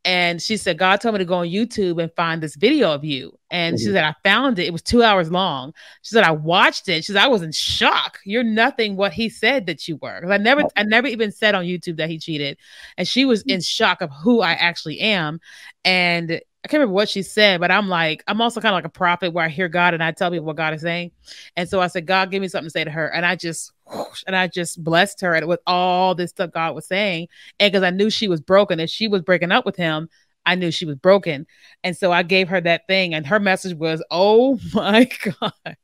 And 0.06 0.40
she 0.40 0.56
said, 0.56 0.78
God 0.78 1.00
told 1.00 1.14
me 1.14 1.18
to 1.18 1.24
go 1.24 1.38
on 1.38 1.48
YouTube 1.48 2.00
and 2.00 2.12
find 2.14 2.40
this 2.40 2.54
video 2.54 2.92
of 2.92 3.04
you. 3.04 3.36
And 3.50 3.74
mm-hmm. 3.74 3.84
she 3.84 3.90
said, 3.90 4.04
I 4.04 4.14
found 4.22 4.56
it. 4.60 4.66
It 4.66 4.72
was 4.72 4.82
two 4.82 5.02
hours 5.02 5.32
long. 5.32 5.72
She 6.02 6.14
said, 6.14 6.22
I 6.22 6.30
watched 6.30 6.88
it. 6.88 7.04
She 7.04 7.12
said, 7.12 7.24
I 7.24 7.26
was 7.26 7.42
in 7.42 7.50
shock. 7.50 8.20
You're 8.24 8.44
nothing 8.44 8.94
what 8.94 9.12
he 9.12 9.28
said 9.28 9.66
that 9.66 9.88
you 9.88 9.98
were. 10.00 10.20
Because 10.20 10.32
I 10.32 10.36
never, 10.36 10.62
I 10.76 10.84
never 10.84 11.08
even 11.08 11.32
said 11.32 11.56
on 11.56 11.64
YouTube 11.64 11.96
that 11.96 12.08
he 12.08 12.20
cheated. 12.20 12.56
And 12.96 13.08
she 13.08 13.24
was 13.24 13.42
in 13.42 13.60
shock 13.60 14.00
of 14.00 14.10
who 14.12 14.42
I 14.42 14.52
actually 14.52 15.00
am. 15.00 15.40
And 15.84 16.40
I 16.64 16.68
can't 16.68 16.80
remember 16.80 16.94
what 16.94 17.08
she 17.08 17.22
said, 17.22 17.60
but 17.60 17.70
I'm 17.70 17.88
like, 17.88 18.24
I'm 18.26 18.40
also 18.40 18.60
kind 18.60 18.72
of 18.74 18.78
like 18.78 18.86
a 18.86 18.88
prophet 18.88 19.32
where 19.32 19.44
I 19.44 19.48
hear 19.48 19.68
God 19.68 19.94
and 19.94 20.02
I 20.02 20.10
tell 20.10 20.30
people 20.30 20.46
what 20.46 20.56
God 20.56 20.74
is 20.74 20.82
saying. 20.82 21.12
And 21.56 21.68
so 21.68 21.80
I 21.80 21.86
said, 21.86 22.06
God, 22.06 22.32
give 22.32 22.42
me 22.42 22.48
something 22.48 22.66
to 22.66 22.70
say 22.70 22.82
to 22.82 22.90
her. 22.90 23.06
And 23.06 23.24
I 23.24 23.36
just, 23.36 23.72
and 24.26 24.34
I 24.34 24.48
just 24.48 24.82
blessed 24.82 25.20
her 25.20 25.46
with 25.46 25.60
all 25.66 26.16
this 26.16 26.30
stuff 26.30 26.50
God 26.50 26.74
was 26.74 26.86
saying. 26.88 27.28
And 27.60 27.70
because 27.70 27.84
I 27.84 27.90
knew 27.90 28.10
she 28.10 28.26
was 28.26 28.40
broken 28.40 28.80
and 28.80 28.90
she 28.90 29.06
was 29.06 29.22
breaking 29.22 29.52
up 29.52 29.64
with 29.64 29.76
him, 29.76 30.08
I 30.44 30.56
knew 30.56 30.72
she 30.72 30.86
was 30.86 30.96
broken. 30.96 31.46
And 31.84 31.96
so 31.96 32.10
I 32.10 32.24
gave 32.24 32.48
her 32.48 32.60
that 32.60 32.86
thing. 32.88 33.14
And 33.14 33.26
her 33.26 33.38
message 33.38 33.76
was, 33.76 34.02
oh 34.10 34.58
my 34.74 35.08
God, 35.40 35.76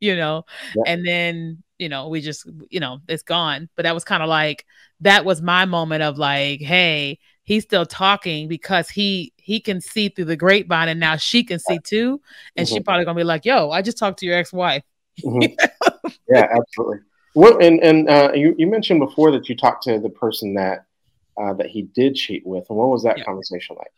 you 0.00 0.14
know, 0.14 0.44
yeah. 0.76 0.82
and 0.86 1.04
then, 1.04 1.62
you 1.78 1.88
know, 1.88 2.08
we 2.08 2.20
just, 2.20 2.48
you 2.70 2.78
know, 2.78 3.00
it's 3.08 3.24
gone. 3.24 3.68
But 3.74 3.84
that 3.84 3.94
was 3.94 4.04
kind 4.04 4.22
of 4.22 4.28
like, 4.28 4.66
that 5.00 5.24
was 5.24 5.42
my 5.42 5.64
moment 5.64 6.02
of 6.02 6.18
like, 6.18 6.60
hey, 6.60 7.18
he's 7.48 7.64
still 7.64 7.86
talking 7.86 8.46
because 8.46 8.90
he 8.90 9.32
he 9.38 9.58
can 9.58 9.80
see 9.80 10.10
through 10.10 10.26
the 10.26 10.36
grapevine 10.36 10.86
and 10.86 11.00
now 11.00 11.16
she 11.16 11.42
can 11.42 11.58
see 11.58 11.78
too 11.78 12.20
and 12.56 12.66
mm-hmm. 12.66 12.76
she 12.76 12.80
probably 12.80 13.06
gonna 13.06 13.16
be 13.16 13.24
like 13.24 13.46
yo 13.46 13.70
i 13.70 13.80
just 13.80 13.96
talked 13.96 14.18
to 14.18 14.26
your 14.26 14.36
ex-wife 14.36 14.82
mm-hmm. 15.24 16.10
yeah 16.28 16.46
absolutely 16.54 16.98
well 17.34 17.56
and 17.62 17.80
and 17.82 18.06
uh, 18.10 18.30
you, 18.34 18.54
you 18.58 18.66
mentioned 18.66 19.00
before 19.00 19.30
that 19.30 19.48
you 19.48 19.56
talked 19.56 19.82
to 19.82 19.98
the 19.98 20.10
person 20.10 20.52
that 20.52 20.84
uh, 21.40 21.54
that 21.54 21.66
he 21.66 21.82
did 21.82 22.14
cheat 22.14 22.46
with 22.46 22.66
and 22.68 22.78
what 22.78 22.88
was 22.88 23.02
that 23.02 23.18
yeah. 23.18 23.24
conversation 23.24 23.76
like 23.78 23.92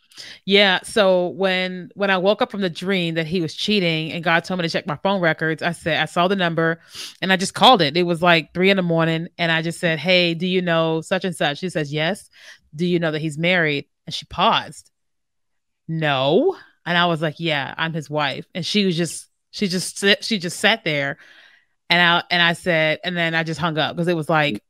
yeah 0.45 0.79
so 0.83 1.29
when 1.29 1.91
when 1.95 2.11
i 2.11 2.19
woke 2.19 2.43
up 2.43 2.51
from 2.51 2.61
the 2.61 2.71
dream 2.71 3.15
that 3.15 3.27
he 3.27 3.41
was 3.41 3.55
cheating 3.55 4.13
and 4.13 4.23
god 4.23 4.45
told 4.45 4.59
me 4.59 4.63
to 4.63 4.69
check 4.69 4.87
my 4.87 4.99
phone 5.03 5.21
records 5.21 5.63
i 5.63 5.73
said 5.73 6.01
i 6.01 6.05
saw 6.05 6.29
the 6.29 6.37
number 6.37 6.81
and 7.23 7.33
i 7.33 7.37
just 7.37 7.55
called 7.55 7.81
it 7.81 7.97
it 7.97 8.03
was 8.03 8.21
like 8.21 8.53
three 8.53 8.71
in 8.71 8.77
the 8.77 8.83
morning 8.83 9.29
and 9.39 9.51
i 9.51 9.63
just 9.63 9.81
said 9.81 9.99
hey 9.99 10.35
do 10.35 10.47
you 10.47 10.61
know 10.61 11.01
such 11.01 11.25
and 11.25 11.35
such 11.35 11.59
she 11.59 11.71
says 11.71 11.93
yes 11.93 12.29
do 12.75 12.87
you 12.87 12.99
know 12.99 13.11
that 13.11 13.21
he's 13.21 13.39
married? 13.39 13.87
And 14.07 14.15
she 14.15 14.27
paused. 14.27 14.91
No. 15.89 16.57
And 16.87 16.97
I 16.97 17.07
was 17.07 17.21
like, 17.21 17.37
Yeah, 17.39 17.75
I'm 17.77 17.93
his 17.93 18.09
wife. 18.09 18.47
And 18.55 18.65
she 18.65 18.85
was 18.85 18.97
just, 18.97 19.29
she 19.51 19.69
just, 19.69 20.05
she 20.23 20.39
just 20.39 20.59
sat 20.59 20.85
there. 20.85 21.19
And 21.89 22.01
I, 22.01 22.23
and 22.31 22.41
I 22.41 22.53
said, 22.53 23.01
and 23.03 23.17
then 23.17 23.35
I 23.35 23.43
just 23.43 23.59
hung 23.59 23.77
up 23.77 23.97
because 23.97 24.07
it 24.07 24.17
was 24.17 24.29
like, 24.29 24.63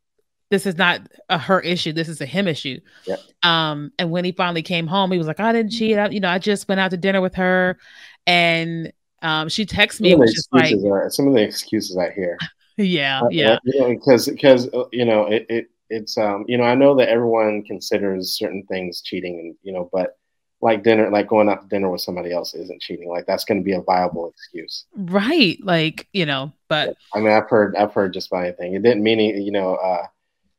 this 0.51 0.67
is 0.67 0.77
not 0.77 1.01
a 1.29 1.39
her 1.39 1.61
issue. 1.61 1.93
This 1.93 2.09
is 2.09 2.21
a 2.21 2.27
him 2.27 2.49
issue. 2.49 2.81
Yep. 3.07 3.21
Um, 3.43 3.93
and 3.99 4.11
when 4.11 4.25
he 4.25 4.33
finally 4.33 4.63
came 4.63 4.87
home, 4.87 5.13
he 5.13 5.19
was 5.19 5.27
like, 5.27 5.41
I 5.41 5.53
didn't 5.53 5.71
cheat. 5.71 5.97
I, 5.97 6.09
you 6.09 6.21
know, 6.21 6.29
I 6.29 6.39
just 6.39 6.69
went 6.69 6.81
out 6.81 6.91
to 6.91 6.97
dinner 6.97 7.21
with 7.21 7.35
her. 7.37 7.79
And 8.27 8.93
um, 9.23 9.49
she 9.49 9.65
texted 9.65 10.01
me, 10.01 10.15
which 10.15 10.31
is 10.31 10.49
like 10.53 10.75
are, 10.85 11.09
some 11.11 11.29
of 11.29 11.35
the 11.35 11.43
excuses 11.43 11.97
I 11.97 12.11
hear. 12.11 12.37
yeah, 12.77 13.23
yeah. 13.31 13.59
Because, 13.65 14.29
because 14.29 14.69
you 14.93 15.05
know, 15.05 15.27
it, 15.27 15.47
it 15.49 15.71
it's 15.91 16.17
um 16.17 16.45
you 16.49 16.57
know 16.57 16.65
I 16.65 16.75
know 16.75 16.95
that 16.97 17.09
everyone 17.09 17.63
considers 17.65 18.39
certain 18.39 18.65
things 18.67 19.03
cheating 19.03 19.39
and 19.41 19.55
you 19.63 19.73
know 19.73 19.91
but 19.93 20.17
like 20.63 20.83
dinner 20.83 21.11
like 21.11 21.29
going 21.29 21.49
out 21.49 21.63
to 21.63 21.69
dinner 21.69 21.91
with 21.91 22.01
somebody 22.01 22.33
else 22.33 22.55
isn't 22.55 22.81
cheating 22.81 23.09
like 23.09 23.27
that's 23.27 23.45
going 23.45 23.59
to 23.59 23.65
be 23.65 23.73
a 23.73 23.83
viable 23.83 24.31
excuse 24.31 24.87
right 24.95 25.59
like 25.63 26.07
you 26.13 26.25
know 26.25 26.53
but 26.69 26.97
I 27.13 27.19
mean 27.19 27.33
I've 27.33 27.49
heard 27.49 27.75
I've 27.77 27.93
heard 27.93 28.13
just 28.13 28.29
about 28.29 28.45
anything 28.45 28.75
it 28.75 28.83
didn't 28.83 29.03
mean 29.03 29.19
you 29.43 29.53
know 29.53 29.75
uh 29.75 30.07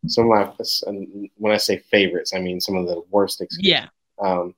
some 0.07 0.31
of 0.31 0.57
my 0.59 0.67
when 1.37 1.53
I 1.53 1.57
say 1.57 1.77
favorites 1.77 2.33
I 2.33 2.39
mean 2.39 2.59
some 2.59 2.75
of 2.75 2.87
the 2.87 3.01
worst 3.09 3.41
excuses 3.41 3.69
yeah 3.69 3.87
um 4.19 4.55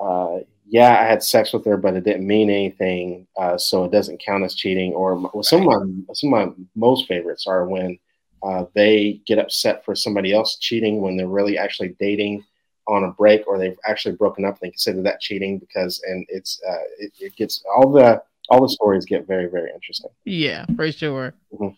uh 0.00 0.38
yeah 0.66 0.98
I 1.00 1.04
had 1.04 1.22
sex 1.22 1.52
with 1.52 1.64
her 1.64 1.76
but 1.76 1.94
it 1.94 2.04
didn't 2.04 2.26
mean 2.26 2.50
anything 2.50 3.26
uh 3.38 3.56
so 3.56 3.84
it 3.84 3.92
doesn't 3.92 4.22
count 4.24 4.44
as 4.44 4.54
cheating 4.54 4.92
or 4.92 5.16
well, 5.16 5.42
some 5.42 5.66
of 5.66 5.66
my 5.66 6.14
some 6.14 6.34
of 6.34 6.48
my 6.48 6.54
most 6.74 7.06
favorites 7.08 7.46
are 7.46 7.66
when 7.66 7.98
uh, 8.42 8.64
they 8.74 9.20
get 9.26 9.38
upset 9.38 9.84
for 9.84 9.94
somebody 9.94 10.32
else 10.32 10.56
cheating 10.58 11.00
when 11.00 11.16
they're 11.16 11.28
really 11.28 11.56
actually 11.56 11.94
dating 12.00 12.44
on 12.88 13.04
a 13.04 13.10
break 13.12 13.46
or 13.46 13.58
they've 13.58 13.78
actually 13.86 14.16
broken 14.16 14.44
up. 14.44 14.54
and 14.54 14.60
They 14.62 14.70
consider 14.70 15.02
that 15.02 15.20
cheating 15.20 15.58
because, 15.58 16.02
and 16.06 16.26
it's 16.28 16.60
uh, 16.68 16.82
it, 16.98 17.12
it, 17.20 17.36
gets 17.36 17.62
all 17.72 17.92
the 17.92 18.20
all 18.48 18.60
the 18.60 18.68
stories 18.68 19.04
get 19.04 19.26
very 19.26 19.46
very 19.46 19.70
interesting. 19.72 20.10
Yeah, 20.24 20.66
for 20.74 20.90
sure. 20.90 21.34
Mm-hmm. 21.52 21.68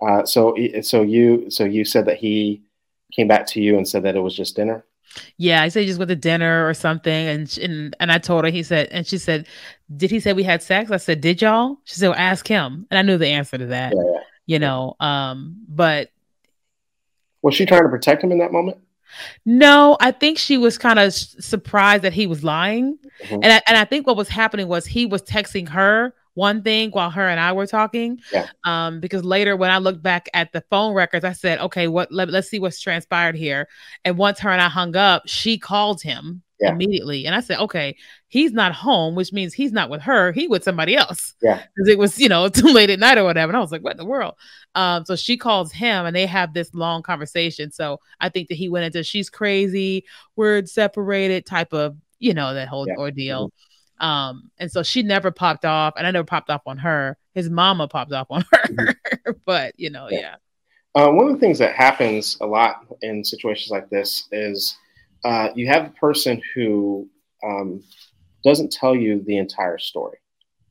Uh, 0.00 0.24
so 0.24 0.54
so 0.82 1.02
you 1.02 1.50
so 1.50 1.64
you 1.64 1.84
said 1.84 2.04
that 2.06 2.18
he 2.18 2.62
came 3.12 3.28
back 3.28 3.46
to 3.46 3.60
you 3.60 3.76
and 3.76 3.88
said 3.88 4.02
that 4.02 4.16
it 4.16 4.20
was 4.20 4.36
just 4.36 4.56
dinner. 4.56 4.84
Yeah, 5.38 5.62
I 5.62 5.68
said 5.68 5.80
he 5.80 5.86
just 5.86 5.98
went 5.98 6.10
to 6.10 6.16
dinner 6.16 6.68
or 6.68 6.74
something, 6.74 7.12
and 7.12 7.58
and 7.58 7.96
and 8.00 8.12
I 8.12 8.18
told 8.18 8.44
her. 8.44 8.50
He 8.50 8.62
said, 8.62 8.88
and 8.90 9.06
she 9.06 9.16
said, 9.16 9.46
"Did 9.96 10.10
he 10.10 10.20
say 10.20 10.34
we 10.34 10.42
had 10.42 10.62
sex?" 10.62 10.90
I 10.90 10.98
said, 10.98 11.22
"Did 11.22 11.40
y'all?" 11.40 11.78
She 11.84 11.94
said, 11.94 12.08
well, 12.08 12.18
"Ask 12.18 12.46
him," 12.46 12.86
and 12.90 12.98
I 12.98 13.02
knew 13.02 13.16
the 13.16 13.28
answer 13.28 13.56
to 13.56 13.66
that. 13.66 13.94
Yeah, 13.96 14.20
you 14.46 14.58
know 14.58 14.96
um 15.00 15.56
but 15.68 16.10
was 17.42 17.54
she 17.54 17.66
trying 17.66 17.82
to 17.82 17.88
protect 17.88 18.24
him 18.24 18.32
in 18.32 18.38
that 18.38 18.52
moment 18.52 18.78
No, 19.44 19.96
I 20.00 20.10
think 20.10 20.38
she 20.38 20.56
was 20.56 20.78
kind 20.78 20.98
of 20.98 21.12
surprised 21.12 22.02
that 22.02 22.12
he 22.12 22.26
was 22.26 22.42
lying, 22.42 22.98
mm-hmm. 23.22 23.34
and 23.34 23.46
I, 23.46 23.62
and 23.68 23.76
I 23.78 23.84
think 23.84 24.06
what 24.06 24.16
was 24.16 24.28
happening 24.28 24.68
was 24.68 24.84
he 24.84 25.06
was 25.06 25.22
texting 25.22 25.68
her 25.68 26.12
one 26.36 26.62
thing 26.62 26.90
while 26.90 27.10
her 27.10 27.26
and 27.26 27.40
I 27.40 27.52
were 27.52 27.66
talking. 27.66 28.20
Yeah. 28.30 28.46
Um, 28.64 29.00
because 29.00 29.24
later 29.24 29.56
when 29.56 29.70
I 29.70 29.78
looked 29.78 30.02
back 30.02 30.28
at 30.34 30.52
the 30.52 30.62
phone 30.70 30.94
records, 30.94 31.24
I 31.24 31.32
said, 31.32 31.58
okay, 31.60 31.88
what 31.88 32.12
let, 32.12 32.28
us 32.28 32.50
see 32.50 32.58
what's 32.58 32.78
transpired 32.78 33.34
here. 33.34 33.68
And 34.04 34.18
once 34.18 34.38
her 34.40 34.50
and 34.50 34.60
I 34.60 34.68
hung 34.68 34.94
up, 34.96 35.22
she 35.26 35.56
called 35.56 36.02
him 36.02 36.42
yeah. 36.60 36.72
immediately. 36.72 37.24
And 37.24 37.34
I 37.34 37.40
said, 37.40 37.58
okay, 37.60 37.96
he's 38.28 38.52
not 38.52 38.74
home, 38.74 39.14
which 39.14 39.32
means 39.32 39.54
he's 39.54 39.72
not 39.72 39.88
with 39.88 40.02
her, 40.02 40.30
he 40.30 40.46
with 40.46 40.62
somebody 40.62 40.94
else. 40.94 41.32
Yeah. 41.40 41.62
Because 41.74 41.88
it 41.88 41.96
was, 41.96 42.18
you 42.18 42.28
know, 42.28 42.48
too 42.50 42.68
late 42.68 42.90
at 42.90 42.98
night 42.98 43.16
or 43.16 43.24
whatever. 43.24 43.50
And 43.50 43.56
I 43.56 43.60
was 43.60 43.72
like, 43.72 43.82
what 43.82 43.92
in 43.92 43.96
the 43.96 44.04
world? 44.04 44.34
Um, 44.74 45.06
so 45.06 45.16
she 45.16 45.38
calls 45.38 45.72
him 45.72 46.04
and 46.04 46.14
they 46.14 46.26
have 46.26 46.52
this 46.52 46.74
long 46.74 47.02
conversation. 47.02 47.72
So 47.72 47.98
I 48.20 48.28
think 48.28 48.48
that 48.48 48.56
he 48.56 48.68
went 48.68 48.84
into 48.84 49.02
she's 49.02 49.30
crazy, 49.30 50.04
we're 50.36 50.66
separated 50.66 51.46
type 51.46 51.72
of, 51.72 51.96
you 52.18 52.34
know, 52.34 52.52
that 52.52 52.68
whole 52.68 52.86
yeah. 52.86 52.96
ordeal. 52.98 53.46
Mm-hmm. 53.46 53.75
Um, 53.98 54.50
and 54.58 54.70
so 54.70 54.82
she 54.82 55.02
never 55.02 55.30
popped 55.30 55.64
off, 55.64 55.94
and 55.96 56.06
I 56.06 56.10
never 56.10 56.26
popped 56.26 56.50
off 56.50 56.62
on 56.66 56.78
her. 56.78 57.16
His 57.34 57.48
mama 57.48 57.88
popped 57.88 58.12
off 58.12 58.26
on 58.30 58.44
her, 58.52 58.62
mm-hmm. 58.68 59.30
but 59.44 59.74
you 59.78 59.90
know, 59.90 60.08
yeah. 60.10 60.20
yeah. 60.20 60.34
Uh, 60.94 61.10
one 61.10 61.26
of 61.26 61.34
the 61.34 61.40
things 61.40 61.58
that 61.58 61.74
happens 61.74 62.38
a 62.40 62.46
lot 62.46 62.86
in 63.02 63.22
situations 63.22 63.70
like 63.70 63.90
this 63.90 64.28
is 64.32 64.76
uh, 65.24 65.50
you 65.54 65.66
have 65.66 65.86
a 65.86 65.90
person 65.90 66.40
who 66.54 67.08
um, 67.44 67.82
doesn't 68.44 68.72
tell 68.72 68.94
you 68.94 69.22
the 69.26 69.36
entire 69.36 69.78
story, 69.78 70.18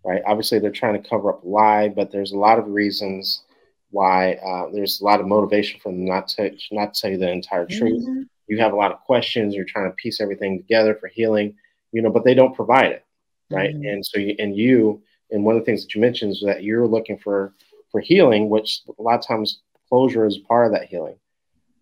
right? 0.04 0.24
Obviously, 0.26 0.60
they're 0.60 0.72
trying 0.72 1.02
to 1.02 1.10
cover 1.10 1.32
up 1.32 1.44
a 1.44 1.48
lie, 1.48 1.90
but 1.90 2.12
there's 2.12 2.32
a 2.32 2.38
lot 2.38 2.58
of 2.58 2.68
reasons 2.68 3.44
why 3.92 4.34
uh, 4.34 4.70
there's 4.74 5.00
a 5.00 5.06
lot 5.06 5.20
of 5.20 5.28
motivation 5.28 5.80
for 5.80 5.92
them 5.92 6.06
not 6.06 6.28
to 6.28 6.52
not 6.72 6.94
to 6.94 7.02
tell 7.02 7.12
you 7.12 7.18
the 7.18 7.32
entire 7.32 7.66
truth. 7.66 8.04
Mm-hmm. 8.04 8.24
You 8.48 8.60
have 8.60 8.74
a 8.74 8.76
lot 8.76 8.92
of 8.92 9.00
questions. 9.02 9.56
You're 9.56 9.66
trying 9.66 9.90
to 9.90 9.96
piece 9.96 10.20
everything 10.20 10.58
together 10.58 10.96
for 10.96 11.08
healing, 11.08 11.56
you 11.92 12.02
know, 12.02 12.10
but 12.10 12.24
they 12.24 12.34
don't 12.34 12.56
provide 12.56 12.92
it 12.92 13.05
right? 13.50 13.76
Mm-hmm. 13.76 13.88
And 13.88 14.06
so, 14.06 14.20
you, 14.20 14.36
and 14.40 14.56
you, 14.56 15.02
and 15.32 15.44
one 15.44 15.56
of 15.56 15.62
the 15.62 15.66
things 15.66 15.84
that 15.84 15.96
you 15.96 16.02
mentioned 16.02 16.32
is 16.32 16.44
that 16.46 16.64
you're 16.64 16.88
looking 16.88 17.18
for 17.18 17.54
for 17.92 18.02
healing, 18.02 18.50
which 18.50 18.82
a 18.98 19.02
lot 19.02 19.20
of 19.20 19.26
times 19.26 19.62
closure 19.90 20.26
is 20.26 20.38
part 20.38 20.68
of 20.68 20.74
that 20.74 20.88
healing. 20.88 21.18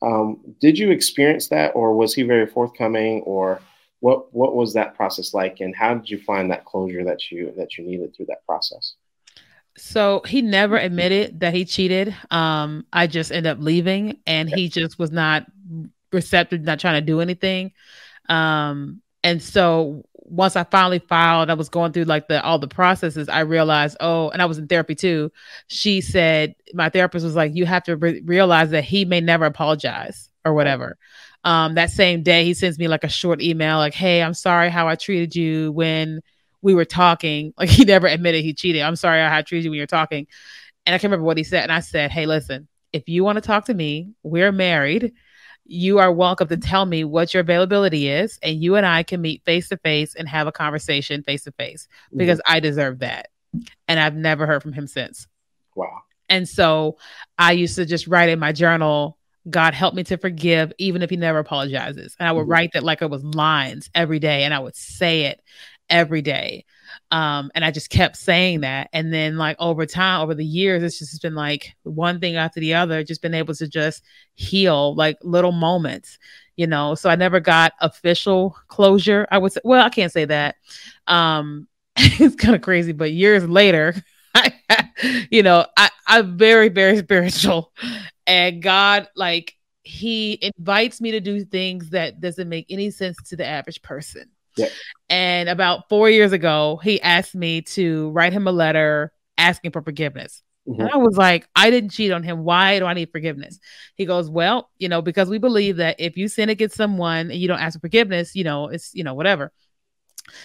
Um, 0.01 0.55
did 0.59 0.77
you 0.77 0.91
experience 0.91 1.47
that, 1.47 1.69
or 1.75 1.95
was 1.95 2.13
he 2.13 2.23
very 2.23 2.45
forthcoming, 2.45 3.21
or 3.21 3.61
what 3.99 4.33
what 4.33 4.55
was 4.55 4.73
that 4.73 4.95
process 4.95 5.33
like, 5.33 5.59
and 5.61 5.75
how 5.75 5.93
did 5.95 6.09
you 6.09 6.19
find 6.19 6.51
that 6.51 6.65
closure 6.65 7.03
that 7.05 7.31
you 7.31 7.53
that 7.57 7.77
you 7.77 7.85
needed 7.85 8.15
through 8.15 8.25
that 8.27 8.45
process? 8.45 8.95
So 9.75 10.21
he 10.27 10.41
never 10.41 10.77
admitted 10.77 11.39
that 11.39 11.53
he 11.53 11.65
cheated. 11.65 12.15
Um, 12.29 12.85
I 12.93 13.07
just 13.07 13.31
ended 13.31 13.51
up 13.51 13.57
leaving, 13.59 14.19
and 14.27 14.49
he 14.49 14.69
just 14.69 14.99
was 14.99 15.11
not 15.11 15.45
receptive, 16.11 16.61
not 16.61 16.79
trying 16.79 17.01
to 17.01 17.05
do 17.05 17.21
anything. 17.21 17.71
Um, 18.29 19.01
and 19.23 19.41
so 19.41 20.03
once 20.25 20.55
I 20.55 20.63
finally 20.63 20.99
filed, 20.99 21.49
I 21.49 21.53
was 21.53 21.69
going 21.69 21.91
through 21.91 22.05
like 22.05 22.27
the 22.27 22.43
all 22.43 22.59
the 22.59 22.67
processes. 22.67 23.29
I 23.29 23.41
realized, 23.41 23.97
oh, 23.99 24.29
and 24.29 24.41
I 24.41 24.45
was 24.45 24.57
in 24.57 24.67
therapy 24.67 24.95
too. 24.95 25.31
She 25.67 26.01
said, 26.01 26.55
my 26.73 26.89
therapist 26.89 27.23
was 27.23 27.35
like, 27.35 27.55
you 27.55 27.65
have 27.65 27.83
to 27.83 27.97
re- 27.97 28.21
realize 28.25 28.71
that 28.71 28.83
he 28.83 29.05
may 29.05 29.21
never 29.21 29.45
apologize 29.45 30.29
or 30.45 30.53
whatever. 30.53 30.97
Um, 31.43 31.75
that 31.75 31.91
same 31.91 32.23
day, 32.23 32.45
he 32.45 32.53
sends 32.53 32.79
me 32.79 32.87
like 32.87 33.03
a 33.03 33.09
short 33.09 33.41
email, 33.41 33.77
like, 33.77 33.93
hey, 33.93 34.23
I'm 34.23 34.33
sorry 34.33 34.69
how 34.69 34.87
I 34.87 34.95
treated 34.95 35.35
you 35.35 35.71
when 35.73 36.21
we 36.61 36.73
were 36.73 36.85
talking. 36.85 37.53
Like 37.59 37.69
he 37.69 37.85
never 37.85 38.07
admitted 38.07 38.43
he 38.43 38.53
cheated. 38.53 38.81
I'm 38.81 38.95
sorry 38.95 39.19
how 39.21 39.37
I 39.37 39.41
treated 39.41 39.65
you 39.65 39.71
when 39.71 39.77
you're 39.77 39.87
talking. 39.87 40.27
And 40.85 40.93
I 40.93 40.97
can't 40.97 41.11
remember 41.11 41.25
what 41.25 41.37
he 41.37 41.43
said. 41.43 41.63
And 41.63 41.71
I 41.71 41.81
said, 41.81 42.11
hey, 42.11 42.25
listen, 42.25 42.67
if 42.91 43.07
you 43.07 43.23
want 43.23 43.37
to 43.37 43.41
talk 43.41 43.65
to 43.65 43.73
me, 43.73 44.13
we're 44.23 44.51
married 44.51 45.13
you 45.65 45.99
are 45.99 46.11
welcome 46.11 46.47
to 46.49 46.57
tell 46.57 46.85
me 46.85 47.03
what 47.03 47.33
your 47.33 47.41
availability 47.41 48.09
is, 48.09 48.37
and 48.43 48.61
you 48.61 48.75
and 48.75 48.85
I 48.85 49.03
can 49.03 49.21
meet 49.21 49.43
face 49.45 49.69
to 49.69 49.77
face 49.77 50.15
and 50.15 50.27
have 50.27 50.47
a 50.47 50.51
conversation 50.51 51.23
face 51.23 51.43
to 51.45 51.51
face 51.53 51.87
because 52.15 52.41
I 52.45 52.59
deserve 52.59 52.99
that. 52.99 53.29
And 53.87 53.99
I've 53.99 54.15
never 54.15 54.45
heard 54.45 54.61
from 54.61 54.73
him 54.73 54.87
since. 54.87 55.27
Wow. 55.75 56.01
And 56.29 56.49
so 56.49 56.97
I 57.37 57.51
used 57.51 57.75
to 57.75 57.85
just 57.85 58.07
write 58.07 58.29
in 58.29 58.39
my 58.39 58.51
journal, 58.51 59.17
God 59.49 59.73
help 59.73 59.93
me 59.93 60.03
to 60.05 60.17
forgive, 60.17 60.73
even 60.77 61.01
if 61.01 61.09
he 61.09 61.17
never 61.17 61.39
apologizes. 61.39 62.15
And 62.19 62.27
I 62.27 62.31
would 62.31 62.43
mm-hmm. 62.43 62.51
write 62.51 62.71
that 62.73 62.83
like 62.83 63.01
it 63.01 63.09
was 63.09 63.23
lines 63.23 63.89
every 63.93 64.19
day, 64.19 64.43
and 64.43 64.53
I 64.53 64.59
would 64.59 64.75
say 64.75 65.25
it 65.25 65.41
every 65.89 66.21
day. 66.21 66.65
Um, 67.13 67.51
and 67.53 67.63
I 67.63 67.69
just 67.69 67.91
kept 67.91 68.17
saying 68.17 68.61
that. 68.61 68.89
And 68.91 69.13
then, 69.13 69.37
like, 69.37 69.55
over 69.59 69.85
time, 69.85 70.21
over 70.21 70.33
the 70.33 70.43
years, 70.43 70.81
it's 70.81 70.97
just 70.97 71.21
been 71.21 71.35
like 71.35 71.75
one 71.83 72.19
thing 72.19 72.37
after 72.37 72.59
the 72.59 72.73
other, 72.73 73.03
just 73.03 73.21
been 73.21 73.35
able 73.35 73.53
to 73.53 73.67
just 73.67 74.03
heal 74.33 74.95
like 74.95 75.17
little 75.21 75.51
moments, 75.51 76.17
you 76.57 76.65
know. 76.65 76.95
So 76.95 77.11
I 77.11 77.15
never 77.15 77.39
got 77.39 77.73
official 77.81 78.57
closure. 78.67 79.27
I 79.29 79.37
would 79.37 79.51
say, 79.53 79.61
well, 79.63 79.85
I 79.85 79.89
can't 79.89 80.11
say 80.11 80.25
that. 80.25 80.55
Um, 81.05 81.67
it's 81.97 82.35
kind 82.35 82.55
of 82.55 82.63
crazy, 82.63 82.93
but 82.93 83.11
years 83.11 83.47
later, 83.47 83.93
I, 84.35 84.51
you 85.29 85.43
know, 85.43 85.67
I, 85.77 85.91
I'm 86.07 86.35
very, 86.35 86.69
very 86.69 86.97
spiritual. 86.97 87.71
And 88.25 88.59
God, 88.63 89.07
like, 89.15 89.53
He 89.83 90.39
invites 90.57 90.99
me 90.99 91.11
to 91.11 91.19
do 91.19 91.45
things 91.45 91.91
that 91.91 92.19
doesn't 92.19 92.49
make 92.49 92.65
any 92.71 92.89
sense 92.89 93.17
to 93.29 93.35
the 93.35 93.45
average 93.45 93.83
person 93.83 94.32
And 95.09 95.49
about 95.49 95.89
four 95.89 96.09
years 96.09 96.31
ago, 96.31 96.79
he 96.83 97.01
asked 97.01 97.35
me 97.35 97.61
to 97.61 98.09
write 98.11 98.33
him 98.33 98.47
a 98.47 98.51
letter 98.51 99.11
asking 99.37 99.71
for 99.71 99.81
forgiveness. 99.81 100.41
Mm-hmm. 100.67 100.81
And 100.81 100.89
I 100.91 100.97
was 100.97 101.17
like, 101.17 101.47
I 101.55 101.69
didn't 101.69 101.89
cheat 101.89 102.11
on 102.11 102.23
him. 102.23 102.43
Why 102.43 102.79
do 102.79 102.85
I 102.85 102.93
need 102.93 103.11
forgiveness? 103.11 103.59
He 103.95 104.05
goes, 104.05 104.29
Well, 104.29 104.69
you 104.77 104.87
know, 104.87 105.01
because 105.01 105.29
we 105.29 105.37
believe 105.37 105.77
that 105.77 105.97
if 105.99 106.15
you 106.15 106.27
sin 106.27 106.49
against 106.49 106.77
someone 106.77 107.31
and 107.31 107.39
you 107.39 107.47
don't 107.47 107.59
ask 107.59 107.77
for 107.77 107.81
forgiveness, 107.81 108.35
you 108.35 108.45
know, 108.45 108.69
it's, 108.69 108.93
you 108.93 109.03
know, 109.03 109.13
whatever. 109.13 109.51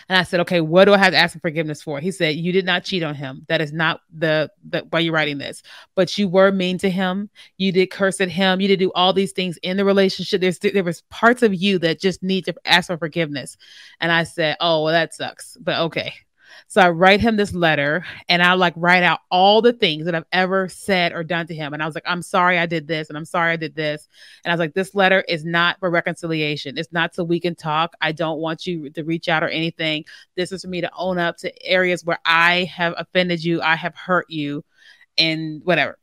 And 0.09 0.18
I 0.18 0.22
said, 0.22 0.41
okay, 0.41 0.61
what 0.61 0.87
do 0.87 0.95
I 0.95 0.99
have 0.99 1.12
to 1.12 1.18
ask 1.18 1.35
for 1.35 1.41
forgiveness 1.41 1.83
for? 1.83 2.01
He 2.01 2.11
said, 2.11 2.37
you 2.37 2.53
did 2.53 2.64
not 2.64 2.85
cheat 2.85 3.03
on 3.03 3.14
him. 3.14 3.45
That 3.49 3.61
is 3.61 3.72
not 3.72 4.01
the, 4.12 4.51
the 4.68 4.87
why 4.91 5.01
you're 5.01 5.14
writing 5.14 5.39
this, 5.39 5.62
but 5.95 6.16
you 6.18 6.29
were 6.29 6.51
mean 6.51 6.79
to 6.79 6.91
him. 6.91 7.31
You 7.57 7.72
did 7.72 7.91
curse 7.91 8.20
at 8.20 8.29
him. 8.29 8.61
You 8.61 8.68
did 8.68 8.79
do 8.79 8.93
all 8.95 9.12
these 9.12 9.33
things 9.33 9.57
in 9.59 9.76
the 9.76 9.85
relationship. 9.85 10.41
There's 10.41 10.59
there 10.59 10.85
was 10.85 11.03
parts 11.11 11.43
of 11.43 11.55
you 11.55 11.79
that 11.81 12.01
just 12.01 12.22
need 12.22 12.45
to 12.47 12.55
ask 12.64 12.89
for 12.89 12.99
forgiveness. 12.99 13.57
And 14.01 14.11
I 14.11 14.24
said, 14.24 14.57
oh, 14.61 14.85
well, 14.85 14.93
that 14.93 15.14
sucks, 15.14 15.57
but 15.61 15.79
okay. 15.81 16.12
So 16.66 16.80
I 16.80 16.90
write 16.90 17.20
him 17.20 17.36
this 17.36 17.55
letter 17.55 18.05
and 18.28 18.42
I 18.42 18.53
like 18.55 18.74
write 18.76 19.03
out 19.03 19.20
all 19.30 19.62
the 19.62 19.72
things 19.72 20.05
that 20.05 20.14
I've 20.14 20.26
ever 20.32 20.68
said 20.68 21.12
or 21.12 21.24
done 21.24 21.46
to 21.46 21.55
him. 21.55 21.72
And 21.72 21.82
I 21.82 21.86
was 21.86 21.94
like, 21.94 22.05
I'm 22.07 22.22
sorry 22.22 22.59
I 22.59 22.66
did 22.66 22.86
this 22.86 23.09
and 23.09 23.16
I'm 23.16 23.24
sorry 23.24 23.53
I 23.53 23.57
did 23.57 23.74
this. 23.74 24.09
And 24.44 24.51
I 24.51 24.55
was 24.55 24.61
like, 24.61 24.74
this 24.74 24.94
letter 24.94 25.24
is 25.28 25.44
not 25.44 25.78
for 25.78 25.90
reconciliation. 25.90 26.78
It's 26.78 26.92
not 26.92 27.14
so 27.14 27.24
we 27.24 27.40
can 27.40 27.55
talk. 27.55 27.94
I 28.01 28.12
don't 28.12 28.40
want 28.40 28.66
you 28.66 28.90
to 28.90 29.05
reach 29.05 29.28
out 29.28 29.42
or 29.42 29.49
anything. 29.49 30.05
This 30.36 30.53
is 30.53 30.62
for 30.62 30.68
me 30.68 30.80
to 30.80 30.90
own 30.96 31.18
up 31.18 31.36
to 31.38 31.66
areas 31.66 32.05
where 32.05 32.18
I 32.24 32.64
have 32.64 32.94
offended 32.96 33.44
you, 33.44 33.62
I 33.62 33.76
have 33.76 33.94
hurt 33.94 34.26
you, 34.28 34.64
and 35.16 35.62
whatever. 35.64 35.99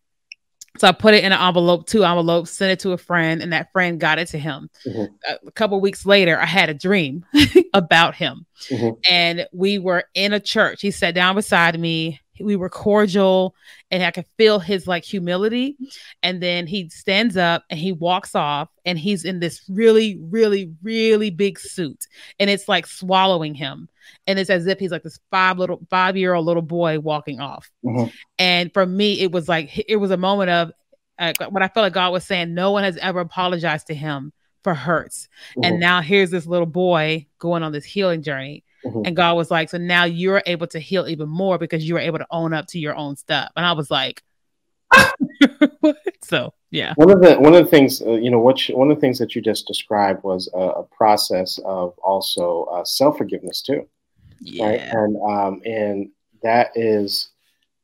So 0.77 0.87
I 0.87 0.91
put 0.91 1.13
it 1.13 1.23
in 1.23 1.31
an 1.31 1.39
envelope, 1.39 1.87
two 1.87 2.03
envelopes, 2.03 2.51
sent 2.51 2.71
it 2.71 2.79
to 2.79 2.91
a 2.91 2.97
friend, 2.97 3.41
and 3.41 3.53
that 3.53 3.71
friend 3.71 3.99
got 3.99 4.19
it 4.19 4.27
to 4.29 4.37
him. 4.37 4.69
Mm-hmm. 4.85 5.47
A 5.47 5.51
couple 5.51 5.79
weeks 5.79 6.05
later, 6.05 6.39
I 6.39 6.45
had 6.45 6.69
a 6.69 6.73
dream 6.73 7.25
about 7.73 8.15
him, 8.15 8.45
mm-hmm. 8.69 8.99
and 9.09 9.47
we 9.53 9.79
were 9.79 10.03
in 10.13 10.33
a 10.33 10.39
church. 10.39 10.81
He 10.81 10.91
sat 10.91 11.15
down 11.15 11.35
beside 11.35 11.79
me. 11.79 12.19
We 12.39 12.55
were 12.55 12.69
cordial, 12.69 13.55
and 13.91 14.03
I 14.03 14.11
could 14.11 14.25
feel 14.37 14.59
his 14.59 14.87
like 14.87 15.03
humility. 15.03 15.77
And 16.23 16.41
then 16.41 16.67
he 16.67 16.89
stands 16.89 17.37
up 17.37 17.63
and 17.69 17.79
he 17.79 17.91
walks 17.91 18.35
off, 18.35 18.69
and 18.85 18.97
he's 18.99 19.25
in 19.25 19.39
this 19.39 19.63
really, 19.69 20.17
really, 20.21 20.73
really 20.83 21.29
big 21.29 21.59
suit, 21.59 22.07
and 22.39 22.49
it's 22.49 22.67
like 22.67 22.87
swallowing 22.87 23.55
him 23.55 23.89
and 24.27 24.39
it's 24.39 24.49
as 24.49 24.67
if 24.67 24.79
he's 24.79 24.91
like 24.91 25.03
this 25.03 25.19
five 25.31 25.57
little 25.57 25.79
five 25.89 26.17
year 26.17 26.33
old 26.33 26.45
little 26.45 26.61
boy 26.61 26.99
walking 26.99 27.39
off. 27.39 27.69
Mm-hmm. 27.83 28.09
And 28.39 28.73
for 28.73 28.85
me, 28.85 29.19
it 29.21 29.31
was 29.31 29.47
like 29.47 29.83
it 29.87 29.97
was 29.97 30.11
a 30.11 30.17
moment 30.17 30.49
of 30.49 30.71
uh, 31.17 31.33
what 31.49 31.63
I 31.63 31.67
felt 31.67 31.83
like 31.85 31.93
God 31.93 32.11
was 32.11 32.25
saying. 32.25 32.53
No 32.53 32.71
one 32.71 32.83
has 32.83 32.97
ever 32.97 33.19
apologized 33.19 33.87
to 33.87 33.95
him 33.95 34.33
for 34.63 34.73
hurts, 34.73 35.27
mm-hmm. 35.51 35.65
and 35.65 35.79
now 35.79 36.01
here's 36.01 36.31
this 36.31 36.45
little 36.45 36.65
boy 36.65 37.25
going 37.39 37.63
on 37.63 37.71
this 37.71 37.85
healing 37.85 38.21
journey. 38.21 38.63
Mm-hmm. 38.85 39.01
And 39.05 39.15
God 39.15 39.35
was 39.35 39.49
like, 39.49 39.69
so 39.69 39.77
now 39.77 40.03
you're 40.03 40.43
able 40.45 40.67
to 40.67 40.79
heal 40.79 41.07
even 41.07 41.27
more 41.27 41.57
because 41.57 41.87
you 41.87 41.95
were 41.95 41.99
able 41.99 42.19
to 42.19 42.27
own 42.29 42.53
up 42.53 42.67
to 42.67 42.79
your 42.79 42.95
own 42.95 43.15
stuff. 43.15 43.51
And 43.55 43.65
I 43.65 43.71
was 43.71 43.89
like, 43.89 44.23
so 46.21 46.53
yeah. 46.71 46.93
One 46.95 47.11
of 47.11 47.21
the 47.21 47.35
one 47.35 47.55
of 47.55 47.63
the 47.63 47.69
things 47.69 48.01
uh, 48.01 48.11
you 48.11 48.29
know, 48.29 48.39
what 48.39 48.67
you, 48.67 48.77
one 48.77 48.91
of 48.91 48.97
the 48.97 49.01
things 49.01 49.17
that 49.19 49.35
you 49.35 49.41
just 49.41 49.67
described 49.67 50.23
was 50.23 50.49
a, 50.53 50.59
a 50.59 50.83
process 50.83 51.59
of 51.65 51.97
also 51.99 52.65
uh, 52.65 52.83
self 52.83 53.17
forgiveness 53.17 53.61
too. 53.61 53.87
Yeah. 54.39 54.65
Right? 54.65 54.81
And 54.81 55.17
um, 55.17 55.61
and 55.65 56.09
that 56.43 56.71
is 56.75 57.29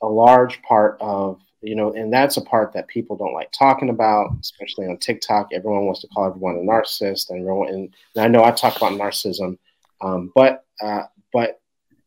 a 0.01 0.07
large 0.07 0.61
part 0.61 0.97
of 0.99 1.39
you 1.61 1.75
know, 1.75 1.93
and 1.93 2.11
that's 2.11 2.37
a 2.37 2.41
part 2.41 2.73
that 2.73 2.87
people 2.87 3.15
don't 3.15 3.33
like 3.33 3.51
talking 3.51 3.89
about, 3.89 4.31
especially 4.41 4.87
on 4.87 4.97
TikTok. 4.97 5.49
Everyone 5.53 5.85
wants 5.85 6.01
to 6.01 6.07
call 6.07 6.25
everyone 6.25 6.55
a 6.55 6.59
narcissist, 6.59 7.29
and 7.29 7.41
everyone. 7.41 7.67
And, 7.69 7.95
and 8.15 8.25
I 8.25 8.27
know 8.27 8.43
I 8.43 8.51
talk 8.51 8.77
about 8.77 8.93
narcissism, 8.93 9.57
um, 10.01 10.31
but 10.35 10.65
uh, 10.81 11.03
but 11.33 11.61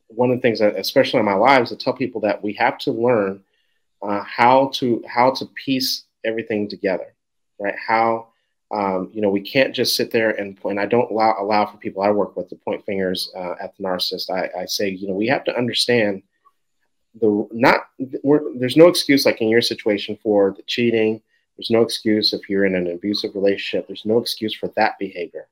one 0.08 0.30
of 0.30 0.36
the 0.36 0.42
things 0.42 0.60
that, 0.60 0.76
especially 0.76 1.20
in 1.20 1.26
my 1.26 1.34
lives, 1.34 1.72
I 1.72 1.76
tell 1.76 1.92
people 1.92 2.20
that 2.22 2.42
we 2.42 2.52
have 2.54 2.78
to 2.78 2.92
learn 2.92 3.42
uh, 4.02 4.22
how 4.22 4.70
to 4.74 5.02
how 5.06 5.30
to 5.32 5.46
piece 5.64 6.04
everything 6.24 6.68
together, 6.68 7.14
right? 7.58 7.74
How 7.78 8.28
um, 8.74 9.10
you 9.12 9.20
know, 9.20 9.30
we 9.30 9.40
can't 9.40 9.74
just 9.74 9.94
sit 9.94 10.10
there 10.10 10.30
and 10.30 10.56
point. 10.56 10.80
I 10.80 10.86
don't 10.86 11.10
allow, 11.10 11.36
allow 11.38 11.66
for 11.66 11.76
people 11.76 12.02
I 12.02 12.10
work 12.10 12.36
with 12.36 12.48
to 12.48 12.56
point 12.56 12.84
fingers 12.84 13.30
uh, 13.36 13.54
at 13.60 13.76
the 13.76 13.84
narcissist. 13.84 14.30
I, 14.30 14.62
I, 14.62 14.64
say, 14.64 14.88
you 14.88 15.06
know, 15.06 15.14
we 15.14 15.28
have 15.28 15.44
to 15.44 15.56
understand 15.56 16.22
the 17.20 17.46
not. 17.52 17.86
there's 18.58 18.76
no 18.76 18.88
excuse 18.88 19.26
like 19.26 19.40
in 19.40 19.48
your 19.48 19.62
situation 19.62 20.18
for 20.20 20.54
the 20.56 20.62
cheating. 20.66 21.22
There's 21.56 21.70
no 21.70 21.82
excuse 21.82 22.32
if 22.32 22.48
you're 22.48 22.64
in 22.64 22.74
an 22.74 22.88
abusive 22.88 23.36
relationship. 23.36 23.86
There's 23.86 24.04
no 24.04 24.18
excuse 24.18 24.54
for 24.54 24.68
that 24.74 24.98
behavior. 24.98 25.46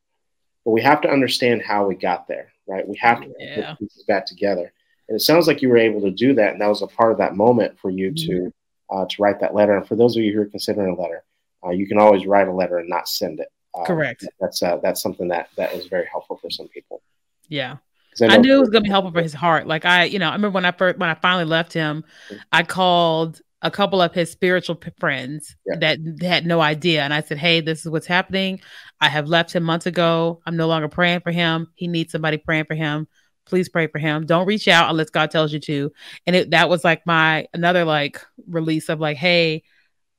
But 0.65 0.73
we 0.73 0.83
have 0.83 1.01
to 1.03 1.11
understand 1.11 1.63
how 1.63 1.87
we 1.87 1.95
got 1.95 2.29
there, 2.29 2.53
right? 2.69 2.87
We 2.87 2.97
have 2.99 3.21
to 3.21 3.33
yeah. 3.39 3.71
put 3.73 3.81
pieces 3.81 4.05
back 4.05 4.27
together. 4.27 4.73
And 5.09 5.17
it 5.17 5.21
sounds 5.21 5.47
like 5.47 5.63
you 5.63 5.69
were 5.69 5.79
able 5.79 6.01
to 6.03 6.11
do 6.11 6.35
that, 6.35 6.53
and 6.53 6.61
that 6.61 6.69
was 6.69 6.83
a 6.83 6.87
part 6.87 7.13
of 7.13 7.19
that 7.19 7.35
moment 7.35 7.79
for 7.79 7.91
you 7.91 8.13
mm-hmm. 8.13 8.27
to 8.27 8.53
uh, 8.91 9.07
to 9.09 9.23
write 9.23 9.41
that 9.41 9.55
letter. 9.55 9.77
And 9.77 9.87
for 9.87 9.97
those 9.97 10.17
of 10.17 10.23
you 10.23 10.33
who 10.33 10.41
are 10.43 10.47
considering 10.47 10.97
a 10.97 11.01
letter, 11.01 11.25
uh, 11.65 11.71
you 11.71 11.87
can 11.87 11.99
always 11.99 12.27
write 12.27 12.49
a 12.49 12.53
letter 12.53 12.79
and 12.79 12.89
not 12.89 13.09
send 13.09 13.41
it. 13.41 13.49
Uh, 13.75 13.85
Correct. 13.85 14.27
That's 14.41 14.63
uh, 14.63 14.79
that's 14.83 15.03
something 15.03 15.29
that 15.29 15.49
that 15.57 15.73
is 15.73 15.87
very 15.87 16.07
helpful 16.11 16.37
for 16.37 16.51
some 16.51 16.69
people. 16.69 17.03
Yeah. 17.49 17.79
I, 18.21 18.27
I, 18.27 18.37
knew 18.37 18.57
it 18.57 18.61
was 18.61 18.69
gonna 18.69 18.83
be 18.83 18.91
helpful 18.91 19.13
for 19.13 19.23
his 19.23 19.33
heart. 19.33 19.67
Like 19.67 19.87
I, 19.87 20.05
you 20.05 20.19
know, 20.19 20.29
I 20.29 20.33
remember 20.33 20.55
when 20.55 20.67
I 20.67 20.73
first 20.73 20.99
when 20.99 21.09
I 21.09 21.15
finally 21.15 21.47
left 21.47 21.73
him, 21.73 22.05
I 22.51 22.63
called 22.63 23.41
a 23.63 23.71
couple 23.71 24.03
of 24.03 24.13
his 24.13 24.31
spiritual 24.31 24.75
p- 24.77 24.91
friends 24.99 25.57
yeah. 25.67 25.77
that 25.79 25.99
had 26.21 26.47
no 26.47 26.61
idea, 26.61 27.03
and 27.03 27.15
I 27.15 27.23
said, 27.23 27.39
"Hey, 27.39 27.61
this 27.61 27.81
is 27.81 27.91
what's 27.91 28.07
happening. 28.07 28.61
I 29.01 29.09
have 29.09 29.29
left 29.29 29.53
him 29.55 29.63
months 29.63 29.87
ago. 29.87 30.41
I'm 30.47 30.57
no 30.57 30.69
longer 30.69 30.89
praying 30.89 31.21
for 31.21 31.31
him. 31.31 31.69
He 31.75 31.89
needs 31.89 32.13
somebody 32.13 32.39
praying 32.39 32.67
for 32.67 32.75
him. 32.75 33.09
Please 33.47 33.69
pray 33.69 33.87
for 33.87 33.99
him. 33.99 34.27
Don't 34.27 34.47
reach 34.47 34.69
out 34.69 34.91
unless 34.91 35.11
God 35.11 35.31
tells 35.31 35.53
you 35.53 35.61
to." 35.61 35.93
And 36.27 36.37
it 36.37 36.51
that 36.51 36.69
was 36.69 36.85
like 36.85 37.07
my 37.07 37.47
another 37.55 37.85
like 37.85 38.21
release 38.47 38.89
of 38.89 39.01
like, 39.01 39.17
"Hey, 39.17 39.63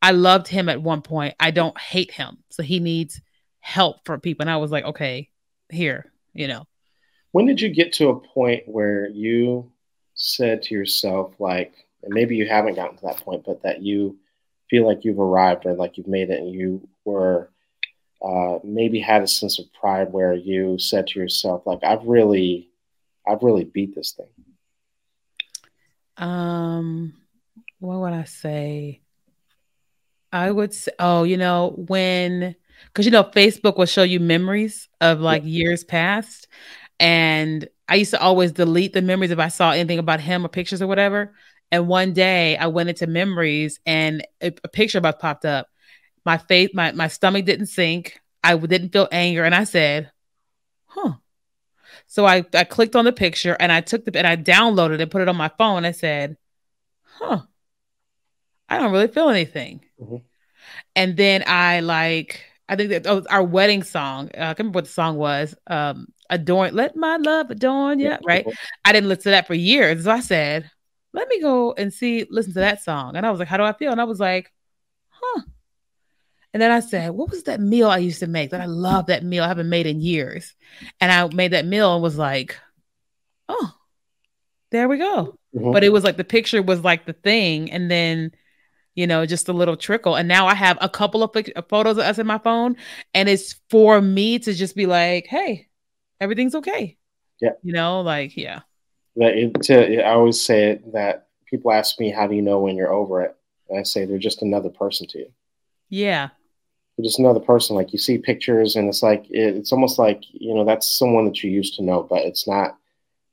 I 0.04 0.12
loved 0.12 0.50
him 0.50 0.68
at 0.68 0.82
one 0.82 1.02
point. 1.02 1.34
I 1.40 1.52
don't 1.52 1.80
hate 1.80 2.12
him. 2.12 2.40
So 2.50 2.62
he 2.62 2.82
needs 2.82 3.22
help 3.62 4.06
from 4.06 4.20
people. 4.20 4.44
And 4.44 4.52
I 4.52 4.58
was 4.58 4.70
like, 4.70 4.84
okay, 4.84 5.30
here, 5.70 6.12
you 6.34 6.50
know. 6.50 6.66
When 7.32 7.46
did 7.46 7.62
you 7.62 7.74
get 7.74 7.94
to 7.94 8.10
a 8.10 8.20
point 8.20 8.64
where 8.68 9.08
you 9.08 9.72
said 10.14 10.62
to 10.64 10.76
yourself, 10.76 11.34
like, 11.40 11.74
and 12.04 12.14
maybe 12.14 12.36
you 12.36 12.48
haven't 12.48 12.76
gotten 12.76 12.98
to 12.98 13.06
that 13.06 13.18
point, 13.18 13.44
but 13.46 13.64
that 13.64 13.82
you 13.82 14.18
feel 14.70 14.86
like 14.86 15.04
you've 15.04 15.20
arrived 15.20 15.66
or 15.66 15.74
like 15.74 15.98
you've 15.98 16.08
made 16.08 16.30
it 16.30 16.40
and 16.40 16.52
you 16.52 16.88
were 17.06 17.50
uh, 18.24 18.60
maybe 18.64 19.00
had 19.00 19.22
a 19.22 19.28
sense 19.28 19.60
of 19.60 19.72
pride 19.74 20.12
where 20.12 20.34
you 20.34 20.80
said 20.80 21.08
to 21.08 21.20
yourself, 21.20 21.64
like, 21.66 21.84
I've 21.84 22.06
really, 22.06 22.70
I've 23.28 23.44
really 23.44 23.66
beat 23.66 23.96
this 23.96 24.14
thing? 24.14 24.28
Um, 26.18 27.14
what 27.80 28.00
would 28.00 28.14
I 28.14 28.24
say? 28.24 29.02
I 30.32 30.50
would 30.50 30.74
say, 30.74 30.92
oh, 31.00 31.24
you 31.24 31.38
know, 31.38 31.74
when, 31.88 32.56
because 32.88 33.06
you 33.06 33.12
know, 33.12 33.24
Facebook 33.24 33.78
will 33.78 33.86
show 33.86 34.04
you 34.04 34.20
memories 34.20 34.88
of 35.02 35.20
like 35.20 35.44
years 35.46 35.84
past. 35.84 36.48
And 37.00 37.68
I 37.90 37.96
used 37.96 38.12
to 38.12 38.22
always 38.22 38.52
delete 38.52 38.94
the 38.94 39.02
memories 39.02 39.32
if 39.32 39.40
I 39.40 39.50
saw 39.50 39.72
anything 39.72 40.00
about 40.00 40.22
him 40.22 40.46
or 40.46 40.50
pictures 40.50 40.82
or 40.82 40.88
whatever. 40.88 41.34
And 41.74 41.88
one 41.88 42.14
day 42.14 42.56
I 42.56 42.68
went 42.68 42.90
into 42.90 43.08
memories 43.08 43.80
and 43.84 44.24
a, 44.44 44.54
a 44.64 44.68
picture 44.68 45.00
about 45.00 45.18
popped 45.18 45.44
up. 45.44 45.68
My 46.24 46.38
face, 46.38 46.70
my, 46.72 46.92
my 46.92 47.08
stomach 47.08 47.46
didn't 47.46 47.66
sink. 47.66 48.22
I 48.44 48.56
didn't 48.56 48.90
feel 48.94 49.08
anger. 49.12 49.44
And 49.44 49.56
I 49.56 49.64
said, 49.64 50.12
huh. 50.86 51.14
So 52.06 52.28
I, 52.28 52.46
I 52.54 52.64
clicked 52.66 52.96
on 52.96 53.06
the 53.06 53.12
picture 53.12 53.58
and 53.60 53.72
I 53.72 53.82
took 53.82 54.06
the 54.06 54.16
and 54.16 54.28
I 54.28 54.38
downloaded 54.38 55.02
and 55.02 55.10
put 55.10 55.24
it 55.24 55.28
on 55.28 55.36
my 55.36 55.50
phone. 55.58 55.84
I 55.84 55.94
said, 55.94 56.38
huh, 57.06 57.42
I 58.70 58.78
don't 58.78 58.92
really 58.92 59.08
feel 59.08 59.30
anything. 59.30 59.84
Mm-hmm. 60.00 60.18
And 60.96 61.18
then 61.18 61.44
I 61.48 61.80
like, 61.80 62.46
I 62.70 62.76
think 62.76 62.92
that 62.92 63.08
oh, 63.08 63.26
our 63.32 63.44
wedding 63.44 63.82
song. 63.82 64.30
Uh, 64.38 64.42
I 64.42 64.46
can't 64.46 64.60
remember 64.60 64.78
what 64.78 64.86
the 64.86 64.92
song 64.92 65.16
was. 65.16 65.56
Um, 65.66 66.10
adorn, 66.30 66.76
let 66.76 66.96
my 66.96 67.18
love 67.18 67.50
adorn 67.50 67.98
you. 67.98 68.10
Yeah, 68.10 68.20
right. 68.24 68.46
I 68.86 68.92
didn't 68.92 69.10
listen 69.10 69.24
to 69.24 69.30
that 69.32 69.48
for 69.48 69.56
years, 69.56 70.04
so 70.04 70.12
I 70.12 70.20
said, 70.20 70.70
let 71.14 71.28
me 71.28 71.40
go 71.40 71.74
and 71.74 71.94
see, 71.94 72.26
listen 72.30 72.54
to 72.54 72.60
that 72.60 72.84
song. 72.84 73.16
And 73.16 73.26
I 73.26 73.32
was 73.32 73.40
like, 73.40 73.48
how 73.48 73.58
do 73.58 73.64
I 73.64 73.74
feel? 73.74 73.92
And 73.92 74.02
I 74.02 74.06
was 74.06 74.20
like, 74.20 74.52
huh. 75.10 75.42
And 76.54 76.62
then 76.62 76.72
I 76.72 76.82
said, 76.82 77.12
what 77.12 77.32
was 77.32 77.44
that 77.44 77.60
meal 77.60 77.90
I 77.90 77.98
used 77.98 78.20
to 78.20 78.28
make? 78.28 78.52
That 78.52 78.62
I 78.62 78.66
love 78.66 79.08
that 79.08 79.24
meal. 79.24 79.44
I 79.44 79.48
haven't 79.48 79.70
made 79.70 79.88
in 79.88 80.02
years. 80.02 80.54
And 81.00 81.12
I 81.12 81.28
made 81.34 81.54
that 81.54 81.66
meal 81.66 81.94
and 81.94 82.04
was 82.04 82.18
like, 82.18 82.58
oh, 83.50 83.72
there 84.72 84.88
we 84.88 84.98
go. 84.98 85.38
Mm-hmm. 85.56 85.72
But 85.72 85.84
it 85.84 85.94
was 85.94 86.04
like 86.04 86.18
the 86.18 86.24
picture 86.24 86.62
was 86.62 86.84
like 86.84 87.06
the 87.06 87.14
thing. 87.14 87.72
And 87.72 87.90
then 87.90 88.32
you 88.96 89.08
know, 89.08 89.26
just 89.26 89.50
a 89.50 89.54
little 89.54 89.76
trickle. 89.76 90.16
And 90.16 90.28
now 90.28 90.48
I 90.48 90.54
have 90.54 90.78
a 90.82 90.90
couple 90.90 91.24
of 91.24 91.32
photos 91.70 91.98
of 91.98 92.04
us 92.04 92.20
in 92.20 92.28
my 92.28 92.38
phone, 92.38 92.76
and 93.14 93.28
it's 93.28 93.60
for 93.70 94.00
me 94.02 94.40
to 94.40 94.54
just 94.54 94.76
be 94.76 94.86
like, 94.86 95.26
hey, 95.28 95.68
everything's 96.20 96.56
okay. 96.56 96.98
Yeah. 97.42 97.52
You 97.64 97.74
know, 97.74 98.02
like, 98.02 98.38
yeah. 98.38 98.62
That 99.16 99.36
it, 99.38 99.62
to, 99.64 100.04
I 100.04 100.14
always 100.14 100.42
say 100.42 100.72
it, 100.72 100.94
that 100.94 101.28
people 101.46 101.72
ask 101.72 102.00
me, 102.00 102.10
how 102.10 102.28
do 102.28 102.36
you 102.36 102.42
know 102.42 102.60
when 102.60 102.76
you're 102.76 102.94
over 102.94 103.22
it? 103.22 103.36
And 103.70 103.80
I 103.80 103.84
say, 103.84 104.06
they're 104.06 104.18
just 104.18 104.42
another 104.42 104.70
person 104.70 105.08
to 105.08 105.20
you. 105.20 105.32
Yeah. 105.90 106.30
They're 106.98 107.06
just 107.06 107.20
another 107.20 107.40
person. 107.40 107.76
Like 107.76 107.94
you 107.94 108.00
see 108.00 108.18
pictures, 108.18 108.76
and 108.76 108.88
it's 108.88 109.04
like, 109.04 109.26
it, 109.30 109.56
it's 109.56 109.72
almost 109.72 110.00
like, 110.00 110.24
you 110.32 110.54
know, 110.54 110.66
that's 110.66 110.98
someone 110.98 111.26
that 111.26 111.44
you 111.44 111.52
used 111.52 111.76
to 111.76 111.84
know, 111.84 112.04
but 112.04 112.24
it's 112.24 112.48
not, 112.48 112.78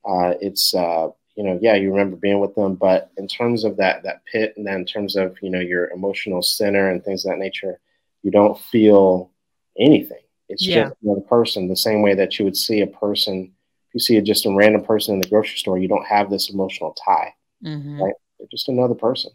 uh, 0.08 0.34
it's, 0.40 0.74
uh, 0.74 1.08
you 1.36 1.44
know, 1.44 1.58
yeah, 1.62 1.74
you 1.74 1.90
remember 1.90 2.16
being 2.16 2.40
with 2.40 2.54
them, 2.54 2.74
but 2.74 3.10
in 3.16 3.26
terms 3.26 3.64
of 3.64 3.78
that 3.78 4.02
that 4.02 4.22
pit, 4.30 4.52
and 4.56 4.66
then 4.66 4.74
in 4.80 4.84
terms 4.84 5.16
of 5.16 5.38
you 5.40 5.48
know 5.48 5.60
your 5.60 5.88
emotional 5.90 6.42
center 6.42 6.90
and 6.90 7.02
things 7.02 7.24
of 7.24 7.30
that 7.30 7.38
nature, 7.38 7.80
you 8.22 8.30
don't 8.30 8.58
feel 8.58 9.30
anything. 9.78 10.20
It's 10.50 10.66
yeah. 10.66 10.88
just 10.88 10.96
another 11.02 11.22
person, 11.22 11.68
the 11.68 11.76
same 11.76 12.02
way 12.02 12.14
that 12.14 12.38
you 12.38 12.44
would 12.44 12.56
see 12.56 12.82
a 12.82 12.86
person. 12.86 13.52
If 13.90 13.94
you 13.94 14.00
see 14.00 14.20
just 14.20 14.46
a 14.46 14.54
random 14.54 14.84
person 14.84 15.14
in 15.14 15.20
the 15.20 15.28
grocery 15.28 15.58
store, 15.58 15.76
you 15.76 15.88
don't 15.88 16.06
have 16.06 16.30
this 16.30 16.48
emotional 16.48 16.96
tie, 17.04 17.34
mm-hmm. 17.64 18.00
right? 18.00 18.14
They're 18.38 18.46
just 18.48 18.68
another 18.68 18.94
person. 18.94 19.32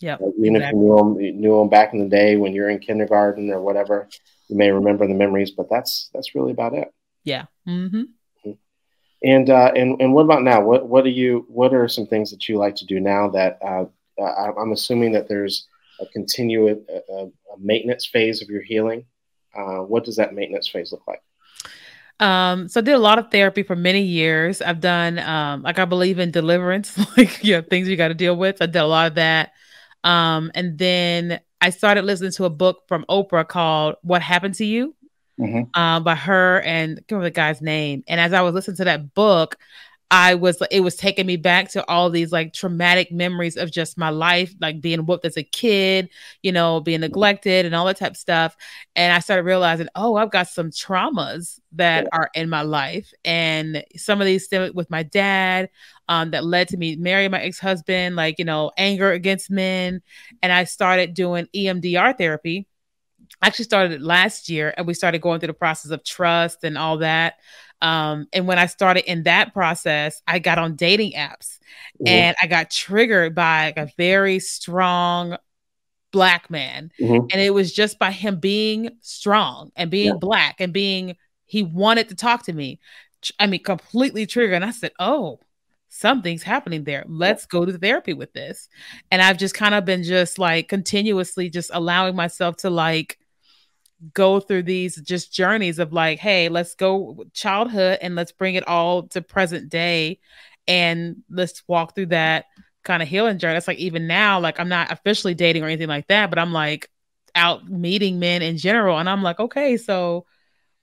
Yeah. 0.00 0.16
Like, 0.20 0.34
even 0.38 0.56
exactly. 0.56 0.78
if 0.78 0.82
you 0.82 0.88
knew 0.88 0.96
them, 0.96 1.20
you 1.20 1.32
knew 1.32 1.58
them 1.58 1.68
back 1.68 1.92
in 1.92 1.98
the 1.98 2.08
day 2.08 2.36
when 2.36 2.52
you're 2.52 2.70
in 2.70 2.78
kindergarten 2.78 3.50
or 3.50 3.60
whatever, 3.60 4.08
you 4.48 4.56
may 4.56 4.70
remember 4.70 5.08
the 5.08 5.14
memories, 5.14 5.50
but 5.50 5.68
that's 5.68 6.08
that's 6.14 6.36
really 6.36 6.52
about 6.52 6.74
it. 6.74 6.92
Yeah. 7.24 7.46
Mm-hmm. 7.66 8.02
And 9.24 9.50
uh, 9.50 9.72
and 9.74 10.00
and 10.00 10.14
what 10.14 10.24
about 10.24 10.44
now? 10.44 10.60
What 10.60 10.86
what 10.88 11.02
do 11.02 11.10
you? 11.10 11.46
What 11.48 11.74
are 11.74 11.88
some 11.88 12.06
things 12.06 12.30
that 12.30 12.48
you 12.48 12.58
like 12.58 12.76
to 12.76 12.86
do 12.86 13.00
now? 13.00 13.28
That 13.30 13.58
uh, 13.60 13.86
uh 14.20 14.52
I'm 14.56 14.72
assuming 14.72 15.12
that 15.12 15.28
there's 15.28 15.66
a 16.00 16.06
continuous 16.06 16.78
a, 16.88 17.12
a 17.22 17.58
maintenance 17.58 18.06
phase 18.06 18.40
of 18.40 18.48
your 18.48 18.62
healing. 18.62 19.04
Uh, 19.56 19.78
what 19.78 20.04
does 20.04 20.16
that 20.16 20.34
maintenance 20.34 20.68
phase 20.68 20.92
look 20.92 21.06
like? 21.08 21.22
Um, 22.18 22.68
so 22.68 22.80
I 22.80 22.82
did 22.82 22.94
a 22.94 22.98
lot 22.98 23.18
of 23.18 23.30
therapy 23.30 23.62
for 23.62 23.76
many 23.76 24.02
years. 24.02 24.62
I've 24.62 24.80
done 24.80 25.18
um, 25.18 25.62
like 25.62 25.78
I 25.78 25.84
believe 25.84 26.18
in 26.18 26.30
deliverance, 26.30 26.98
like 27.16 27.44
you 27.44 27.56
know, 27.56 27.62
things 27.62 27.88
you 27.88 27.96
got 27.96 28.08
to 28.08 28.14
deal 28.14 28.36
with. 28.36 28.62
I 28.62 28.66
did 28.66 28.76
a 28.76 28.86
lot 28.86 29.08
of 29.08 29.14
that. 29.16 29.52
Um, 30.04 30.50
and 30.54 30.78
then 30.78 31.40
I 31.60 31.70
started 31.70 32.04
listening 32.04 32.32
to 32.32 32.44
a 32.44 32.50
book 32.50 32.84
from 32.86 33.04
Oprah 33.08 33.46
called 33.46 33.96
What 34.02 34.22
Happened 34.22 34.54
to 34.56 34.64
You 34.64 34.94
mm-hmm. 35.38 35.78
uh, 35.78 36.00
by 36.00 36.14
her 36.14 36.60
and 36.60 36.92
I 36.92 36.94
can't 36.94 37.12
remember 37.12 37.24
the 37.24 37.30
guy's 37.32 37.60
name. 37.60 38.04
And 38.06 38.20
as 38.20 38.32
I 38.32 38.42
was 38.42 38.54
listening 38.54 38.76
to 38.78 38.84
that 38.84 39.14
book, 39.14 39.56
I 40.10 40.36
was 40.36 40.62
it 40.70 40.80
was 40.80 40.94
taking 40.94 41.26
me 41.26 41.36
back 41.36 41.70
to 41.72 41.84
all 41.88 42.10
these 42.10 42.30
like 42.30 42.52
traumatic 42.52 43.10
memories 43.10 43.56
of 43.56 43.72
just 43.72 43.98
my 43.98 44.10
life, 44.10 44.54
like 44.60 44.80
being 44.80 45.04
whooped 45.04 45.24
as 45.24 45.36
a 45.36 45.42
kid, 45.42 46.08
you 46.42 46.52
know, 46.52 46.80
being 46.80 47.00
neglected 47.00 47.66
and 47.66 47.74
all 47.74 47.86
that 47.86 47.96
type 47.96 48.12
of 48.12 48.16
stuff. 48.16 48.56
And 48.94 49.12
I 49.12 49.18
started 49.18 49.42
realizing, 49.42 49.88
oh, 49.96 50.14
I've 50.14 50.30
got 50.30 50.46
some 50.48 50.70
traumas 50.70 51.58
that 51.72 52.06
are 52.12 52.30
in 52.34 52.48
my 52.48 52.62
life, 52.62 53.12
and 53.24 53.84
some 53.96 54.20
of 54.20 54.26
these 54.26 54.44
stem 54.44 54.72
with 54.74 54.90
my 54.90 55.02
dad, 55.02 55.70
um, 56.08 56.30
that 56.30 56.44
led 56.44 56.68
to 56.68 56.76
me 56.76 56.94
marrying 56.96 57.32
my 57.32 57.40
ex 57.40 57.58
husband, 57.58 58.14
like 58.14 58.38
you 58.38 58.44
know, 58.44 58.70
anger 58.76 59.10
against 59.10 59.50
men, 59.50 60.02
and 60.40 60.52
I 60.52 60.64
started 60.64 61.14
doing 61.14 61.48
EMDR 61.54 62.16
therapy 62.16 62.68
I 63.42 63.48
actually 63.48 63.64
started 63.64 63.92
it 63.92 64.02
last 64.02 64.48
year 64.48 64.72
and 64.76 64.86
we 64.86 64.94
started 64.94 65.20
going 65.20 65.40
through 65.40 65.48
the 65.48 65.54
process 65.54 65.90
of 65.90 66.04
trust 66.04 66.64
and 66.64 66.78
all 66.78 66.98
that. 66.98 67.34
Um, 67.82 68.26
and 68.32 68.46
when 68.46 68.58
I 68.58 68.66
started 68.66 69.10
in 69.10 69.24
that 69.24 69.52
process, 69.52 70.22
I 70.26 70.38
got 70.38 70.58
on 70.58 70.76
dating 70.76 71.12
apps 71.12 71.58
mm-hmm. 72.00 72.08
and 72.08 72.36
I 72.42 72.46
got 72.46 72.70
triggered 72.70 73.34
by 73.34 73.72
a 73.76 73.88
very 73.96 74.38
strong 74.38 75.36
black 76.12 76.50
man. 76.50 76.90
Mm-hmm. 77.00 77.26
And 77.30 77.40
it 77.40 77.52
was 77.52 77.72
just 77.72 77.98
by 77.98 78.10
him 78.10 78.40
being 78.40 78.90
strong 79.02 79.70
and 79.76 79.90
being 79.90 80.08
yeah. 80.08 80.18
black 80.18 80.60
and 80.60 80.72
being, 80.72 81.16
he 81.44 81.62
wanted 81.62 82.08
to 82.08 82.14
talk 82.14 82.44
to 82.44 82.52
me. 82.52 82.80
I 83.38 83.46
mean, 83.46 83.62
completely 83.62 84.26
triggered. 84.26 84.54
And 84.54 84.64
I 84.64 84.70
said, 84.70 84.92
Oh, 84.98 85.40
something's 85.88 86.42
happening 86.42 86.84
there. 86.84 87.04
Let's 87.08 87.46
go 87.46 87.64
to 87.64 87.78
therapy 87.78 88.14
with 88.14 88.32
this. 88.32 88.68
And 89.10 89.20
I've 89.20 89.38
just 89.38 89.54
kind 89.54 89.74
of 89.74 89.84
been 89.84 90.02
just 90.02 90.38
like 90.38 90.68
continuously 90.68 91.50
just 91.50 91.70
allowing 91.72 92.14
myself 92.14 92.56
to 92.58 92.70
like 92.70 93.18
go 94.12 94.40
through 94.40 94.64
these 94.64 94.96
just 94.96 95.32
journeys 95.32 95.78
of 95.78 95.92
like, 95.92 96.18
hey, 96.18 96.48
let's 96.48 96.74
go 96.74 97.24
childhood 97.32 97.98
and 98.02 98.14
let's 98.14 98.32
bring 98.32 98.54
it 98.54 98.66
all 98.68 99.04
to 99.08 99.22
present 99.22 99.68
day 99.68 100.20
and 100.68 101.16
let's 101.30 101.62
walk 101.66 101.94
through 101.94 102.06
that 102.06 102.46
kind 102.84 103.02
of 103.02 103.08
healing 103.08 103.38
journey. 103.38 103.56
It's 103.56 103.68
like 103.68 103.78
even 103.78 104.06
now, 104.06 104.40
like 104.40 104.60
I'm 104.60 104.68
not 104.68 104.92
officially 104.92 105.34
dating 105.34 105.62
or 105.62 105.66
anything 105.66 105.88
like 105.88 106.08
that, 106.08 106.30
but 106.30 106.38
I'm 106.38 106.52
like, 106.52 106.90
out 107.36 107.68
meeting 107.68 108.18
men 108.18 108.42
in 108.42 108.56
general. 108.56 108.98
And 108.98 109.08
I'm 109.08 109.22
like, 109.22 109.38
okay, 109.38 109.76
so 109.76 110.26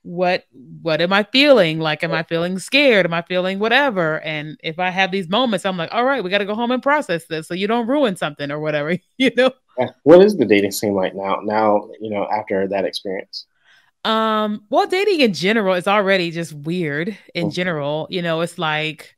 what 0.02 0.44
what 0.52 1.00
am 1.00 1.12
I 1.12 1.24
feeling? 1.24 1.80
Like, 1.80 2.04
am 2.04 2.12
I 2.12 2.22
feeling 2.22 2.58
scared? 2.58 3.06
Am 3.06 3.14
I 3.14 3.22
feeling 3.22 3.58
whatever? 3.58 4.20
And 4.20 4.58
if 4.62 4.78
I 4.78 4.90
have 4.90 5.10
these 5.10 5.28
moments, 5.28 5.66
I'm 5.66 5.76
like, 5.76 5.92
all 5.92 6.04
right, 6.04 6.22
we 6.22 6.30
got 6.30 6.38
to 6.38 6.44
go 6.44 6.54
home 6.54 6.70
and 6.70 6.82
process 6.82 7.26
this 7.26 7.48
so 7.48 7.54
you 7.54 7.66
don't 7.66 7.86
ruin 7.88 8.16
something 8.16 8.50
or 8.50 8.60
whatever, 8.60 8.96
you 9.18 9.30
know. 9.36 9.50
What 10.02 10.24
is 10.24 10.36
the 10.36 10.44
dating 10.44 10.72
scene 10.72 10.94
like 10.94 11.14
now? 11.14 11.40
Now, 11.42 11.88
you 12.00 12.10
know, 12.10 12.26
after 12.26 12.68
that 12.68 12.84
experience. 12.84 13.46
Um, 14.04 14.64
well, 14.68 14.86
dating 14.86 15.20
in 15.20 15.32
general 15.32 15.74
is 15.74 15.88
already 15.88 16.30
just 16.30 16.52
weird 16.52 17.16
in 17.34 17.46
mm-hmm. 17.46 17.50
general. 17.50 18.06
You 18.10 18.22
know, 18.22 18.42
it's 18.42 18.58
like 18.58 19.16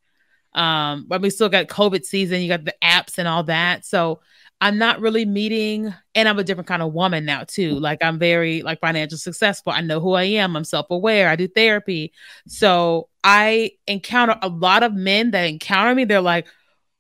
um, 0.57 1.05
but 1.07 1.21
we 1.21 1.31
still 1.31 1.51
got 1.51 1.67
COVID 1.67 2.05
season, 2.05 2.41
you 2.41 2.49
got 2.49 2.65
the 2.65 2.75
apps 2.83 3.19
and 3.19 3.29
all 3.29 3.45
that. 3.45 3.85
So 3.85 4.21
I'm 4.59 4.79
not 4.79 5.01
really 5.01 5.27
meeting, 5.27 5.93
and 6.15 6.27
I'm 6.27 6.39
a 6.39 6.45
different 6.45 6.67
kind 6.67 6.81
of 6.81 6.95
woman 6.95 7.27
now 7.27 7.45
too. 7.45 7.79
Like 7.79 8.03
I'm 8.03 8.19
very 8.19 8.63
like 8.63 8.81
financial 8.81 9.19
successful. 9.19 9.73
I 9.73 9.83
know 9.83 10.01
who 10.01 10.15
I 10.15 10.23
am. 10.25 10.57
I'm 10.57 10.65
self-aware. 10.65 11.29
I 11.29 11.37
do 11.37 11.47
therapy. 11.47 12.15
So 12.49 13.11
I 13.23 13.73
encounter 13.87 14.39
a 14.41 14.49
lot 14.49 14.83
of 14.83 14.95
men 14.95 15.33
that 15.33 15.45
encounter 15.45 15.95
me. 15.95 16.05
They're 16.05 16.23
like, 16.23 16.47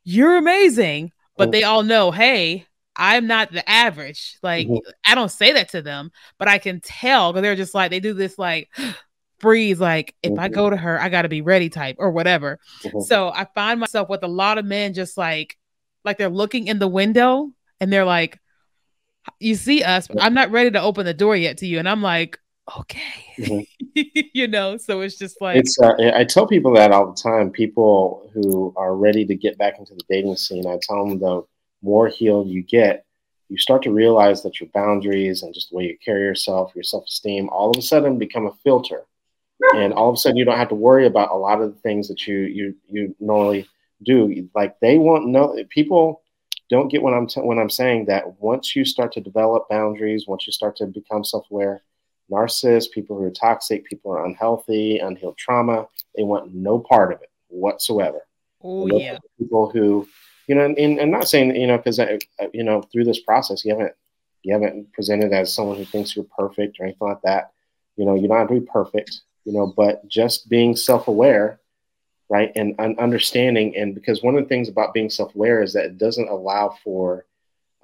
"You're 0.04 0.36
amazing," 0.36 1.12
but 1.38 1.50
they 1.50 1.62
all 1.62 1.82
know, 1.82 2.10
"Hey, 2.10 2.66
I'm 2.96 3.26
not 3.26 3.52
the 3.52 3.68
average." 3.68 4.38
Like 4.42 4.66
mm-hmm. 4.66 4.88
I 5.06 5.14
don't 5.14 5.30
say 5.30 5.52
that 5.52 5.70
to 5.70 5.82
them, 5.82 6.10
but 6.38 6.48
I 6.48 6.58
can 6.58 6.80
tell 6.80 7.32
because 7.32 7.42
they're 7.42 7.56
just 7.56 7.74
like 7.74 7.90
they 7.90 8.00
do 8.00 8.14
this 8.14 8.38
like 8.38 8.68
freeze 9.38 9.78
like 9.78 10.14
if 10.22 10.32
mm-hmm. 10.32 10.40
i 10.40 10.48
go 10.48 10.70
to 10.70 10.76
her 10.76 11.00
i 11.00 11.08
got 11.08 11.22
to 11.22 11.28
be 11.28 11.42
ready 11.42 11.68
type 11.68 11.96
or 11.98 12.10
whatever 12.10 12.58
mm-hmm. 12.82 13.00
so 13.00 13.28
i 13.28 13.46
find 13.54 13.78
myself 13.78 14.08
with 14.08 14.22
a 14.22 14.28
lot 14.28 14.58
of 14.58 14.64
men 14.64 14.94
just 14.94 15.18
like 15.18 15.58
like 16.04 16.16
they're 16.16 16.28
looking 16.28 16.68
in 16.68 16.78
the 16.78 16.88
window 16.88 17.50
and 17.80 17.92
they're 17.92 18.04
like 18.04 18.38
you 19.38 19.54
see 19.54 19.82
us 19.82 20.08
but 20.08 20.22
i'm 20.22 20.32
not 20.32 20.50
ready 20.50 20.70
to 20.70 20.80
open 20.80 21.04
the 21.04 21.12
door 21.12 21.36
yet 21.36 21.58
to 21.58 21.66
you 21.66 21.78
and 21.78 21.88
i'm 21.88 22.00
like 22.00 22.38
okay 22.78 23.24
mm-hmm. 23.38 24.00
you 24.32 24.48
know 24.48 24.76
so 24.76 25.02
it's 25.02 25.18
just 25.18 25.40
like 25.40 25.56
it's 25.56 25.78
uh, 25.80 25.92
i 26.14 26.24
tell 26.24 26.46
people 26.46 26.72
that 26.72 26.90
all 26.90 27.12
the 27.12 27.20
time 27.20 27.50
people 27.50 28.30
who 28.32 28.72
are 28.76 28.96
ready 28.96 29.24
to 29.26 29.34
get 29.34 29.58
back 29.58 29.78
into 29.78 29.94
the 29.94 30.02
dating 30.08 30.36
scene 30.36 30.66
i 30.66 30.78
tell 30.82 31.06
them 31.06 31.18
the 31.18 31.42
more 31.86 32.08
healed 32.08 32.48
you 32.48 32.62
get 32.62 33.04
you 33.48 33.56
start 33.56 33.82
to 33.82 33.92
realize 33.92 34.42
that 34.42 34.60
your 34.60 34.68
boundaries 34.74 35.42
and 35.42 35.54
just 35.54 35.70
the 35.70 35.76
way 35.76 35.84
you 35.84 35.96
carry 36.04 36.22
yourself 36.22 36.72
your 36.74 36.84
self-esteem 36.84 37.48
all 37.50 37.70
of 37.70 37.76
a 37.76 37.82
sudden 37.82 38.18
become 38.18 38.46
a 38.46 38.54
filter 38.64 39.02
and 39.74 39.92
all 39.92 40.08
of 40.08 40.14
a 40.14 40.18
sudden 40.18 40.36
you 40.36 40.44
don't 40.44 40.58
have 40.58 40.68
to 40.68 40.74
worry 40.74 41.06
about 41.06 41.30
a 41.30 41.36
lot 41.36 41.60
of 41.60 41.72
the 41.72 41.80
things 41.80 42.08
that 42.08 42.26
you 42.26 42.38
you 42.40 42.74
you 42.88 43.16
normally 43.20 43.68
do. 44.02 44.48
Like 44.54 44.78
they 44.80 44.98
won't 44.98 45.28
know 45.28 45.56
people 45.70 46.22
don't 46.68 46.88
get 46.88 47.02
what 47.02 47.14
I'm 47.14 47.26
t- 47.26 47.40
when 47.40 47.58
I'm 47.58 47.70
saying 47.70 48.06
that 48.06 48.40
once 48.40 48.74
you 48.74 48.84
start 48.84 49.12
to 49.12 49.20
develop 49.20 49.68
boundaries, 49.68 50.26
once 50.26 50.46
you 50.46 50.52
start 50.52 50.76
to 50.76 50.86
become 50.86 51.24
self-aware, 51.24 51.82
narcissists, 52.30 52.90
people 52.90 53.16
who 53.16 53.24
are 53.24 53.30
toxic, 53.30 53.84
people 53.84 54.10
who 54.10 54.18
are 54.18 54.26
unhealthy, 54.26 54.98
unhealed 54.98 55.38
trauma, 55.38 55.86
they 56.16 56.24
want 56.24 56.52
no 56.54 56.78
part 56.78 57.12
of 57.12 57.22
it 57.22 57.30
whatsoever. 57.48 58.26
Oh 58.62 58.86
yeah, 58.86 59.18
people 59.38 59.70
who 59.70 60.08
you 60.46 60.54
know, 60.54 60.64
and, 60.64 60.76
and 60.78 61.10
not 61.10 61.28
saying 61.28 61.54
you 61.56 61.66
know 61.66 61.76
because 61.76 61.98
you 62.52 62.64
know 62.64 62.82
through 62.82 63.04
this 63.04 63.20
process 63.20 63.64
you 63.64 63.72
haven't 63.72 63.94
you 64.42 64.52
haven't 64.52 64.92
presented 64.92 65.32
as 65.32 65.52
someone 65.52 65.76
who 65.76 65.84
thinks 65.84 66.14
you're 66.14 66.26
perfect 66.36 66.78
or 66.78 66.84
anything 66.84 67.08
like 67.08 67.22
that. 67.22 67.52
You 67.96 68.04
know, 68.04 68.14
you 68.14 68.28
don't 68.28 68.38
have 68.38 68.48
to 68.48 68.60
be 68.60 68.66
perfect 68.66 69.22
you 69.46 69.52
know, 69.52 69.72
but 69.74 70.06
just 70.08 70.48
being 70.50 70.76
self 70.76 71.08
aware, 71.08 71.60
right, 72.28 72.52
and, 72.56 72.74
and 72.78 72.98
understanding. 72.98 73.74
And 73.76 73.94
because 73.94 74.22
one 74.22 74.36
of 74.36 74.42
the 74.42 74.48
things 74.48 74.68
about 74.68 74.92
being 74.92 75.08
self 75.08 75.34
aware 75.34 75.62
is 75.62 75.72
that 75.72 75.86
it 75.86 75.98
doesn't 75.98 76.28
allow 76.28 76.76
for 76.84 77.24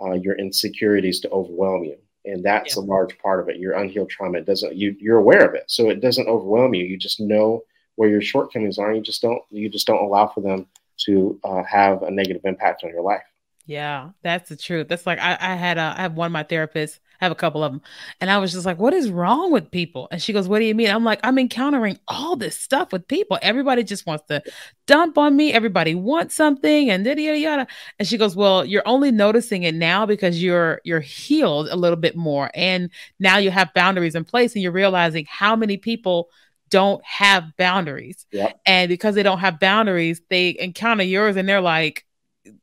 uh, 0.03 0.13
your 0.13 0.37
insecurities 0.37 1.21
to 1.21 1.31
overwhelm 1.31 1.85
you. 1.85 1.97
And 2.25 2.45
that's 2.45 2.77
yeah. 2.77 2.83
a 2.83 2.85
large 2.85 3.17
part 3.19 3.41
of 3.41 3.49
it. 3.49 3.57
Your 3.57 3.75
unhealed 3.75 4.11
trauma 4.11 4.39
it 4.39 4.45
doesn't 4.45 4.75
you 4.77 4.95
you're 4.99 5.19
aware 5.19 5.49
of 5.49 5.55
it, 5.55 5.65
so 5.69 5.89
it 5.89 6.01
doesn't 6.01 6.29
overwhelm 6.29 6.75
you. 6.75 6.85
You 6.85 6.99
just 6.99 7.21
know 7.21 7.63
where 7.95 8.11
your 8.11 8.23
shortcomings 8.23 8.79
are. 8.79 8.89
And 8.89 8.97
you 8.97 9.03
just 9.03 9.23
don't 9.23 9.43
you 9.51 9.69
just 9.69 9.87
don't 9.87 10.05
allow 10.05 10.27
for 10.27 10.41
them 10.41 10.67
to 11.07 11.39
uh, 11.45 11.63
have 11.65 12.03
a 12.03 12.11
negative 12.11 12.43
impact 12.45 12.85
on 12.85 12.91
your 12.91 13.03
life. 13.03 13.23
Yeah, 13.65 14.11
that's 14.23 14.49
the 14.49 14.57
truth. 14.57 14.89
That's 14.89 15.07
like 15.07 15.21
I, 15.21 15.37
I 15.41 15.55
had 15.55 15.79
a, 15.79 15.95
I 15.97 16.03
have 16.03 16.15
one 16.15 16.27
of 16.27 16.33
my 16.33 16.43
therapists, 16.43 16.99
I 17.21 17.25
have 17.25 17.33
a 17.33 17.37
couple 17.37 17.63
of 17.63 17.71
them, 17.71 17.81
and 18.21 18.29
I 18.29 18.39
was 18.39 18.51
just 18.53 18.67
like, 18.67 18.81
"What 18.81 18.93
is 18.93 19.09
wrong 19.09 19.53
with 19.53 19.71
people?" 19.71 20.09
And 20.11 20.21
she 20.21 20.33
goes, 20.33 20.49
"What 20.49 20.59
do 20.59 20.65
you 20.65 20.75
mean?" 20.75 20.91
I'm 20.91 21.05
like, 21.05 21.21
"I'm 21.23 21.39
encountering 21.39 22.01
all 22.09 22.35
this 22.35 22.59
stuff 22.59 22.93
with 22.93 23.07
people. 23.07 23.39
Everybody 23.41 23.85
just 23.85 24.05
wants 24.05 24.25
to 24.27 24.43
dump 24.89 25.17
on 25.17 25.37
me. 25.37 25.53
Everybody 25.53 25.95
wants 25.95 26.35
something, 26.35 26.91
and 26.91 27.07
yada 27.07 27.23
yada 27.23 27.39
yada." 27.39 27.67
And 28.01 28.09
she 28.09 28.19
goes, 28.19 28.35
"Well, 28.35 28.65
you're 28.65 28.83
only 28.87 29.13
noticing 29.13 29.63
it 29.63 29.77
now 29.77 30.07
because 30.07 30.43
you're 30.43 30.81
you're 30.85 31.01
healed 31.01 31.69
a 31.71 31.77
little 31.77 31.97
bit 31.97 32.17
more, 32.17 32.51
and 32.55 32.91
now 33.21 33.39
you 33.39 33.53
have 33.53 33.73
boundaries 33.75 34.17
in 34.17 34.25
place, 34.25 34.55
and 34.55 34.63
you're 34.63 34.73
realizing 34.73 35.27
how 35.29 35.55
many 35.55 35.77
people." 35.77 36.31
Don't 36.73 37.05
have 37.05 37.55
boundaries. 37.59 38.25
Yep. 38.33 38.61
And 38.65 38.89
because 38.89 39.15
they 39.15 39.23
don't 39.23 39.41
have 39.41 39.61
boundaries, 39.61 40.23
they 40.31 40.57
encounter 40.59 41.05
yours 41.05 41.37
and 41.37 41.47
they're 41.47 41.61
like, 41.61 42.07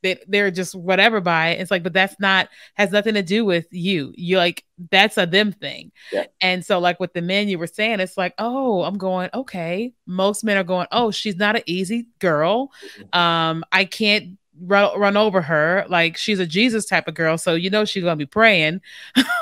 they, 0.01 0.18
they're 0.28 0.51
just 0.51 0.74
whatever 0.74 1.22
by 1.22 1.49
it. 1.49 1.62
It's 1.62 1.72
like, 1.72 1.84
but 1.84 1.93
that's 1.93 2.20
not 2.20 2.49
has 2.74 2.91
nothing 2.91 3.14
to 3.14 3.22
do 3.22 3.45
with 3.45 3.68
you. 3.72 4.12
You 4.18 4.38
like 4.38 4.66
that's 4.91 5.18
a 5.18 5.28
them 5.28 5.53
thing. 5.53 5.91
Yeah. 6.12 6.26
And 6.41 6.66
so, 6.66 6.80
like 6.80 6.99
with 6.99 7.14
the 7.14 7.22
men 7.22 7.47
you 7.47 7.60
were 7.60 7.68
saying, 7.68 7.99
it's 7.99 8.18
like, 8.18 8.34
oh, 8.39 8.84
I'm 8.84 8.97
going, 8.97 9.30
okay. 9.34 9.93
Most 10.07 10.43
men 10.43 10.57
are 10.57 10.64
going, 10.64 10.88
oh, 10.91 11.12
she's 11.12 11.38
not 11.38 11.55
an 11.55 11.64
easy 11.68 12.07
girl. 12.18 12.72
Mm-hmm. 12.97 13.20
Um, 13.20 13.64
I 13.72 13.86
can't 13.86 14.38
run, 14.60 14.99
run 14.99 15.16
over 15.16 15.41
her. 15.41 15.86
Like 15.88 16.18
she's 16.18 16.39
a 16.39 16.47
Jesus 16.47 16.86
type 16.86 17.07
of 17.07 17.14
girl. 17.14 17.38
So 17.38 17.53
you 17.53 17.70
know 17.70 17.86
she's 17.86 18.03
gonna 18.03 18.16
be 18.16 18.26
praying. 18.26 18.82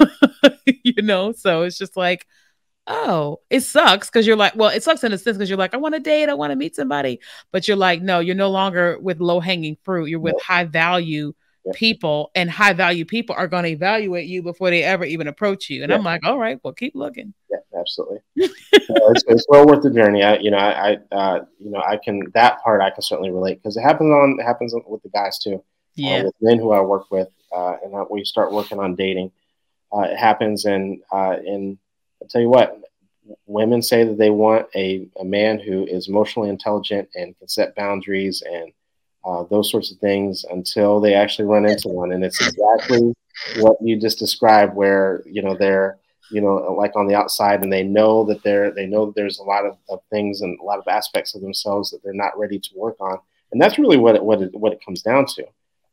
you 0.84 1.02
know, 1.02 1.32
so 1.32 1.64
it's 1.64 1.78
just 1.78 1.98
like, 1.98 2.28
oh, 2.88 3.40
it 3.50 3.62
sucks 3.62 4.10
because 4.10 4.26
you're 4.26 4.36
like, 4.36 4.56
well, 4.56 4.70
it 4.70 4.84
sucks 4.84 5.04
in 5.04 5.12
a 5.12 5.18
sense 5.18 5.38
because 5.38 5.50
you're 5.50 5.58
like, 5.58 5.74
I 5.74 5.78
want 5.78 5.96
to 5.96 6.00
date, 6.00 6.30
I 6.30 6.34
want 6.34 6.52
to 6.52 6.56
meet 6.56 6.76
somebody, 6.76 7.20
but 7.52 7.68
you're 7.68 7.78
like, 7.78 8.02
no, 8.02 8.20
you're 8.20 8.36
no 8.36 8.50
longer 8.50 8.98
with 9.00 9.20
low 9.20 9.40
hanging 9.40 9.78
fruit. 9.84 10.06
You're 10.06 10.20
with 10.20 10.42
high 10.42 10.64
value 10.64 11.34
people, 11.74 12.32
and 12.34 12.50
high 12.50 12.72
value 12.72 13.04
people 13.04 13.36
are 13.38 13.48
going 13.48 13.64
to 13.64 13.70
evaluate 13.70 14.28
you 14.28 14.42
before 14.42 14.70
they 14.70 14.84
ever 14.84 15.04
even 15.04 15.28
approach 15.28 15.70
you. 15.70 15.84
And 15.84 15.90
yeah. 15.90 15.98
I'm 15.98 16.04
like, 16.04 16.26
all 16.26 16.38
right, 16.38 16.60
well, 16.64 16.74
keep 16.74 16.96
looking. 16.96 17.34
Yeah, 17.52 17.80
absolutely. 17.80 18.20
uh, 18.42 18.48
it's, 19.12 19.24
it's, 19.28 19.46
well 19.50 19.66
worth 19.66 19.84
the 19.84 19.92
journey. 19.92 20.24
I, 20.24 20.38
you 20.38 20.52
know, 20.52 20.58
I, 20.58 20.92
I 20.92 21.16
uh, 21.16 21.46
you 21.60 21.72
know, 21.72 21.82
I 21.86 21.98
can 21.98 22.22
that 22.34 22.62
part 22.64 22.82
I 22.82 22.90
can 22.90 23.02
certainly 23.02 23.32
relate 23.32 23.62
because 23.62 23.76
it 23.76 23.82
happens 23.82 24.12
on 24.12 24.38
it 24.40 24.44
happens 24.44 24.74
with 24.88 25.04
the 25.04 25.10
guys 25.10 25.40
too. 25.40 25.56
Uh, 25.56 25.62
yeah, 25.96 26.24
with 26.24 26.36
men 26.42 26.60
who 26.60 26.72
I 26.72 26.80
work 26.80 27.12
with, 27.12 27.28
uh, 27.54 27.76
and 27.84 27.94
we 28.10 28.24
start 28.24 28.54
working 28.54 28.80
on 28.80 28.96
dating. 28.96 29.32
Uh, 29.92 30.02
it 30.02 30.18
happens, 30.18 30.66
and 30.66 31.02
and 31.12 31.78
I'll 32.22 32.28
tell 32.28 32.42
you 32.42 32.50
what, 32.50 32.80
women 33.46 33.82
say 33.82 34.04
that 34.04 34.18
they 34.18 34.30
want 34.30 34.68
a, 34.76 35.08
a 35.20 35.26
man 35.26 35.60
who 35.60 35.86
is 35.86 36.08
emotionally 36.08 36.50
intelligent 36.50 37.10
and 37.16 37.38
can 37.38 37.48
set 37.48 37.76
boundaries 37.76 38.42
and 38.50 38.72
uh, 39.26 39.44
those 39.50 39.70
sorts 39.70 39.92
of 39.92 39.98
things 40.00 40.46
until 40.50 41.00
they 41.00 41.14
actually 41.14 41.46
run 41.46 41.66
into 41.66 41.90
one. 41.90 42.14
And 42.14 42.24
it's 42.24 42.40
exactly 42.40 43.14
what 43.58 43.78
you 43.82 44.00
just 44.00 44.20
described, 44.20 44.76
where, 44.76 45.22
you 45.26 45.42
know, 45.42 45.56
they're, 45.56 45.98
you 46.32 46.42
know, 46.42 46.76
like 46.78 46.96
on 46.96 47.08
the 47.08 47.16
outside 47.16 47.64
and 47.64 47.72
they 47.72 47.84
know 47.84 48.24
that 48.26 48.42
they're, 48.44 48.72
they 48.72 48.86
know 48.86 49.08
that 49.08 49.16
there's 49.16 49.40
a 49.40 49.44
lot 49.44 49.66
of, 49.66 49.78
of 49.90 50.00
things 50.10 50.42
and 50.42 50.58
a 50.60 50.64
lot 50.64 50.80
of 50.80 50.88
aspects 50.88 51.36
of 51.36 51.42
themselves 51.42 51.92
that 51.92 52.02
they're 52.04 52.14
not 52.14 52.38
ready 52.38 52.60
to 52.60 52.70
work 52.76 52.96
on. 53.00 53.18
And 53.52 53.62
that's 53.62 53.78
really 53.78 53.98
what 53.98 54.16
it, 54.16 54.24
what 54.24 54.42
it, 54.42 54.54
what 54.56 54.74
it 54.74 54.84
comes 54.84 55.02
down 55.02 55.26
to. 55.26 55.44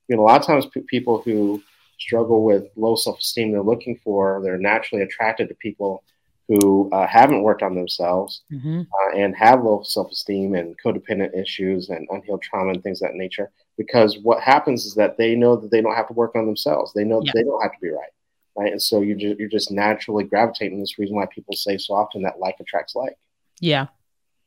You 0.09 0.17
know, 0.17 0.23
a 0.23 0.27
lot 0.27 0.41
of 0.41 0.47
times 0.47 0.67
p- 0.67 0.81
people 0.89 1.23
who 1.23 1.63
struggle 1.99 2.45
with 2.45 2.65
low 2.77 2.95
self-esteem, 2.97 3.53
they're 3.53 3.63
looking 3.63 3.99
for, 4.03 4.41
they're 4.43 4.59
naturally 4.59 5.03
attracted 5.03 5.49
to 5.49 5.55
people 5.55 6.03
who 6.49 6.91
uh, 6.93 7.07
haven't 7.07 7.43
worked 7.43 7.63
on 7.63 7.75
themselves 7.75 8.43
mm-hmm. 8.53 8.81
uh, 8.81 9.17
and 9.17 9.35
have 9.35 9.65
low 9.65 9.83
self-esteem 9.83 10.55
and 10.55 10.77
codependent 10.85 11.35
issues 11.39 11.89
and 11.89 12.07
unhealed 12.11 12.43
trauma 12.43 12.71
and 12.71 12.83
things 12.83 13.01
of 13.01 13.09
that 13.09 13.17
nature 13.17 13.51
because 13.79 14.19
what 14.23 14.43
happens 14.43 14.85
is 14.85 14.95
that 14.95 15.17
they 15.17 15.35
know 15.35 15.57
that 15.57 15.71
they 15.71 15.81
don't 15.81 15.97
have 15.97 16.09
to 16.09 16.13
work 16.13 16.37
on 16.37 16.47
themselves. 16.47 16.93
They 16.93 17.05
know 17.05 17.21
that 17.21 17.33
they 17.35 17.43
don't 17.43 17.63
have 17.63 17.73
to 17.73 17.81
be 17.81 17.91
right 17.91 18.11
right? 18.57 18.73
And 18.73 18.83
so 18.83 19.01
you 19.01 19.15
just, 19.15 19.39
you're 19.39 19.49
just 19.49 19.71
naturally 19.71 20.25
gravitating 20.25 20.81
this 20.81 20.99
reason 20.99 21.17
why 21.17 21.27
people 21.27 21.55
say 21.55 21.79
so 21.79 21.95
often 21.95 22.23
that 22.23 22.39
like 22.39 22.57
attracts 22.61 22.95
like. 22.95 23.17
Yeah. 23.61 23.87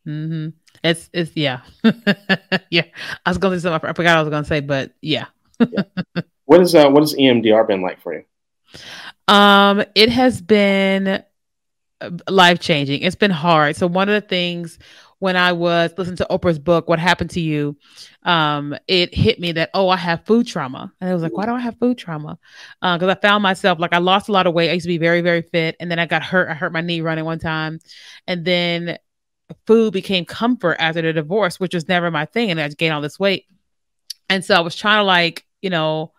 Mm-hmm. 0.07 0.49
it's 0.85 1.09
it's 1.11 1.31
yeah. 1.35 1.61
Yeah. 2.69 2.85
I 3.25 3.29
was 3.29 3.37
gonna 3.37 3.59
say 3.59 3.63
something 3.63 3.89
i 3.89 3.93
forgot 3.93 4.17
i 4.17 4.21
was 4.21 4.29
gonna 4.29 4.45
say 4.45 4.61
but 4.61 4.93
yeah, 5.01 5.25
yeah. 5.59 5.83
what 6.45 6.61
is 6.61 6.73
uh 6.73 6.89
what 6.89 7.03
has 7.03 7.13
emdr 7.13 7.67
been 7.67 7.81
like 7.81 8.01
for 8.01 8.13
you? 8.13 8.23
Um 9.27 9.83
it 9.95 10.07
has 10.07 10.41
been 10.41 11.21
life 12.29 12.59
changing. 12.59 13.01
It's 13.01 13.15
been 13.15 13.31
hard. 13.31 13.75
So 13.75 13.87
one 13.87 14.09
of 14.09 14.21
the 14.21 14.27
things 14.27 14.77
when 15.19 15.35
I 15.35 15.51
was 15.51 15.91
listening 15.97 16.17
to 16.17 16.27
Oprah's 16.29 16.59
book, 16.59 16.87
What 16.87 16.99
Happened 16.99 17.31
to 17.31 17.39
You, 17.39 17.75
um, 18.23 18.75
it 18.87 19.15
hit 19.15 19.39
me 19.39 19.51
that, 19.53 19.71
oh, 19.73 19.89
I 19.89 19.97
have 19.97 20.25
food 20.25 20.45
trauma. 20.45 20.93
And 21.01 21.09
I 21.09 21.13
was 21.13 21.23
like, 21.23 21.35
why 21.35 21.47
do 21.47 21.53
I 21.53 21.59
have 21.59 21.79
food 21.79 21.97
trauma? 21.97 22.37
Because 22.81 23.03
uh, 23.03 23.11
I 23.11 23.15
found 23.15 23.41
myself 23.41 23.79
like 23.79 23.93
I 23.93 23.97
lost 23.97 24.29
a 24.29 24.31
lot 24.31 24.45
of 24.45 24.53
weight. 24.53 24.69
I 24.69 24.73
used 24.73 24.83
to 24.83 24.89
be 24.89 24.99
very, 24.99 25.21
very 25.21 25.41
fit. 25.41 25.75
And 25.79 25.89
then 25.89 25.97
I 25.97 26.05
got 26.05 26.23
hurt. 26.23 26.49
I 26.49 26.53
hurt 26.53 26.71
my 26.71 26.81
knee 26.81 27.01
running 27.01 27.25
one 27.25 27.39
time. 27.39 27.79
And 28.27 28.45
then 28.45 28.97
food 29.65 29.93
became 29.93 30.25
comfort 30.25 30.77
after 30.79 31.01
the 31.01 31.13
divorce, 31.13 31.59
which 31.59 31.73
was 31.73 31.87
never 31.87 32.11
my 32.11 32.25
thing. 32.25 32.51
And 32.51 32.59
I 32.59 32.67
gained 32.69 32.93
all 32.93 33.01
this 33.01 33.19
weight. 33.19 33.45
And 34.29 34.45
so 34.45 34.53
I 34.53 34.59
was 34.59 34.75
trying 34.75 34.99
to 34.99 35.03
like, 35.03 35.45
you 35.61 35.71
know, 35.71 36.11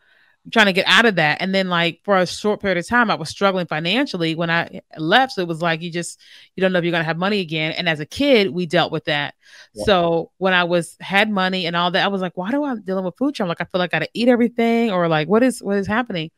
trying 0.52 0.66
to 0.66 0.72
get 0.72 0.86
out 0.86 1.04
of 1.04 1.16
that. 1.16 1.40
And 1.40 1.54
then 1.54 1.68
like 1.68 2.00
for 2.04 2.16
a 2.16 2.26
short 2.26 2.60
period 2.60 2.78
of 2.78 2.86
time, 2.86 3.10
I 3.10 3.14
was 3.14 3.28
struggling 3.28 3.66
financially 3.66 4.34
when 4.34 4.50
I 4.50 4.80
left. 4.96 5.32
So 5.32 5.42
it 5.42 5.48
was 5.48 5.62
like 5.62 5.82
you 5.82 5.90
just 5.90 6.20
you 6.56 6.60
don't 6.60 6.72
know 6.72 6.78
if 6.78 6.84
you're 6.84 6.92
gonna 6.92 7.04
have 7.04 7.18
money 7.18 7.40
again. 7.40 7.72
And 7.72 7.88
as 7.88 8.00
a 8.00 8.06
kid, 8.06 8.50
we 8.50 8.66
dealt 8.66 8.92
with 8.92 9.04
that. 9.04 9.34
Yeah. 9.74 9.84
So 9.84 10.30
when 10.38 10.54
I 10.54 10.64
was 10.64 10.96
had 11.00 11.30
money 11.30 11.66
and 11.66 11.76
all 11.76 11.90
that, 11.90 12.04
I 12.04 12.08
was 12.08 12.22
like, 12.22 12.36
why 12.36 12.50
do 12.50 12.64
I 12.64 12.76
dealing 12.76 13.04
with 13.04 13.16
food 13.16 13.38
I'm 13.40 13.48
Like 13.48 13.60
I 13.60 13.64
feel 13.64 13.78
like 13.78 13.94
I 13.94 13.98
gotta 13.98 14.10
eat 14.14 14.28
everything 14.28 14.90
or 14.90 15.08
like 15.08 15.28
what 15.28 15.42
is 15.42 15.62
what 15.62 15.76
is 15.76 15.86
happening? 15.86 16.30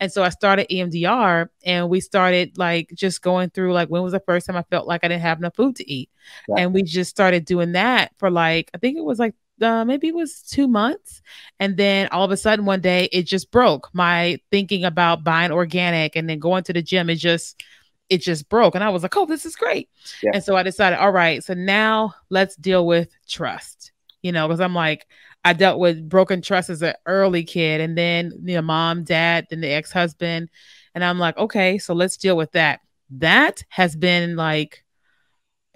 And 0.00 0.12
so 0.12 0.22
I 0.22 0.28
started 0.28 0.68
EMDR 0.70 1.48
and 1.64 1.88
we 1.88 2.00
started 2.00 2.56
like 2.56 2.90
just 2.94 3.20
going 3.20 3.50
through 3.50 3.72
like 3.72 3.88
when 3.88 4.02
was 4.02 4.12
the 4.12 4.20
first 4.20 4.46
time 4.46 4.56
I 4.56 4.62
felt 4.62 4.86
like 4.86 5.02
I 5.02 5.08
didn't 5.08 5.22
have 5.22 5.38
enough 5.38 5.56
food 5.56 5.76
to 5.76 5.90
eat. 5.90 6.08
And 6.56 6.72
we 6.72 6.82
just 6.84 7.10
started 7.10 7.44
doing 7.44 7.72
that 7.72 8.12
for 8.18 8.30
like 8.30 8.70
I 8.74 8.78
think 8.78 8.96
it 8.96 9.04
was 9.04 9.18
like 9.18 9.34
uh, 9.60 9.84
maybe 9.84 10.08
it 10.08 10.14
was 10.14 10.42
two 10.42 10.68
months. 10.68 11.22
And 11.60 11.76
then 11.76 12.08
all 12.08 12.24
of 12.24 12.30
a 12.30 12.36
sudden 12.36 12.64
one 12.64 12.80
day 12.80 13.08
it 13.12 13.24
just 13.24 13.50
broke. 13.50 13.90
My 13.92 14.38
thinking 14.50 14.84
about 14.84 15.24
buying 15.24 15.52
organic 15.52 16.16
and 16.16 16.28
then 16.28 16.38
going 16.38 16.64
to 16.64 16.72
the 16.72 16.82
gym, 16.82 17.10
it 17.10 17.16
just 17.16 17.62
it 18.08 18.22
just 18.22 18.48
broke. 18.48 18.74
And 18.74 18.82
I 18.82 18.88
was 18.88 19.02
like, 19.02 19.16
oh, 19.16 19.26
this 19.26 19.44
is 19.44 19.56
great. 19.56 19.88
Yeah. 20.22 20.30
And 20.34 20.42
so 20.42 20.56
I 20.56 20.62
decided, 20.62 20.98
all 20.98 21.12
right, 21.12 21.44
so 21.44 21.54
now 21.54 22.14
let's 22.30 22.56
deal 22.56 22.86
with 22.86 23.10
trust. 23.28 23.92
You 24.22 24.32
know, 24.32 24.48
because 24.48 24.60
I'm 24.60 24.74
like, 24.74 25.06
I 25.44 25.52
dealt 25.52 25.78
with 25.78 26.08
broken 26.08 26.42
trust 26.42 26.70
as 26.70 26.82
an 26.82 26.94
early 27.06 27.44
kid, 27.44 27.80
and 27.80 27.96
then 27.96 28.32
you 28.42 28.56
know, 28.56 28.62
mom, 28.62 29.04
dad, 29.04 29.46
then 29.50 29.60
the 29.60 29.68
ex-husband. 29.68 30.50
And 30.94 31.04
I'm 31.04 31.18
like, 31.18 31.36
okay, 31.38 31.78
so 31.78 31.94
let's 31.94 32.16
deal 32.16 32.36
with 32.36 32.52
that. 32.52 32.80
That 33.10 33.62
has 33.68 33.94
been 33.94 34.36
like 34.36 34.84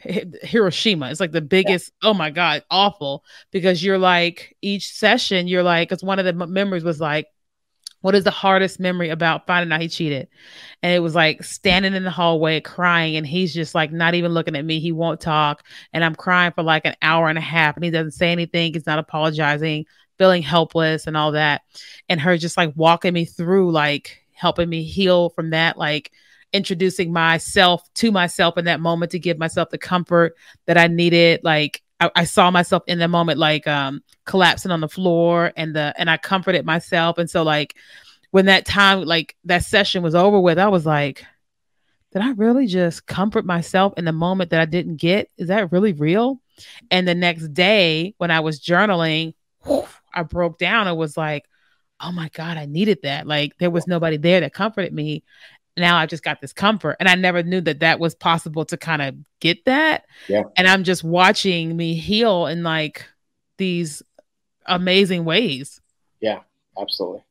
Hiroshima. 0.42 1.10
It's 1.10 1.20
like 1.20 1.32
the 1.32 1.40
biggest, 1.40 1.92
yeah. 2.02 2.10
oh 2.10 2.14
my 2.14 2.30
God, 2.30 2.64
awful. 2.70 3.24
Because 3.50 3.82
you're 3.84 3.98
like, 3.98 4.56
each 4.62 4.92
session, 4.92 5.48
you're 5.48 5.62
like, 5.62 5.88
because 5.88 6.02
one 6.02 6.18
of 6.18 6.24
the 6.24 6.32
memories 6.46 6.84
was 6.84 7.00
like, 7.00 7.26
what 8.02 8.14
is 8.16 8.24
the 8.24 8.30
hardest 8.30 8.80
memory 8.80 9.10
about 9.10 9.46
finding 9.46 9.72
out 9.72 9.80
he 9.80 9.88
cheated? 9.88 10.28
And 10.82 10.92
it 10.92 10.98
was 10.98 11.14
like 11.14 11.42
standing 11.44 11.94
in 11.94 12.02
the 12.04 12.10
hallway 12.10 12.60
crying, 12.60 13.16
and 13.16 13.26
he's 13.26 13.54
just 13.54 13.74
like 13.74 13.92
not 13.92 14.14
even 14.14 14.32
looking 14.32 14.56
at 14.56 14.64
me. 14.64 14.80
He 14.80 14.92
won't 14.92 15.20
talk. 15.20 15.64
And 15.92 16.04
I'm 16.04 16.16
crying 16.16 16.52
for 16.52 16.62
like 16.62 16.84
an 16.84 16.96
hour 17.00 17.28
and 17.28 17.38
a 17.38 17.42
half, 17.42 17.76
and 17.76 17.84
he 17.84 17.90
doesn't 17.90 18.12
say 18.12 18.32
anything. 18.32 18.74
He's 18.74 18.86
not 18.86 18.98
apologizing, 18.98 19.86
feeling 20.18 20.42
helpless 20.42 21.06
and 21.06 21.16
all 21.16 21.32
that. 21.32 21.62
And 22.08 22.20
her 22.20 22.36
just 22.36 22.56
like 22.56 22.72
walking 22.74 23.14
me 23.14 23.24
through, 23.24 23.70
like 23.70 24.18
helping 24.32 24.68
me 24.68 24.82
heal 24.82 25.30
from 25.30 25.50
that, 25.50 25.78
like 25.78 26.10
introducing 26.52 27.12
myself 27.12 27.88
to 27.94 28.10
myself 28.10 28.58
in 28.58 28.64
that 28.66 28.80
moment 28.80 29.12
to 29.12 29.18
give 29.18 29.38
myself 29.38 29.70
the 29.70 29.78
comfort 29.78 30.36
that 30.66 30.78
I 30.78 30.86
needed. 30.86 31.40
Like 31.42 31.82
I, 32.00 32.10
I, 32.14 32.24
saw 32.24 32.50
myself 32.50 32.82
in 32.86 32.98
that 32.98 33.08
moment, 33.08 33.38
like 33.38 33.66
um, 33.66 34.02
collapsing 34.24 34.70
on 34.70 34.80
the 34.80 34.88
floor, 34.88 35.52
and 35.56 35.74
the 35.74 35.94
and 35.96 36.10
I 36.10 36.16
comforted 36.16 36.64
myself. 36.66 37.18
And 37.18 37.30
so, 37.30 37.42
like 37.42 37.76
when 38.30 38.46
that 38.46 38.66
time, 38.66 39.02
like 39.04 39.36
that 39.44 39.64
session 39.64 40.02
was 40.02 40.14
over 40.14 40.40
with, 40.40 40.58
I 40.58 40.68
was 40.68 40.86
like, 40.86 41.24
did 42.12 42.22
I 42.22 42.32
really 42.32 42.66
just 42.66 43.06
comfort 43.06 43.44
myself 43.44 43.94
in 43.96 44.04
the 44.04 44.12
moment 44.12 44.50
that 44.50 44.60
I 44.60 44.66
didn't 44.66 44.96
get? 44.96 45.30
Is 45.38 45.48
that 45.48 45.72
really 45.72 45.92
real? 45.92 46.40
And 46.90 47.08
the 47.08 47.14
next 47.14 47.54
day, 47.54 48.14
when 48.18 48.30
I 48.30 48.40
was 48.40 48.60
journaling, 48.60 49.34
whew, 49.64 49.86
I 50.12 50.22
broke 50.22 50.58
down. 50.58 50.88
It 50.88 50.94
was 50.94 51.16
like, 51.16 51.46
oh 52.00 52.12
my 52.12 52.28
God, 52.30 52.56
I 52.56 52.66
needed 52.66 52.98
that. 53.04 53.26
Like 53.26 53.56
there 53.58 53.70
was 53.70 53.86
nobody 53.86 54.16
there 54.16 54.40
that 54.40 54.52
comforted 54.52 54.92
me 54.92 55.22
now 55.76 55.96
I've 55.96 56.08
just 56.08 56.22
got 56.22 56.40
this 56.40 56.52
comfort. 56.52 56.96
And 57.00 57.08
I 57.08 57.14
never 57.14 57.42
knew 57.42 57.60
that 57.62 57.80
that 57.80 57.98
was 57.98 58.14
possible 58.14 58.64
to 58.66 58.76
kind 58.76 59.02
of 59.02 59.14
get 59.40 59.64
that. 59.64 60.04
Yeah. 60.28 60.44
And 60.56 60.68
I'm 60.68 60.84
just 60.84 61.04
watching 61.04 61.76
me 61.76 61.94
heal 61.94 62.46
in 62.46 62.62
like 62.62 63.06
these 63.58 64.02
amazing 64.66 65.24
ways. 65.24 65.80
Yeah, 66.20 66.40
absolutely. 66.80 67.22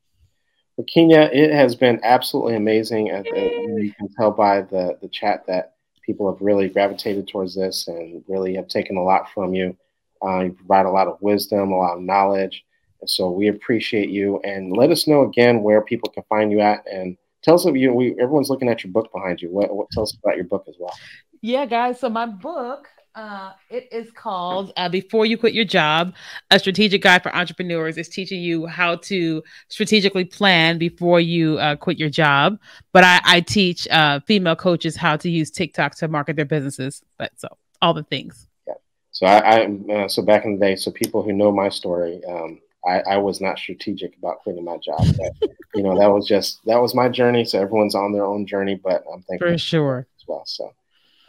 Well, 0.78 0.86
Keenya, 0.86 1.30
it 1.32 1.52
has 1.52 1.76
been 1.76 2.00
absolutely 2.04 2.56
amazing. 2.56 3.08
you 3.08 3.94
can 3.98 4.10
tell 4.18 4.32
by 4.32 4.62
the, 4.62 4.98
the 5.02 5.10
chat 5.10 5.46
that 5.48 5.76
people 6.02 6.32
have 6.32 6.42
really 6.42 6.70
gravitated 6.70 7.28
towards 7.28 7.56
this 7.56 7.88
and 7.88 8.24
really 8.28 8.56
have 8.56 8.68
taken 8.68 8.98
a 8.98 9.04
lot 9.04 9.32
from 9.34 9.54
you. 9.54 9.78
Uh, 10.24 10.42
you 10.42 10.52
provide 10.52 10.86
a 10.86 10.92
lot 10.92 11.08
of 11.08 11.22
wisdom, 11.22 11.72
a 11.72 11.78
lot 11.78 11.98
of 11.98 12.02
knowledge. 12.02 12.64
And 13.02 13.10
so 13.10 13.30
we 13.30 13.48
appreciate 13.48 14.10
you. 14.10 14.40
And 14.44 14.76
let 14.76 14.92
us 14.92 15.08
know 15.08 15.24
again 15.24 15.62
where 15.62 15.82
people 15.82 16.10
can 16.10 16.24
find 16.30 16.52
you 16.52 16.62
at 16.62 16.86
and 16.92 17.18
tell 17.44 17.56
us 17.56 17.66
you 17.66 17.94
we 17.94 18.12
everyone's 18.20 18.50
looking 18.50 18.70
at 18.70 18.84
your 18.84 18.92
book 18.92 19.12
behind 19.14 19.42
you 19.42 19.50
what, 19.50 19.74
what 19.76 19.90
tell 19.92 20.04
us 20.04 20.16
about 20.24 20.36
your 20.36 20.46
book 20.46 20.66
as 20.68 20.76
well 20.80 20.94
yeah 21.42 21.66
guys 21.66 22.00
so 22.00 22.10
my 22.10 22.26
book 22.26 22.88
uh, 23.14 23.52
it 23.70 23.90
is 23.92 24.10
called 24.12 24.72
uh, 24.78 24.88
Before 24.88 25.26
You 25.26 25.38
Quit 25.38 25.54
Your 25.54 25.66
Job, 25.66 26.14
a 26.50 26.58
strategic 26.58 27.02
guide 27.02 27.22
for 27.22 27.36
entrepreneurs. 27.36 27.98
It's 27.98 28.08
teaching 28.08 28.42
you 28.42 28.68
how 28.68 28.96
to 28.98 29.44
strategically 29.68 30.24
plan 30.24 30.78
before 30.78 31.20
you 31.20 31.58
uh, 31.58 31.76
quit 31.76 32.00
your 32.00 32.10
job. 32.10 32.58
But 32.94 33.04
I, 33.04 33.20
I 33.26 33.42
teach 33.42 33.88
uh, 33.90 34.22
female 34.22 34.56
coaches 34.56 34.96
how 34.96 35.18
to 35.18 35.30
use 35.30 35.52
TikTok 35.52 35.96
to 35.96 36.08
market 36.08 36.38
their 36.38 36.46
businesses. 36.46 37.02
But 37.18 37.34
so 37.38 37.50
all 37.82 37.94
the 37.94 38.04
things. 38.04 38.48
Yeah. 38.68 38.76
So 39.12 39.26
I, 39.26 39.40
I 39.40 39.94
uh, 39.94 40.08
so 40.08 40.22
back 40.22 40.46
in 40.46 40.58
the 40.58 40.66
day, 40.66 40.76
so 40.76 40.92
people 40.92 41.22
who 41.22 41.34
know 41.34 41.52
my 41.52 41.70
story, 41.70 42.22
um, 42.30 42.60
I, 42.86 43.00
I 43.02 43.18
was 43.18 43.42
not 43.42 43.58
strategic 43.58 44.18
about 44.18 44.40
quitting 44.40 44.66
my 44.66 44.78
job. 44.78 45.06
But, 45.18 45.50
you 45.76 45.84
know, 45.84 45.98
that 46.00 46.08
was 46.08 46.28
just 46.28 46.64
that 46.66 46.82
was 46.82 46.96
my 46.96 47.10
journey. 47.10 47.46
So 47.46 47.60
everyone's 47.60 47.96
on 47.96 48.12
their 48.12 48.26
own 48.26 48.46
journey, 48.46 48.76
but 48.76 49.04
I'm 49.14 49.22
thankful 49.24 49.54
for 49.54 49.58
sure 49.58 50.08
as 50.18 50.24
well. 50.28 50.44
So, 50.46 50.74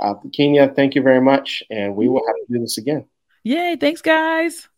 uh, 0.01 0.15
Keenya, 0.33 0.69
thank 0.75 0.95
you 0.95 1.03
very 1.03 1.21
much, 1.21 1.63
and 1.71 1.95
we 1.95 2.09
will 2.09 2.27
have 2.27 2.37
to 2.37 2.53
do 2.53 2.61
this 2.61 2.79
again. 2.79 3.05
Yay! 3.45 3.77
Thanks, 3.77 4.03
guys. 4.03 4.69